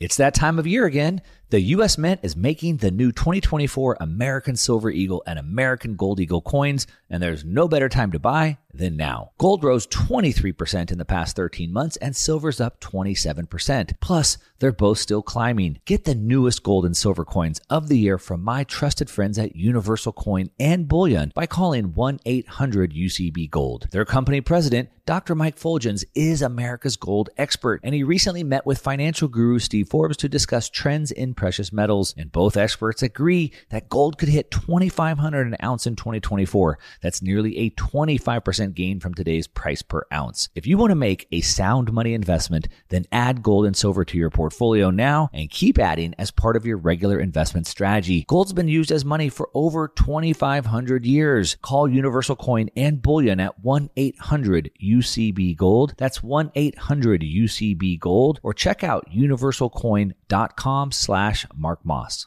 It's 0.00 0.16
that 0.16 0.34
time 0.34 0.58
of 0.58 0.66
year 0.66 0.86
again. 0.86 1.22
The 1.50 1.60
U.S. 1.60 1.96
Mint 1.98 2.20
is 2.22 2.36
making 2.36 2.78
the 2.78 2.90
new 2.90 3.12
2024 3.12 3.98
American 4.00 4.56
Silver 4.56 4.90
Eagle 4.90 5.22
and 5.26 5.38
American 5.38 5.94
Gold 5.94 6.20
Eagle 6.20 6.42
coins, 6.42 6.86
and 7.08 7.22
there's 7.22 7.44
no 7.44 7.68
better 7.68 7.88
time 7.88 8.12
to 8.12 8.18
buy 8.18 8.58
than 8.76 8.96
now. 8.96 9.30
Gold 9.38 9.64
rose 9.64 9.86
23% 9.86 10.90
in 10.90 10.98
the 10.98 11.04
past 11.04 11.36
13 11.36 11.72
months, 11.72 11.96
and 11.96 12.14
silver's 12.14 12.60
up 12.60 12.80
27%. 12.80 13.94
Plus, 14.00 14.38
they're 14.58 14.72
both 14.72 14.98
still 14.98 15.22
climbing. 15.22 15.78
Get 15.84 16.04
the 16.04 16.14
newest 16.14 16.62
gold 16.62 16.86
and 16.86 16.96
silver 16.96 17.24
coins 17.24 17.60
of 17.68 17.88
the 17.88 17.98
year 17.98 18.16
from 18.16 18.42
my 18.42 18.64
trusted 18.64 19.10
friends 19.10 19.38
at 19.38 19.56
Universal 19.56 20.12
Coin 20.12 20.50
and 20.58 20.88
Bullion 20.88 21.32
by 21.34 21.46
calling 21.46 21.92
1 21.92 22.20
800 22.24 22.94
UCB 22.94 23.50
Gold. 23.50 23.88
Their 23.90 24.04
company 24.04 24.40
president, 24.40 24.88
Dr. 25.06 25.34
Mike 25.34 25.56
Fuljenz, 25.56 26.04
is 26.14 26.40
America's 26.40 26.96
gold 26.96 27.28
expert, 27.36 27.80
and 27.82 27.94
he 27.94 28.02
recently 28.02 28.42
met 28.42 28.64
with 28.64 28.78
financial 28.78 29.28
guru 29.28 29.58
Steve 29.58 29.88
Forbes 29.88 30.16
to 30.16 30.30
discuss 30.30 30.70
trends 30.70 31.10
in 31.10 31.34
precious 31.34 31.72
metals. 31.72 32.14
And 32.16 32.32
both 32.32 32.56
experts 32.56 33.02
agree 33.02 33.52
that 33.68 33.90
gold 33.90 34.16
could 34.16 34.30
hit 34.30 34.50
2,500 34.50 35.46
an 35.46 35.56
ounce 35.62 35.86
in 35.86 35.94
2024. 35.94 36.78
That's 37.02 37.20
nearly 37.20 37.58
a 37.58 37.70
25% 37.70 38.63
gain 38.72 39.00
from 39.00 39.14
today's 39.14 39.46
price 39.46 39.82
per 39.82 40.04
ounce. 40.12 40.48
If 40.54 40.66
you 40.66 40.78
want 40.78 40.90
to 40.90 40.96
make 40.96 41.26
a 41.32 41.40
sound 41.40 41.92
money 41.92 42.14
investment, 42.14 42.68
then 42.88 43.04
add 43.12 43.42
gold 43.42 43.66
and 43.66 43.76
silver 43.76 44.04
to 44.04 44.18
your 44.18 44.30
portfolio 44.30 44.90
now 44.90 45.28
and 45.32 45.50
keep 45.50 45.78
adding 45.78 46.14
as 46.18 46.30
part 46.30 46.56
of 46.56 46.66
your 46.66 46.76
regular 46.76 47.18
investment 47.18 47.66
strategy. 47.66 48.24
Gold's 48.26 48.52
been 48.52 48.68
used 48.68 48.92
as 48.92 49.04
money 49.04 49.28
for 49.28 49.50
over 49.54 49.88
2,500 49.88 51.06
years. 51.06 51.56
Call 51.62 51.88
Universal 51.88 52.36
Coin 52.36 52.70
and 52.76 53.00
Bullion 53.02 53.40
at 53.40 53.60
1 53.60 53.90
800 53.96 54.70
UCB 54.82 55.56
Gold. 55.56 55.94
That's 55.96 56.22
1 56.22 56.52
800 56.54 57.22
UCB 57.22 57.98
Gold 58.00 58.40
or 58.42 58.54
check 58.54 58.82
out 58.82 59.08
universalcoin.com 59.10 60.92
slash 60.92 61.46
Mark 61.54 61.84
Moss. 61.84 62.26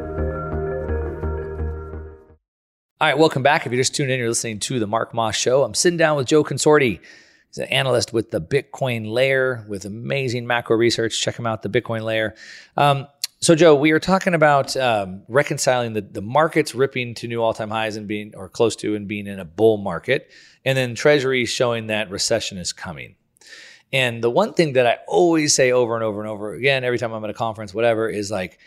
All 3.01 3.07
right, 3.07 3.17
welcome 3.17 3.41
back. 3.41 3.65
If 3.65 3.71
you're 3.71 3.81
just 3.81 3.95
tuned 3.95 4.11
in, 4.11 4.19
you're 4.19 4.29
listening 4.29 4.59
to 4.59 4.77
the 4.77 4.85
Mark 4.85 5.11
Moss 5.11 5.35
Show. 5.35 5.63
I'm 5.63 5.73
sitting 5.73 5.97
down 5.97 6.17
with 6.17 6.27
Joe 6.27 6.43
Consorti. 6.43 6.99
He's 7.47 7.57
an 7.57 7.67
analyst 7.69 8.13
with 8.13 8.29
the 8.29 8.39
Bitcoin 8.39 9.11
Layer 9.11 9.65
with 9.67 9.85
amazing 9.85 10.45
macro 10.45 10.77
research. 10.77 11.19
Check 11.19 11.39
him 11.39 11.47
out, 11.47 11.63
the 11.63 11.69
Bitcoin 11.69 12.03
Layer. 12.03 12.35
Um, 12.77 13.07
so, 13.39 13.55
Joe, 13.55 13.73
we 13.73 13.89
are 13.89 13.99
talking 13.99 14.35
about 14.35 14.77
um, 14.77 15.23
reconciling 15.27 15.93
the, 15.93 16.01
the 16.01 16.21
markets 16.21 16.75
ripping 16.75 17.15
to 17.15 17.27
new 17.27 17.41
all 17.41 17.55
time 17.55 17.71
highs 17.71 17.95
and 17.95 18.07
being, 18.07 18.35
or 18.35 18.47
close 18.47 18.75
to, 18.75 18.93
and 18.93 19.07
being 19.07 19.25
in 19.25 19.39
a 19.39 19.45
bull 19.45 19.77
market, 19.77 20.29
and 20.63 20.77
then 20.77 20.93
Treasury 20.93 21.45
showing 21.45 21.87
that 21.87 22.11
recession 22.11 22.59
is 22.59 22.71
coming. 22.71 23.15
And 23.91 24.23
the 24.23 24.29
one 24.29 24.53
thing 24.53 24.73
that 24.73 24.85
I 24.85 24.99
always 25.07 25.55
say 25.55 25.71
over 25.71 25.95
and 25.95 26.03
over 26.03 26.21
and 26.21 26.29
over 26.29 26.53
again, 26.53 26.83
every 26.83 26.99
time 26.99 27.13
I'm 27.13 27.23
at 27.23 27.31
a 27.31 27.33
conference, 27.33 27.73
whatever, 27.73 28.07
is 28.07 28.29
like, 28.29 28.59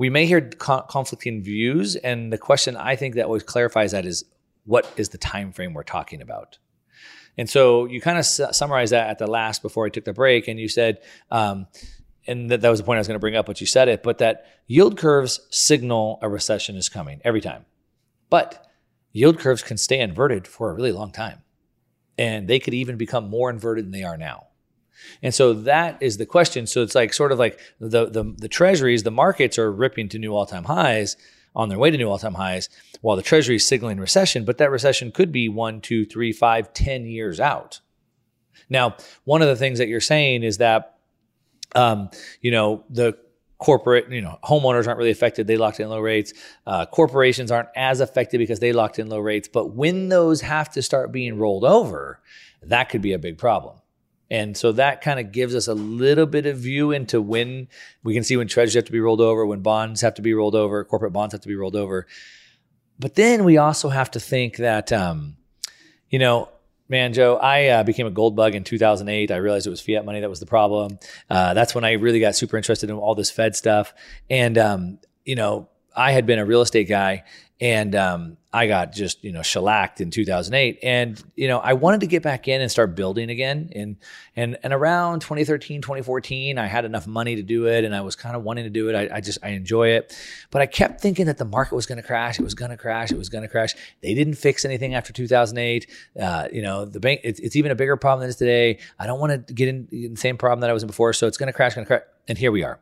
we 0.00 0.08
may 0.08 0.24
hear 0.24 0.40
co- 0.40 0.80
conflicting 0.80 1.42
views, 1.42 1.94
and 1.94 2.32
the 2.32 2.38
question 2.38 2.74
I 2.74 2.96
think 2.96 3.16
that 3.16 3.26
always 3.26 3.42
clarifies 3.42 3.92
that 3.92 4.06
is, 4.06 4.24
what 4.64 4.90
is 4.96 5.10
the 5.10 5.18
time 5.18 5.52
frame 5.52 5.74
we're 5.74 5.82
talking 5.82 6.22
about? 6.22 6.56
And 7.36 7.50
so 7.50 7.84
you 7.84 8.00
kind 8.00 8.16
of 8.16 8.24
su- 8.24 8.46
summarized 8.50 8.92
that 8.92 9.10
at 9.10 9.18
the 9.18 9.26
last 9.26 9.60
before 9.60 9.84
I 9.84 9.90
took 9.90 10.06
the 10.06 10.14
break, 10.14 10.48
and 10.48 10.58
you 10.58 10.68
said, 10.68 11.02
um, 11.30 11.66
and 12.26 12.50
that, 12.50 12.62
that 12.62 12.70
was 12.70 12.78
the 12.78 12.84
point 12.86 12.96
I 12.96 13.00
was 13.00 13.08
going 13.08 13.16
to 13.16 13.20
bring 13.20 13.36
up, 13.36 13.44
but 13.44 13.60
you 13.60 13.66
said 13.66 13.88
it, 13.88 14.02
but 14.02 14.16
that 14.18 14.46
yield 14.66 14.96
curves 14.96 15.38
signal 15.50 16.18
a 16.22 16.30
recession 16.30 16.76
is 16.76 16.88
coming 16.88 17.20
every 17.22 17.42
time. 17.42 17.66
But 18.30 18.66
yield 19.12 19.38
curves 19.38 19.62
can 19.62 19.76
stay 19.76 20.00
inverted 20.00 20.46
for 20.48 20.70
a 20.70 20.74
really 20.74 20.92
long 20.92 21.12
time, 21.12 21.42
and 22.16 22.48
they 22.48 22.58
could 22.58 22.72
even 22.72 22.96
become 22.96 23.28
more 23.28 23.50
inverted 23.50 23.84
than 23.84 23.92
they 23.92 24.04
are 24.04 24.16
now. 24.16 24.46
And 25.22 25.34
so 25.34 25.52
that 25.52 26.02
is 26.02 26.16
the 26.16 26.26
question. 26.26 26.66
So 26.66 26.82
it's 26.82 26.94
like 26.94 27.12
sort 27.12 27.32
of 27.32 27.38
like 27.38 27.58
the 27.78 28.06
the, 28.06 28.34
the 28.36 28.48
treasuries, 28.48 29.02
the 29.02 29.10
markets 29.10 29.58
are 29.58 29.72
ripping 29.72 30.08
to 30.10 30.18
new 30.18 30.34
all 30.34 30.46
time 30.46 30.64
highs 30.64 31.16
on 31.54 31.68
their 31.68 31.78
way 31.78 31.90
to 31.90 31.98
new 31.98 32.08
all 32.08 32.18
time 32.18 32.34
highs, 32.34 32.68
while 33.00 33.16
the 33.16 33.22
treasury 33.22 33.56
is 33.56 33.66
signaling 33.66 33.98
recession. 33.98 34.44
But 34.44 34.58
that 34.58 34.70
recession 34.70 35.10
could 35.10 35.32
be 35.32 35.48
one, 35.48 35.80
two, 35.80 36.04
three, 36.04 36.32
five, 36.32 36.72
ten 36.72 37.06
years 37.06 37.40
out. 37.40 37.80
Now, 38.68 38.96
one 39.24 39.42
of 39.42 39.48
the 39.48 39.56
things 39.56 39.78
that 39.78 39.88
you're 39.88 40.00
saying 40.00 40.44
is 40.44 40.58
that, 40.58 40.98
um, 41.74 42.10
you 42.40 42.50
know, 42.50 42.84
the 42.88 43.18
corporate, 43.58 44.10
you 44.10 44.20
know, 44.20 44.38
homeowners 44.44 44.86
aren't 44.86 44.98
really 44.98 45.10
affected. 45.10 45.46
They 45.46 45.56
locked 45.56 45.80
in 45.80 45.88
low 45.88 46.00
rates. 46.00 46.32
Uh, 46.66 46.86
corporations 46.86 47.50
aren't 47.50 47.68
as 47.74 48.00
affected 48.00 48.38
because 48.38 48.60
they 48.60 48.72
locked 48.72 48.98
in 48.98 49.08
low 49.08 49.18
rates. 49.18 49.48
But 49.48 49.74
when 49.74 50.08
those 50.08 50.40
have 50.40 50.70
to 50.70 50.82
start 50.82 51.10
being 51.10 51.36
rolled 51.36 51.64
over, 51.64 52.20
that 52.62 52.90
could 52.90 53.02
be 53.02 53.12
a 53.12 53.18
big 53.18 53.38
problem. 53.38 53.79
And 54.30 54.56
so 54.56 54.72
that 54.72 55.00
kind 55.00 55.18
of 55.18 55.32
gives 55.32 55.54
us 55.54 55.66
a 55.66 55.74
little 55.74 56.26
bit 56.26 56.46
of 56.46 56.56
view 56.56 56.92
into 56.92 57.20
when 57.20 57.68
we 58.04 58.14
can 58.14 58.22
see 58.22 58.36
when 58.36 58.46
treasuries 58.46 58.74
have 58.74 58.84
to 58.84 58.92
be 58.92 59.00
rolled 59.00 59.20
over, 59.20 59.44
when 59.44 59.60
bonds 59.60 60.02
have 60.02 60.14
to 60.14 60.22
be 60.22 60.34
rolled 60.34 60.54
over, 60.54 60.84
corporate 60.84 61.12
bonds 61.12 61.32
have 61.32 61.40
to 61.40 61.48
be 61.48 61.56
rolled 61.56 61.74
over. 61.74 62.06
But 62.98 63.16
then 63.16 63.44
we 63.44 63.56
also 63.56 63.88
have 63.88 64.10
to 64.12 64.20
think 64.20 64.58
that, 64.58 64.92
um, 64.92 65.36
you 66.10 66.18
know, 66.18 66.48
man, 66.88 67.12
Joe, 67.12 67.36
I 67.36 67.68
uh, 67.68 67.82
became 67.82 68.06
a 68.06 68.10
gold 68.10 68.36
bug 68.36 68.54
in 68.54 68.62
2008. 68.62 69.30
I 69.30 69.36
realized 69.36 69.66
it 69.66 69.70
was 69.70 69.80
fiat 69.80 70.04
money 70.04 70.20
that 70.20 70.30
was 70.30 70.40
the 70.40 70.46
problem. 70.46 70.98
Uh, 71.28 71.54
that's 71.54 71.74
when 71.74 71.84
I 71.84 71.92
really 71.92 72.20
got 72.20 72.36
super 72.36 72.56
interested 72.56 72.90
in 72.90 72.96
all 72.96 73.14
this 73.14 73.30
Fed 73.30 73.56
stuff. 73.56 73.94
And, 74.28 74.58
um, 74.58 74.98
you 75.24 75.34
know, 75.34 75.68
I 75.96 76.12
had 76.12 76.26
been 76.26 76.38
a 76.38 76.44
real 76.44 76.60
estate 76.60 76.88
guy 76.88 77.24
and 77.60 77.94
um, 77.94 78.38
I 78.52 78.66
got 78.66 78.92
just 78.92 79.22
you 79.22 79.32
know 79.32 79.42
shellacked 79.42 80.00
in 80.00 80.10
2008, 80.10 80.78
and 80.82 81.22
you 81.36 81.46
know 81.46 81.58
I 81.58 81.74
wanted 81.74 82.00
to 82.00 82.06
get 82.06 82.22
back 82.22 82.48
in 82.48 82.60
and 82.60 82.70
start 82.70 82.94
building 82.96 83.28
again. 83.30 83.70
And 83.74 83.96
and 84.34 84.56
and 84.62 84.72
around 84.72 85.20
2013, 85.20 85.82
2014, 85.82 86.58
I 86.58 86.66
had 86.66 86.84
enough 86.84 87.06
money 87.06 87.36
to 87.36 87.42
do 87.42 87.66
it, 87.66 87.84
and 87.84 87.94
I 87.94 88.00
was 88.00 88.16
kind 88.16 88.34
of 88.34 88.42
wanting 88.42 88.64
to 88.64 88.70
do 88.70 88.88
it. 88.88 88.94
I, 88.94 89.16
I 89.16 89.20
just 89.20 89.38
I 89.42 89.50
enjoy 89.50 89.88
it, 89.88 90.16
but 90.50 90.62
I 90.62 90.66
kept 90.66 91.00
thinking 91.00 91.26
that 91.26 91.36
the 91.36 91.44
market 91.44 91.74
was 91.74 91.86
going 91.86 92.00
to 92.00 92.06
crash. 92.06 92.40
It 92.40 92.42
was 92.42 92.54
going 92.54 92.70
to 92.70 92.78
crash. 92.78 93.12
It 93.12 93.18
was 93.18 93.28
going 93.28 93.42
to 93.42 93.48
crash. 93.48 93.74
They 94.02 94.14
didn't 94.14 94.34
fix 94.34 94.64
anything 94.64 94.94
after 94.94 95.12
2008. 95.12 95.86
Uh, 96.20 96.48
you 96.50 96.62
know 96.62 96.86
the 96.86 97.00
bank. 97.00 97.20
It's, 97.24 97.38
it's, 97.40 97.56
even 97.56 97.70
a 97.70 97.74
bigger 97.74 97.96
problem 97.96 98.20
than 98.20 98.28
it 98.28 98.30
is 98.30 98.36
today. 98.36 98.78
I 98.98 99.06
don't 99.06 99.20
want 99.20 99.46
to 99.46 99.52
get 99.52 99.68
in, 99.68 99.86
in 99.92 100.14
the 100.14 100.20
same 100.20 100.38
problem 100.38 100.60
that 100.60 100.70
I 100.70 100.72
was 100.72 100.82
in 100.82 100.86
before. 100.86 101.12
So 101.12 101.26
it's 101.26 101.36
going 101.36 101.48
to 101.48 101.52
crash. 101.52 101.74
Going 101.74 101.84
to 101.84 101.88
crash 101.88 102.02
and 102.30 102.38
here 102.38 102.52
we 102.52 102.62
are. 102.62 102.78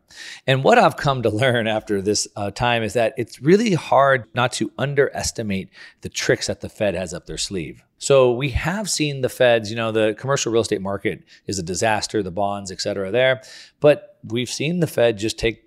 And 0.47 0.63
what 0.63 0.77
I've 0.77 0.99
come 0.99 1.23
to 1.23 1.31
learn 1.31 1.67
after 1.67 2.03
this 2.03 2.29
uh, 2.37 2.51
time 2.51 2.83
is 2.83 2.93
that 2.93 3.15
it's 3.17 3.41
really 3.41 3.73
hard 3.73 4.27
not 4.35 4.53
to 4.53 4.71
underestimate 4.77 5.71
the 6.03 6.11
tricks 6.11 6.49
that 6.49 6.61
the 6.61 6.69
Fed 6.69 6.95
has 6.95 7.15
up 7.15 7.25
their 7.25 7.39
sleeve. 7.39 7.83
So 7.97 8.31
we 8.31 8.51
have 8.51 8.91
seen 8.91 9.23
the 9.23 9.31
Feds, 9.31 9.71
you 9.71 9.77
know, 9.77 9.91
the 9.91 10.15
commercial 10.19 10.53
real 10.53 10.61
estate 10.61 10.83
market 10.83 11.25
is 11.47 11.59
a 11.59 11.63
disaster, 11.63 12.23
the 12.23 12.31
bonds, 12.31 12.71
et 12.71 12.83
cetera, 12.83 13.11
there. 13.11 13.41
But 13.81 14.19
we've 14.23 14.51
seen 14.51 14.81
the 14.81 14.87
Fed 14.87 15.17
just 15.17 15.39
take 15.39 15.65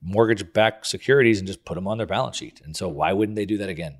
mortgage 0.00 0.52
backed 0.52 0.86
securities 0.86 1.40
and 1.40 1.48
just 1.48 1.64
put 1.64 1.74
them 1.74 1.88
on 1.88 1.98
their 1.98 2.06
balance 2.06 2.36
sheet. 2.36 2.60
And 2.64 2.76
so 2.76 2.88
why 2.88 3.12
wouldn't 3.12 3.34
they 3.34 3.46
do 3.46 3.58
that 3.58 3.68
again? 3.68 3.98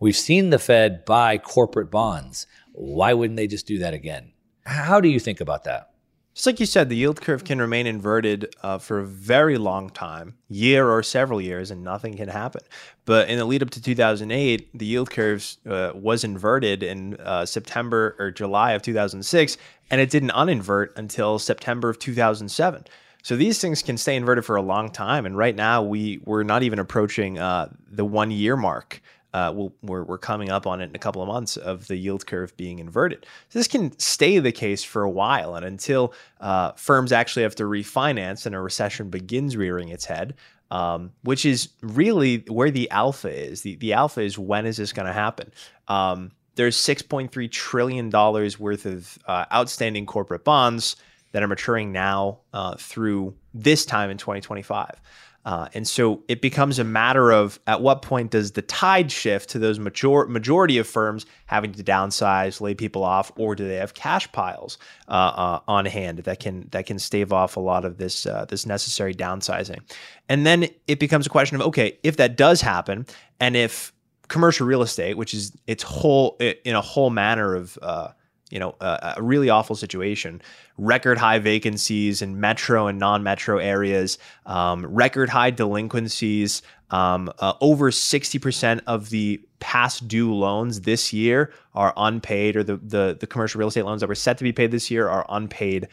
We've 0.00 0.16
seen 0.16 0.50
the 0.50 0.58
Fed 0.58 1.04
buy 1.04 1.38
corporate 1.38 1.92
bonds. 1.92 2.48
Why 2.72 3.12
wouldn't 3.12 3.36
they 3.36 3.46
just 3.46 3.68
do 3.68 3.78
that 3.78 3.94
again? 3.94 4.32
How 4.66 5.00
do 5.00 5.08
you 5.08 5.20
think 5.20 5.40
about 5.40 5.62
that? 5.62 5.92
Just 6.38 6.46
like 6.46 6.60
you 6.60 6.66
said, 6.66 6.88
the 6.88 6.94
yield 6.94 7.20
curve 7.20 7.42
can 7.42 7.60
remain 7.60 7.88
inverted 7.88 8.54
uh, 8.62 8.78
for 8.78 9.00
a 9.00 9.04
very 9.04 9.58
long 9.58 9.90
time, 9.90 10.36
year 10.48 10.88
or 10.88 11.02
several 11.02 11.40
years, 11.40 11.72
and 11.72 11.82
nothing 11.82 12.16
can 12.16 12.28
happen. 12.28 12.60
But 13.06 13.28
in 13.28 13.38
the 13.38 13.44
lead 13.44 13.60
up 13.60 13.70
to 13.70 13.82
2008, 13.82 14.78
the 14.78 14.86
yield 14.86 15.10
curve 15.10 15.56
uh, 15.68 15.90
was 15.96 16.22
inverted 16.22 16.84
in 16.84 17.16
uh, 17.16 17.44
September 17.44 18.14
or 18.20 18.30
July 18.30 18.70
of 18.74 18.82
2006, 18.82 19.56
and 19.90 20.00
it 20.00 20.10
didn't 20.10 20.30
uninvert 20.30 20.96
until 20.96 21.40
September 21.40 21.88
of 21.88 21.98
2007. 21.98 22.84
So 23.24 23.34
these 23.34 23.60
things 23.60 23.82
can 23.82 23.98
stay 23.98 24.14
inverted 24.14 24.44
for 24.44 24.54
a 24.54 24.62
long 24.62 24.92
time. 24.92 25.26
And 25.26 25.36
right 25.36 25.56
now, 25.56 25.82
we 25.82 26.20
we're 26.24 26.44
not 26.44 26.62
even 26.62 26.78
approaching 26.78 27.40
uh, 27.40 27.68
the 27.90 28.04
one 28.04 28.30
year 28.30 28.56
mark. 28.56 29.02
Uh, 29.34 29.52
we 29.54 29.70
we 29.82 29.96
are 29.96 30.04
we're 30.04 30.18
coming 30.18 30.50
up 30.50 30.66
on 30.66 30.80
it 30.80 30.88
in 30.88 30.96
a 30.96 30.98
couple 30.98 31.20
of 31.20 31.28
months 31.28 31.56
of 31.56 31.86
the 31.86 31.96
yield 31.96 32.26
curve 32.26 32.56
being 32.56 32.78
inverted. 32.78 33.26
So 33.50 33.58
this 33.58 33.68
can 33.68 33.96
stay 33.98 34.38
the 34.38 34.52
case 34.52 34.82
for 34.82 35.02
a 35.02 35.10
while, 35.10 35.54
and 35.54 35.64
until 35.64 36.14
uh, 36.40 36.72
firms 36.72 37.12
actually 37.12 37.42
have 37.42 37.54
to 37.56 37.64
refinance 37.64 38.46
and 38.46 38.54
a 38.54 38.60
recession 38.60 39.10
begins 39.10 39.56
rearing 39.56 39.88
its 39.88 40.06
head, 40.06 40.34
um, 40.70 41.12
which 41.22 41.44
is 41.44 41.68
really 41.82 42.44
where 42.48 42.70
the 42.70 42.90
alpha 42.90 43.28
is. 43.28 43.62
The 43.62 43.76
the 43.76 43.92
alpha 43.92 44.22
is 44.22 44.38
when 44.38 44.64
is 44.66 44.78
this 44.78 44.92
going 44.92 45.06
to 45.06 45.12
happen? 45.12 45.52
Um, 45.88 46.32
there's 46.54 46.76
6.3 46.76 47.50
trillion 47.50 48.10
dollars 48.10 48.58
worth 48.58 48.84
of 48.84 49.18
uh, 49.26 49.44
outstanding 49.52 50.06
corporate 50.06 50.42
bonds 50.42 50.96
that 51.32 51.42
are 51.42 51.48
maturing 51.48 51.92
now 51.92 52.40
uh, 52.52 52.74
through 52.76 53.34
this 53.54 53.84
time 53.84 54.10
in 54.10 54.16
2025. 54.16 55.00
Uh, 55.48 55.66
and 55.72 55.88
so 55.88 56.22
it 56.28 56.42
becomes 56.42 56.78
a 56.78 56.84
matter 56.84 57.30
of 57.30 57.58
at 57.66 57.80
what 57.80 58.02
point 58.02 58.30
does 58.30 58.52
the 58.52 58.60
tide 58.60 59.10
shift 59.10 59.48
to 59.48 59.58
those 59.58 59.78
major- 59.78 60.26
majority 60.26 60.76
of 60.76 60.86
firms 60.86 61.24
having 61.46 61.72
to 61.72 61.82
downsize, 61.82 62.60
lay 62.60 62.74
people 62.74 63.02
off, 63.02 63.32
or 63.34 63.54
do 63.54 63.66
they 63.66 63.76
have 63.76 63.94
cash 63.94 64.30
piles 64.32 64.76
uh, 65.08 65.12
uh, 65.12 65.60
on 65.66 65.86
hand 65.86 66.18
that 66.18 66.38
can 66.38 66.68
that 66.72 66.84
can 66.84 66.98
stave 66.98 67.32
off 67.32 67.56
a 67.56 67.60
lot 67.60 67.86
of 67.86 67.96
this 67.96 68.26
uh, 68.26 68.44
this 68.44 68.66
necessary 68.66 69.14
downsizing? 69.14 69.80
And 70.28 70.44
then 70.44 70.68
it 70.86 70.98
becomes 71.00 71.26
a 71.26 71.30
question 71.30 71.54
of 71.54 71.62
okay, 71.68 71.98
if 72.02 72.18
that 72.18 72.36
does 72.36 72.60
happen, 72.60 73.06
and 73.40 73.56
if 73.56 73.94
commercial 74.28 74.66
real 74.66 74.82
estate, 74.82 75.16
which 75.16 75.32
is 75.32 75.56
its 75.66 75.82
whole 75.82 76.36
in 76.40 76.76
a 76.76 76.82
whole 76.82 77.08
manner 77.08 77.54
of 77.54 77.78
uh, 77.80 78.08
you 78.50 78.58
know, 78.58 78.74
a, 78.80 79.14
a, 79.16 79.22
really 79.22 79.50
awful 79.50 79.76
situation. 79.76 80.40
Record 80.78 81.18
high 81.18 81.38
vacancies 81.38 82.22
in 82.22 82.40
metro 82.40 82.86
and 82.86 82.98
non-metro 82.98 83.58
areas. 83.58 84.18
Um, 84.46 84.86
record 84.86 85.28
high 85.28 85.50
delinquencies. 85.50 86.62
Um, 86.90 87.30
uh, 87.38 87.52
over 87.60 87.90
sixty 87.90 88.38
percent 88.38 88.80
of 88.86 89.10
the 89.10 89.42
past 89.60 90.08
due 90.08 90.34
loans 90.34 90.82
this 90.82 91.12
year 91.12 91.52
are 91.74 91.92
unpaid, 91.96 92.56
or 92.56 92.64
the, 92.64 92.76
the 92.78 93.16
the 93.20 93.26
commercial 93.26 93.58
real 93.58 93.68
estate 93.68 93.84
loans 93.84 94.00
that 94.00 94.08
were 94.08 94.14
set 94.14 94.38
to 94.38 94.44
be 94.44 94.52
paid 94.52 94.70
this 94.70 94.90
year 94.90 95.08
are 95.08 95.26
unpaid. 95.28 95.88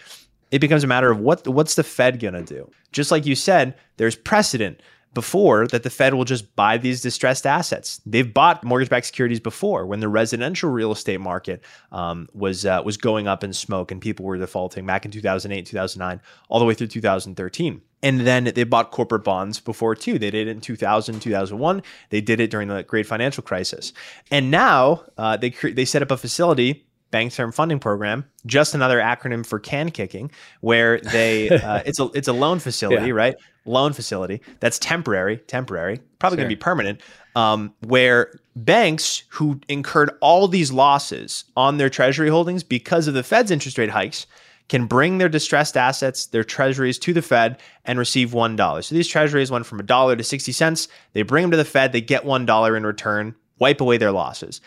It 0.51 0.60
becomes 0.60 0.86
a 0.86 0.88
matter 0.88 1.12
of 1.12 1.20
what 1.20 1.45
what's 1.47 1.76
the 1.76 1.84
Fed 1.84 2.20
gonna 2.20 2.43
do? 2.43 2.72
Just 2.93 3.12
like 3.12 3.26
you 3.26 3.36
said, 3.36 3.76
there's 3.97 4.16
precedent 4.16 4.80
before 5.16 5.66
that 5.68 5.82
the 5.82 5.89
Fed 5.89 6.13
will 6.13 6.26
just 6.26 6.55
buy 6.55 6.78
these 6.78 7.01
distressed 7.01 7.47
assets. 7.47 7.99
They've 8.05 8.32
bought 8.32 8.63
mortgage-backed 8.63 9.07
securities 9.07 9.39
before 9.39 9.88
when 9.88 10.01
the 10.01 10.09
residential 10.09 10.70
real 10.70 10.91
estate 10.91 11.22
market 11.22 11.63
um, 11.91 12.30
was 12.34 12.66
uh, 12.66 12.84
was 12.86 12.97
going 12.97 13.28
up 13.28 13.43
in 13.43 13.53
smoke 13.53 13.91
and 13.91 13.99
people 13.99 14.26
were 14.26 14.38
defaulting 14.38 14.86
back 14.86 15.05
in 15.05 15.11
2008, 15.11 15.66
2009, 15.66 16.22
all 16.49 16.59
the 16.59 16.66
way 16.66 16.76
through 16.76 16.88
2013. 16.88 17.82
And 18.03 18.20
then 18.20 18.43
they 18.43 18.66
bought 18.66 18.91
corporate 18.91 19.24
bonds 19.24 19.59
before 19.59 19.95
too. 19.95 20.20
They 20.20 20.30
did 20.30 20.47
it 20.47 20.51
in 20.51 20.61
2000, 20.61 21.20
2001. 21.20 21.82
They 22.11 22.22
did 22.22 22.39
it 22.39 22.51
during 22.51 22.68
the 22.68 22.84
Great 22.84 23.07
Financial 23.07 23.41
Crisis. 23.41 23.93
And 24.30 24.51
now 24.51 25.05
uh, 25.18 25.38
they 25.38 25.49
cre- 25.49 25.70
they 25.70 25.86
set 25.86 26.03
up 26.03 26.11
a 26.11 26.18
facility 26.18 26.86
Bank 27.11 27.32
Term 27.32 27.53
Funding 27.53 27.80
Program, 27.80 28.26
just 28.45 28.76
another 28.76 28.99
acronym 28.99 29.45
for 29.45 29.57
can 29.57 29.89
kicking, 29.89 30.30
where 30.59 30.99
they 30.99 31.49
uh, 31.49 31.82
it's 31.86 31.99
a 31.99 32.09
it's 32.13 32.28
a 32.28 32.34
loan 32.34 32.59
facility, 32.59 33.07
yeah. 33.07 33.13
right? 33.13 33.36
Loan 33.66 33.93
facility 33.93 34.41
that's 34.59 34.80
temporary, 34.80 35.38
temporary, 35.38 35.99
probably 36.20 36.38
sure. 36.38 36.43
going 36.43 36.49
to 36.49 36.55
be 36.55 36.59
permanent. 36.59 37.01
Um, 37.36 37.74
where 37.82 38.39
banks 38.55 39.24
who 39.30 39.59
incurred 39.68 40.11
all 40.22 40.47
these 40.47 40.72
losses 40.72 41.45
on 41.57 41.78
their 41.78 41.89
treasury 41.89 42.30
holdings 42.30 42.63
because 42.63 43.07
of 43.07 43.13
the 43.13 43.24
Fed's 43.24 43.51
interest 43.51 43.78
rate 43.78 43.89
hikes 43.89 44.26
can 44.70 44.86
bring 44.86 45.18
their 45.18 45.30
distressed 45.30 45.76
assets, 45.76 46.28
their 46.28 46.43
treasuries 46.43 46.97
to 46.99 47.13
the 47.13 47.22
Fed 47.22 47.59
and 47.84 47.99
receive 47.99 48.32
$1. 48.32 48.84
So 48.84 48.95
these 48.95 49.07
treasuries 49.07 49.51
went 49.51 49.66
from 49.66 49.80
a 49.80 49.84
dollar 49.84 50.16
to 50.16 50.24
60 50.24 50.51
cents. 50.53 50.88
They 51.13 51.24
bring 51.24 51.43
them 51.43 51.51
to 51.51 51.57
the 51.57 51.66
Fed, 51.66 51.91
they 51.91 52.01
get 52.01 52.24
$1 52.24 52.78
in 52.78 52.86
return, 52.86 53.36
wipe 53.59 53.82
away 53.82 53.97
their 53.97 54.11
losses 54.11 54.61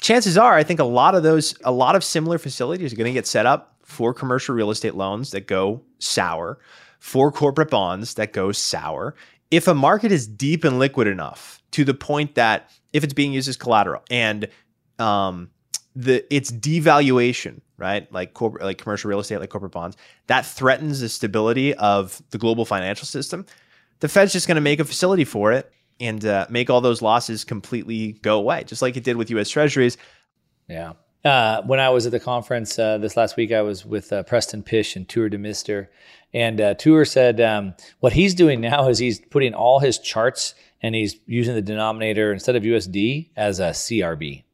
chances 0.00 0.38
are, 0.38 0.54
I 0.54 0.64
think 0.64 0.80
a 0.80 0.84
lot 0.84 1.14
of 1.14 1.22
those, 1.22 1.54
a 1.64 1.72
lot 1.72 1.94
of 1.94 2.02
similar 2.02 2.38
facilities 2.38 2.92
are 2.92 2.96
going 2.96 3.12
to 3.12 3.12
get 3.12 3.26
set 3.26 3.46
up 3.46 3.76
for 3.82 4.14
commercial 4.14 4.54
real 4.54 4.70
estate 4.70 4.94
loans 4.94 5.30
that 5.32 5.46
go 5.46 5.82
sour, 5.98 6.58
for 7.00 7.32
corporate 7.32 7.70
bonds 7.70 8.14
that 8.14 8.32
go 8.32 8.52
sour. 8.52 9.16
If 9.50 9.66
a 9.66 9.74
market 9.74 10.12
is 10.12 10.28
deep 10.28 10.62
and 10.62 10.78
liquid 10.78 11.08
enough 11.08 11.60
to 11.72 11.84
the 11.84 11.94
point 11.94 12.36
that 12.36 12.70
if 12.92 13.02
it's 13.02 13.14
being 13.14 13.32
used 13.32 13.48
as 13.48 13.56
collateral 13.56 14.02
and 14.10 14.48
um, 15.00 15.50
the 15.96 16.24
its 16.32 16.52
devaluation, 16.52 17.60
right, 17.78 18.10
like 18.12 18.34
corporate, 18.34 18.62
like 18.62 18.78
commercial 18.78 19.08
real 19.08 19.18
estate, 19.18 19.38
like 19.38 19.50
corporate 19.50 19.72
bonds, 19.72 19.96
that 20.28 20.46
threatens 20.46 21.00
the 21.00 21.08
stability 21.08 21.74
of 21.74 22.22
the 22.30 22.38
global 22.38 22.64
financial 22.64 23.06
system. 23.06 23.44
The 23.98 24.08
Fed's 24.08 24.32
just 24.32 24.46
going 24.46 24.56
to 24.56 24.62
make 24.62 24.78
a 24.78 24.84
facility 24.84 25.24
for 25.24 25.52
it 25.52 25.72
and 25.98 26.24
uh, 26.24 26.46
make 26.48 26.70
all 26.70 26.80
those 26.80 27.02
losses 27.02 27.44
completely 27.44 28.12
go 28.12 28.38
away, 28.38 28.64
just 28.64 28.82
like 28.82 28.96
it 28.96 29.04
did 29.04 29.16
with 29.16 29.30
U.S. 29.30 29.50
Treasuries. 29.50 29.98
Yeah. 30.68 30.92
Uh, 31.24 31.62
when 31.62 31.80
I 31.80 31.90
was 31.90 32.06
at 32.06 32.12
the 32.12 32.20
conference 32.20 32.78
uh, 32.78 32.98
this 32.98 33.16
last 33.16 33.36
week, 33.36 33.52
I 33.52 33.60
was 33.60 33.84
with 33.84 34.12
uh, 34.12 34.22
Preston 34.22 34.62
Pish 34.62 34.96
and 34.96 35.06
Tuur 35.06 35.30
Demeester, 35.30 35.88
and 36.32 36.60
uh, 36.60 36.74
Tuur 36.74 37.06
said 37.06 37.40
um, 37.40 37.74
what 38.00 38.14
he's 38.14 38.34
doing 38.34 38.60
now 38.60 38.88
is 38.88 38.98
he's 38.98 39.20
putting 39.20 39.52
all 39.52 39.80
his 39.80 39.98
charts 39.98 40.54
and 40.82 40.94
he's 40.94 41.16
using 41.26 41.54
the 41.54 41.62
denominator 41.62 42.32
instead 42.32 42.56
of 42.56 42.62
USD 42.62 43.30
as 43.36 43.60
a 43.60 43.70
CRB, 43.70 44.44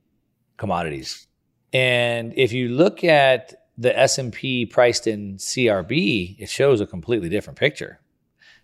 commodities. 0.57 1.29
And 1.73 2.33
if 2.37 2.53
you 2.53 2.69
look 2.71 3.05
at 3.05 3.55
the 3.79 3.97
S&P 3.97 4.67
priced 4.67 5.07
in 5.07 5.37
CRB, 5.37 6.37
it 6.39 6.49
shows 6.49 6.81
a 6.81 6.87
completely 6.87 7.29
different 7.29 7.59
picture. 7.59 8.01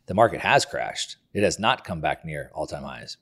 The 0.06 0.14
market 0.14 0.40
has 0.40 0.64
crashed 0.64 1.18
it 1.32 1.42
has 1.42 1.58
not 1.58 1.84
come 1.84 2.00
back 2.00 2.24
near 2.24 2.50
all 2.54 2.66
time 2.66 2.82
highs. 2.82 3.16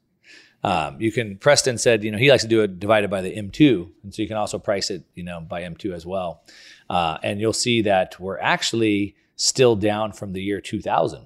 Um, 0.63 1.01
you 1.01 1.11
can 1.11 1.37
Preston 1.39 1.79
said 1.79 2.05
you 2.05 2.11
know 2.11 2.19
he 2.19 2.31
likes 2.31 2.43
to 2.43 2.49
do 2.49 2.63
it 2.63 2.79
divided 2.79 3.11
by 3.11 3.23
the 3.23 3.35
M2, 3.35 3.91
and 4.03 4.15
so 4.15 4.23
you 4.23 4.29
can 4.29 4.37
also 4.37 4.59
price 4.59 4.91
it 4.91 5.05
you 5.15 5.23
know 5.23 5.41
by 5.41 5.63
M2 5.63 5.93
as 5.93 6.05
well, 6.05 6.43
uh, 6.89 7.19
and 7.23 7.41
you'll 7.41 7.53
see 7.53 7.83
that 7.83 8.19
we're 8.21 8.39
actually 8.39 9.17
still 9.37 9.75
down 9.75 10.13
from 10.13 10.35
the 10.35 10.43
year 10.43 10.61
2000, 10.61 11.25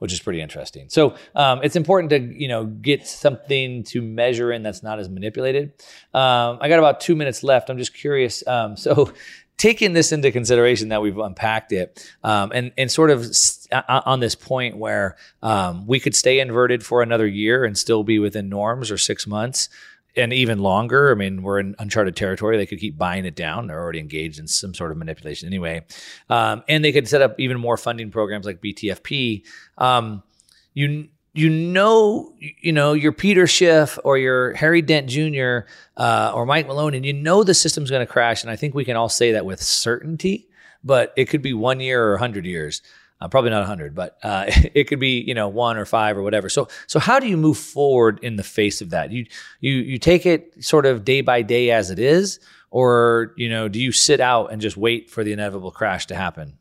which 0.00 0.12
is 0.12 0.20
pretty 0.20 0.42
interesting. 0.42 0.90
So 0.90 1.16
um, 1.34 1.60
it's 1.62 1.76
important 1.76 2.10
to 2.10 2.18
you 2.18 2.48
know 2.48 2.66
get 2.66 3.06
something 3.06 3.84
to 3.84 4.02
measure 4.02 4.52
in 4.52 4.62
that's 4.62 4.82
not 4.82 4.98
as 4.98 5.08
manipulated. 5.08 5.72
Um, 6.12 6.58
I 6.60 6.68
got 6.68 6.78
about 6.78 7.00
two 7.00 7.16
minutes 7.16 7.42
left. 7.42 7.70
I'm 7.70 7.78
just 7.78 7.94
curious. 7.94 8.46
Um, 8.46 8.76
so 8.84 9.12
taking 9.56 9.92
this 9.92 10.12
into 10.12 10.32
consideration 10.32 10.88
that 10.88 11.00
we've 11.00 11.18
unpacked 11.18 11.72
it 11.72 12.12
um, 12.22 12.50
and, 12.54 12.72
and 12.76 12.90
sort 12.90 13.10
of 13.10 13.34
st- 13.34 13.84
on 13.88 14.20
this 14.20 14.34
point 14.34 14.76
where 14.76 15.16
um, 15.42 15.86
we 15.86 16.00
could 16.00 16.14
stay 16.14 16.40
inverted 16.40 16.84
for 16.84 17.02
another 17.02 17.26
year 17.26 17.64
and 17.64 17.78
still 17.78 18.02
be 18.02 18.18
within 18.18 18.48
norms 18.48 18.90
or 18.90 18.98
six 18.98 19.26
months 19.26 19.68
and 20.16 20.32
even 20.32 20.58
longer. 20.58 21.10
I 21.10 21.14
mean, 21.14 21.42
we're 21.42 21.58
in 21.58 21.74
uncharted 21.78 22.16
territory. 22.16 22.56
They 22.56 22.66
could 22.66 22.80
keep 22.80 22.96
buying 22.96 23.24
it 23.24 23.34
down. 23.34 23.66
They're 23.66 23.80
already 23.80 23.98
engaged 24.00 24.38
in 24.38 24.46
some 24.46 24.74
sort 24.74 24.90
of 24.90 24.96
manipulation 24.96 25.48
anyway. 25.48 25.84
Um, 26.28 26.62
and 26.68 26.84
they 26.84 26.92
could 26.92 27.08
set 27.08 27.22
up 27.22 27.38
even 27.38 27.58
more 27.58 27.76
funding 27.76 28.10
programs 28.10 28.46
like 28.46 28.60
BTFP. 28.60 29.44
Um, 29.78 30.22
you 30.72 31.08
you 31.34 31.50
know, 31.50 32.32
you 32.38 32.72
know, 32.72 32.92
your 32.92 33.10
Peter 33.10 33.48
Schiff 33.48 33.98
or 34.04 34.16
your 34.16 34.54
Harry 34.54 34.80
Dent 34.80 35.08
Jr. 35.08 35.68
Uh, 35.96 36.32
or 36.32 36.46
Mike 36.46 36.68
Malone, 36.68 36.94
and 36.94 37.04
you 37.04 37.12
know 37.12 37.42
the 37.42 37.54
system's 37.54 37.90
going 37.90 38.06
to 38.06 38.10
crash. 38.10 38.42
And 38.42 38.50
I 38.50 38.56
think 38.56 38.74
we 38.74 38.84
can 38.84 38.96
all 38.96 39.08
say 39.08 39.32
that 39.32 39.44
with 39.44 39.60
certainty, 39.60 40.48
but 40.84 41.12
it 41.16 41.26
could 41.26 41.42
be 41.42 41.52
one 41.52 41.80
year 41.80 42.12
or 42.12 42.16
hundred 42.18 42.46
years. 42.46 42.82
Uh, 43.20 43.28
probably 43.28 43.50
not 43.50 43.66
hundred, 43.66 43.96
but 43.96 44.16
uh, 44.22 44.44
it 44.74 44.84
could 44.84 45.00
be 45.00 45.20
you 45.20 45.34
know 45.34 45.48
one 45.48 45.76
or 45.76 45.84
five 45.84 46.16
or 46.16 46.22
whatever. 46.22 46.48
So 46.48 46.68
so 46.86 47.00
how 47.00 47.18
do 47.18 47.26
you 47.26 47.36
move 47.36 47.58
forward 47.58 48.20
in 48.22 48.36
the 48.36 48.44
face 48.44 48.80
of 48.80 48.90
that? 48.90 49.10
You 49.10 49.26
you 49.60 49.72
you 49.72 49.98
take 49.98 50.26
it 50.26 50.62
sort 50.64 50.86
of 50.86 51.04
day 51.04 51.20
by 51.20 51.42
day 51.42 51.72
as 51.72 51.90
it 51.90 51.98
is, 51.98 52.38
or 52.70 53.34
you 53.36 53.48
know 53.48 53.66
do 53.66 53.80
you 53.80 53.90
sit 53.90 54.20
out 54.20 54.52
and 54.52 54.62
just 54.62 54.76
wait 54.76 55.10
for 55.10 55.24
the 55.24 55.32
inevitable 55.32 55.72
crash 55.72 56.06
to 56.06 56.14
happen? 56.14 56.58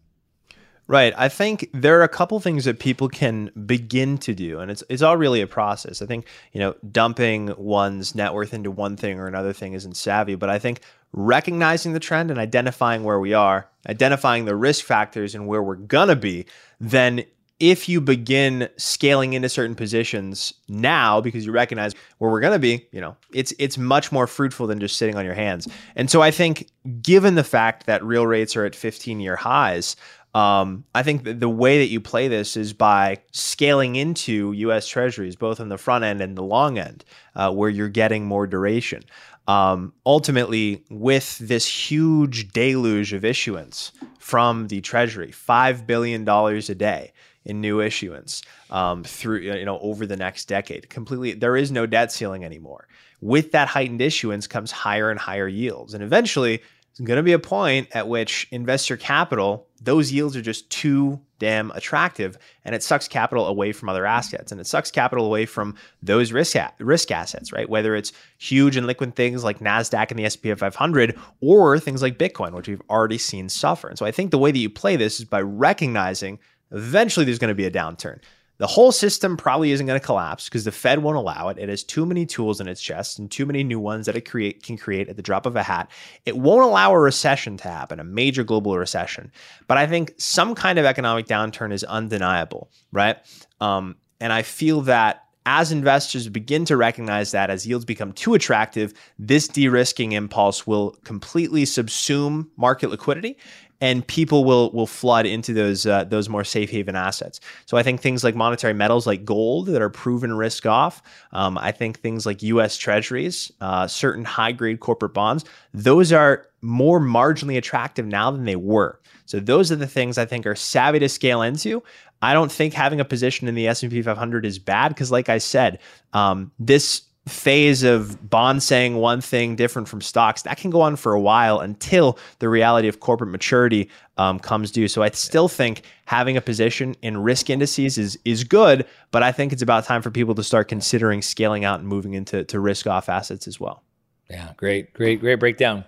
Right. 0.86 1.14
I 1.16 1.30
think 1.30 1.70
there 1.74 1.98
are 2.00 2.04
a 2.04 2.10
couple 2.10 2.40
things 2.42 2.66
that 2.66 2.80
people 2.80 3.08
can 3.08 3.52
begin 3.66 4.18
to 4.20 4.34
do, 4.34 4.60
and 4.60 4.70
it's 4.70 4.84
it's 4.90 5.02
all 5.02 5.16
really 5.16 5.40
a 5.40 5.48
process. 5.48 6.02
I 6.02 6.06
think 6.06 6.28
you 6.52 6.60
know 6.60 6.76
dumping 6.92 7.54
one's 7.58 8.16
net 8.16 8.34
worth 8.34 8.54
into 8.54 8.70
one 8.70 8.98
thing 8.98 9.18
or 9.18 9.28
another 9.28 9.54
thing 9.54 9.74
isn't 9.74 9.96
savvy, 9.96 10.36
but 10.36 10.50
I 10.50 10.60
think 10.60 10.82
recognizing 11.14 11.94
the 11.94 12.02
trend 12.02 12.32
and 12.32 12.40
identifying 12.40 13.06
where 13.06 13.20
we 13.20 13.34
are, 13.34 13.70
identifying 13.88 14.44
the 14.44 14.56
risk 14.58 14.84
factors 14.84 15.34
and 15.36 15.48
where 15.48 15.64
we're 15.64 15.76
gonna 15.76 16.18
be, 16.18 16.46
then 16.82 17.24
if 17.60 17.88
you 17.88 18.02
begin 18.02 18.68
scaling 18.76 19.32
into 19.34 19.48
certain 19.48 19.76
positions 19.76 20.54
now 20.68 21.22
because 21.22 21.46
you 21.46 21.52
recognize 21.54 21.94
where 22.18 22.30
we're 22.30 22.42
going 22.42 22.52
to 22.52 22.60
be, 22.60 22.86
you 22.92 23.00
know, 23.00 23.16
it's 23.32 23.54
it's 23.58 23.78
much 23.78 24.12
more 24.12 24.28
fruitful 24.28 24.68
than 24.68 24.82
just 24.82 24.98
sitting 24.98 25.16
on 25.16 25.24
your 25.24 25.34
hands. 25.34 25.68
And 25.96 26.12
so 26.12 26.22
I 26.22 26.30
think 26.30 26.68
given 27.02 27.36
the 27.36 27.44
fact 27.44 27.86
that 27.86 28.04
real 28.04 28.28
rates 28.28 28.58
are 28.58 28.66
at 28.66 28.74
15-year 28.74 29.38
highs, 29.38 29.96
Um, 30.34 30.86
I 30.96 31.04
think 31.04 31.24
the 31.24 31.50
way 31.50 31.78
that 31.80 31.90
you 31.90 32.00
play 32.00 32.28
this 32.28 32.58
is 32.58 32.74
by 32.74 33.20
scaling 33.32 33.96
into 33.96 34.52
U.S. 34.54 34.88
Treasuries, 34.88 35.36
both 35.36 35.60
on 35.60 35.70
the 35.70 35.78
front 35.78 36.04
end 36.04 36.22
and 36.22 36.36
the 36.36 36.44
long 36.44 36.80
end, 36.80 37.06
uh, 37.36 37.52
where 37.52 37.70
you're 37.70 37.90
getting 37.90 38.26
more 38.26 38.48
duration. 38.48 39.04
Um, 39.48 39.94
ultimately, 40.06 40.86
with 40.90 41.38
this 41.38 41.68
huge 41.68 42.52
deluge 42.52 43.14
of 43.14 43.26
issuance 43.26 43.92
from 44.18 44.68
the 44.70 44.82
Treasury, 44.82 45.32
five 45.32 45.86
billion 45.86 46.24
dollars 46.24 46.70
a 46.70 46.76
day 46.76 47.12
in 47.46 47.60
new 47.60 47.82
issuance 47.82 48.42
um, 48.70 49.04
through 49.04 49.40
you 49.40 49.66
know 49.66 49.80
over 49.80 50.06
the 50.06 50.16
next 50.16 50.46
decade, 50.46 50.90
completely 50.90 51.34
there 51.34 51.58
is 51.58 51.72
no 51.72 51.86
debt 51.86 52.12
ceiling 52.12 52.46
anymore. 52.46 52.88
With 53.22 53.52
that 53.52 53.68
heightened 53.68 54.02
issuance 54.02 54.48
comes 54.48 54.72
higher 54.72 55.12
and 55.12 55.20
higher 55.20 55.48
yields, 55.48 55.94
and 55.94 56.04
eventually 56.04 56.62
there's 56.98 57.08
going 57.08 57.18
to 57.18 57.24
be 57.24 57.34
a 57.34 57.40
point 57.40 57.88
at 57.94 58.08
which 58.08 58.48
investor 58.52 58.98
capital, 58.98 59.68
those 59.82 60.12
yields 60.12 60.36
are 60.36 60.42
just 60.42 60.70
too 60.70 61.20
damn 61.40 61.72
attractive 61.72 62.38
and 62.64 62.76
it 62.76 62.84
sucks 62.84 63.08
capital 63.08 63.48
away 63.48 63.72
from 63.72 63.90
other 63.90 64.06
assets 64.06 64.52
and 64.52 64.62
it 64.62 64.68
sucks 64.68 64.92
capital 64.92 65.26
away 65.26 65.46
from 65.46 65.76
those 66.04 66.32
risk 66.32 66.56
a- 66.56 66.72
risk 66.80 67.10
assets, 67.10 67.52
right? 67.52 67.68
Whether 67.68 67.96
it's 67.96 68.14
huge 68.38 68.78
and 68.78 68.86
liquid 68.86 69.16
things 69.16 69.44
like 69.44 69.60
Nasdaq 69.60 70.12
and 70.12 70.20
the 70.20 70.26
S&P 70.26 70.54
500 70.54 71.20
or 71.42 71.80
things 71.80 72.02
like 72.02 72.20
Bitcoin, 72.20 72.54
which 72.54 72.68
we've 72.68 72.82
already 72.90 73.18
seen 73.18 73.50
suffer. 73.50 73.88
And 73.88 73.98
so 73.98 74.06
I 74.06 74.12
think 74.12 74.30
the 74.32 74.38
way 74.38 74.52
that 74.52 74.60
you 74.60 74.70
play 74.70 74.96
this 74.96 75.20
is 75.20 75.26
by 75.26 75.42
recognizing 75.42 76.38
eventually 76.72 77.26
there's 77.26 77.40
going 77.40 77.50
to 77.50 77.56
be 77.56 77.66
a 77.66 77.72
downturn. 77.72 78.20
The 78.64 78.68
whole 78.68 78.94
system 78.94 79.36
probably 79.36 79.74
isn't 79.74 79.86
going 79.86 80.00
to 80.00 80.06
collapse 80.06 80.46
because 80.46 80.64
the 80.64 80.72
Fed 80.72 81.00
won't 81.00 81.18
allow 81.18 81.50
it. 81.50 81.58
It 81.58 81.68
has 81.68 81.84
too 81.84 82.06
many 82.06 82.26
tools 82.26 82.62
in 82.62 82.70
its 82.70 82.82
chest 82.82 83.20
and 83.20 83.30
too 83.30 83.46
many 83.46 83.62
new 83.62 83.78
ones 83.78 84.06
that 84.06 84.16
it 84.16 84.22
create 84.22 84.64
can 84.64 84.78
create 84.78 85.10
at 85.10 85.18
the 85.18 85.22
drop 85.22 85.46
of 85.46 85.58
a 85.58 85.64
hat. 85.64 85.92
It 86.26 86.38
won't 86.38 86.64
allow 86.64 86.94
a 86.94 86.98
recession 86.98 87.58
to 87.58 87.68
happen, 87.68 88.00
a 88.00 88.06
major 88.06 88.46
global 88.46 88.78
recession. 88.78 89.34
But 89.68 89.80
I 89.80 89.86
think 89.86 90.14
some 90.18 90.56
kind 90.56 90.80
of 90.80 90.86
economic 90.86 91.26
downturn 91.26 91.74
is 91.74 91.84
undeniable, 91.84 92.72
right? 92.94 93.18
Um, 93.60 93.98
and 94.22 94.32
I 94.32 94.44
feel 94.44 94.80
that 94.84 95.26
as 95.46 95.72
investors 95.74 96.30
begin 96.30 96.64
to 96.64 96.78
recognize 96.78 97.32
that 97.32 97.50
as 97.50 97.68
yields 97.68 97.84
become 97.84 98.14
too 98.14 98.34
attractive, 98.34 98.94
this 99.20 99.48
de 99.48 99.68
risking 99.68 100.14
impulse 100.14 100.66
will 100.66 100.92
completely 101.04 101.64
subsume 101.64 102.48
market 102.56 102.90
liquidity 102.90 103.38
and 103.82 104.06
people 104.08 104.46
will 104.46 104.72
will 104.72 104.88
flood 104.88 105.26
into 105.26 105.54
those 105.54 105.86
uh, 105.86 106.04
those 106.06 106.30
more 106.30 106.44
safe 106.44 106.70
haven 106.70 106.96
assets. 106.96 107.40
So 107.66 107.78
I 107.78 107.84
think 107.84 108.02
things 108.02 108.24
like 108.24 108.36
monetary 108.36 108.74
metals 108.74 109.06
like 109.06 109.26
gold 109.26 109.68
that 109.68 109.82
are 109.82 109.90
proven 109.90 110.34
risk 110.34 110.66
off. 110.66 111.02
Um, 111.32 111.58
I 111.58 111.72
think 111.72 112.00
things 112.00 112.26
like 112.26 112.42
U.S. 112.44 112.78
Treasuries, 112.78 113.52
uh, 113.62 113.88
certain 113.88 114.26
high 114.26 114.52
grade 114.52 114.80
corporate 114.80 115.14
bonds, 115.14 115.46
those 115.74 116.12
are 116.12 116.48
more 116.62 117.00
marginally 117.00 117.58
attractive 117.58 118.06
now 118.06 118.32
than 118.32 118.46
they 118.46 118.56
were. 118.56 119.00
So 119.26 119.40
those 119.40 119.72
are 119.72 119.76
the 119.76 119.88
things 119.88 120.18
I 120.18 120.26
think 120.26 120.46
are 120.46 120.56
savvy 120.56 121.00
to 121.00 121.10
scale 121.10 121.42
into. 121.42 121.84
I 122.22 122.34
don't 122.34 122.52
think 122.52 122.74
having 122.74 123.00
a 123.00 123.06
position 123.06 123.48
in 123.48 123.56
the 123.56 123.68
S&P 123.68 124.02
500 124.02 124.46
is 124.46 124.58
bad 124.60 124.90
because, 124.90 125.12
like 125.12 125.28
I 125.28 125.40
said, 125.40 125.80
um, 126.14 126.52
this 126.58 127.02
phase 127.28 127.84
of 127.84 128.30
bonds 128.30 128.66
saying 128.66 128.98
one 128.98 129.22
thing 129.22 129.56
different 129.56 129.88
from 129.88 130.02
stocks 130.02 130.42
that 130.42 130.58
can 130.58 130.70
go 130.70 130.82
on 130.82 130.98
for 130.98 131.14
a 131.14 131.20
while 131.20 131.62
until 131.62 132.18
the 132.40 132.50
reality 132.50 132.90
of 132.90 133.00
corporate 133.00 133.30
maturity 133.30 133.90
um, 134.18 134.40
comes 134.40 134.72
due. 134.72 134.90
So 134.90 135.02
i 135.04 135.10
still 135.12 135.48
think 135.48 135.84
having 136.06 136.36
a 136.36 136.42
position 136.42 136.96
in 137.02 137.18
risk 137.18 137.50
indices 137.50 137.98
is 137.98 138.20
is 138.26 138.44
good 138.44 138.86
but 139.12 139.24
i 139.24 139.32
think 139.32 139.54
it's 139.54 139.62
about 139.62 139.86
time 139.86 140.02
for 140.02 140.12
people 140.12 140.36
to 140.36 140.44
start 140.44 140.68
considering 140.68 141.22
scaling 141.22 141.64
out 141.64 141.80
and 141.80 141.88
moving 141.88 142.14
into 142.14 142.44
to 142.44 142.60
risk 142.60 142.88
off 142.88 143.08
assets 143.08 143.48
as 143.48 143.60
well. 143.60 143.84
Yeah 144.30 144.52
great 144.58 144.94
great 144.94 145.22
great 145.22 145.40
breakdown. 145.40 145.86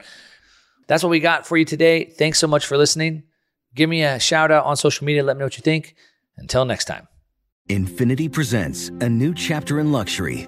That's 0.87 1.03
what 1.03 1.09
we 1.09 1.19
got 1.19 1.45
for 1.45 1.57
you 1.57 1.65
today. 1.65 2.05
Thanks 2.05 2.39
so 2.39 2.47
much 2.47 2.65
for 2.65 2.77
listening. 2.77 3.23
Give 3.73 3.89
me 3.89 4.03
a 4.03 4.19
shout 4.19 4.51
out 4.51 4.65
on 4.65 4.77
social 4.77 5.05
media. 5.05 5.23
Let 5.23 5.35
me 5.35 5.39
know 5.39 5.47
what 5.47 5.57
you 5.57 5.63
think. 5.63 5.95
Until 6.37 6.63
next 6.63 6.85
time. 6.85 7.07
Infiniti 7.69 8.31
presents 8.31 8.89
a 9.01 9.09
new 9.09 9.33
chapter 9.33 9.79
in 9.79 9.91
luxury 9.91 10.47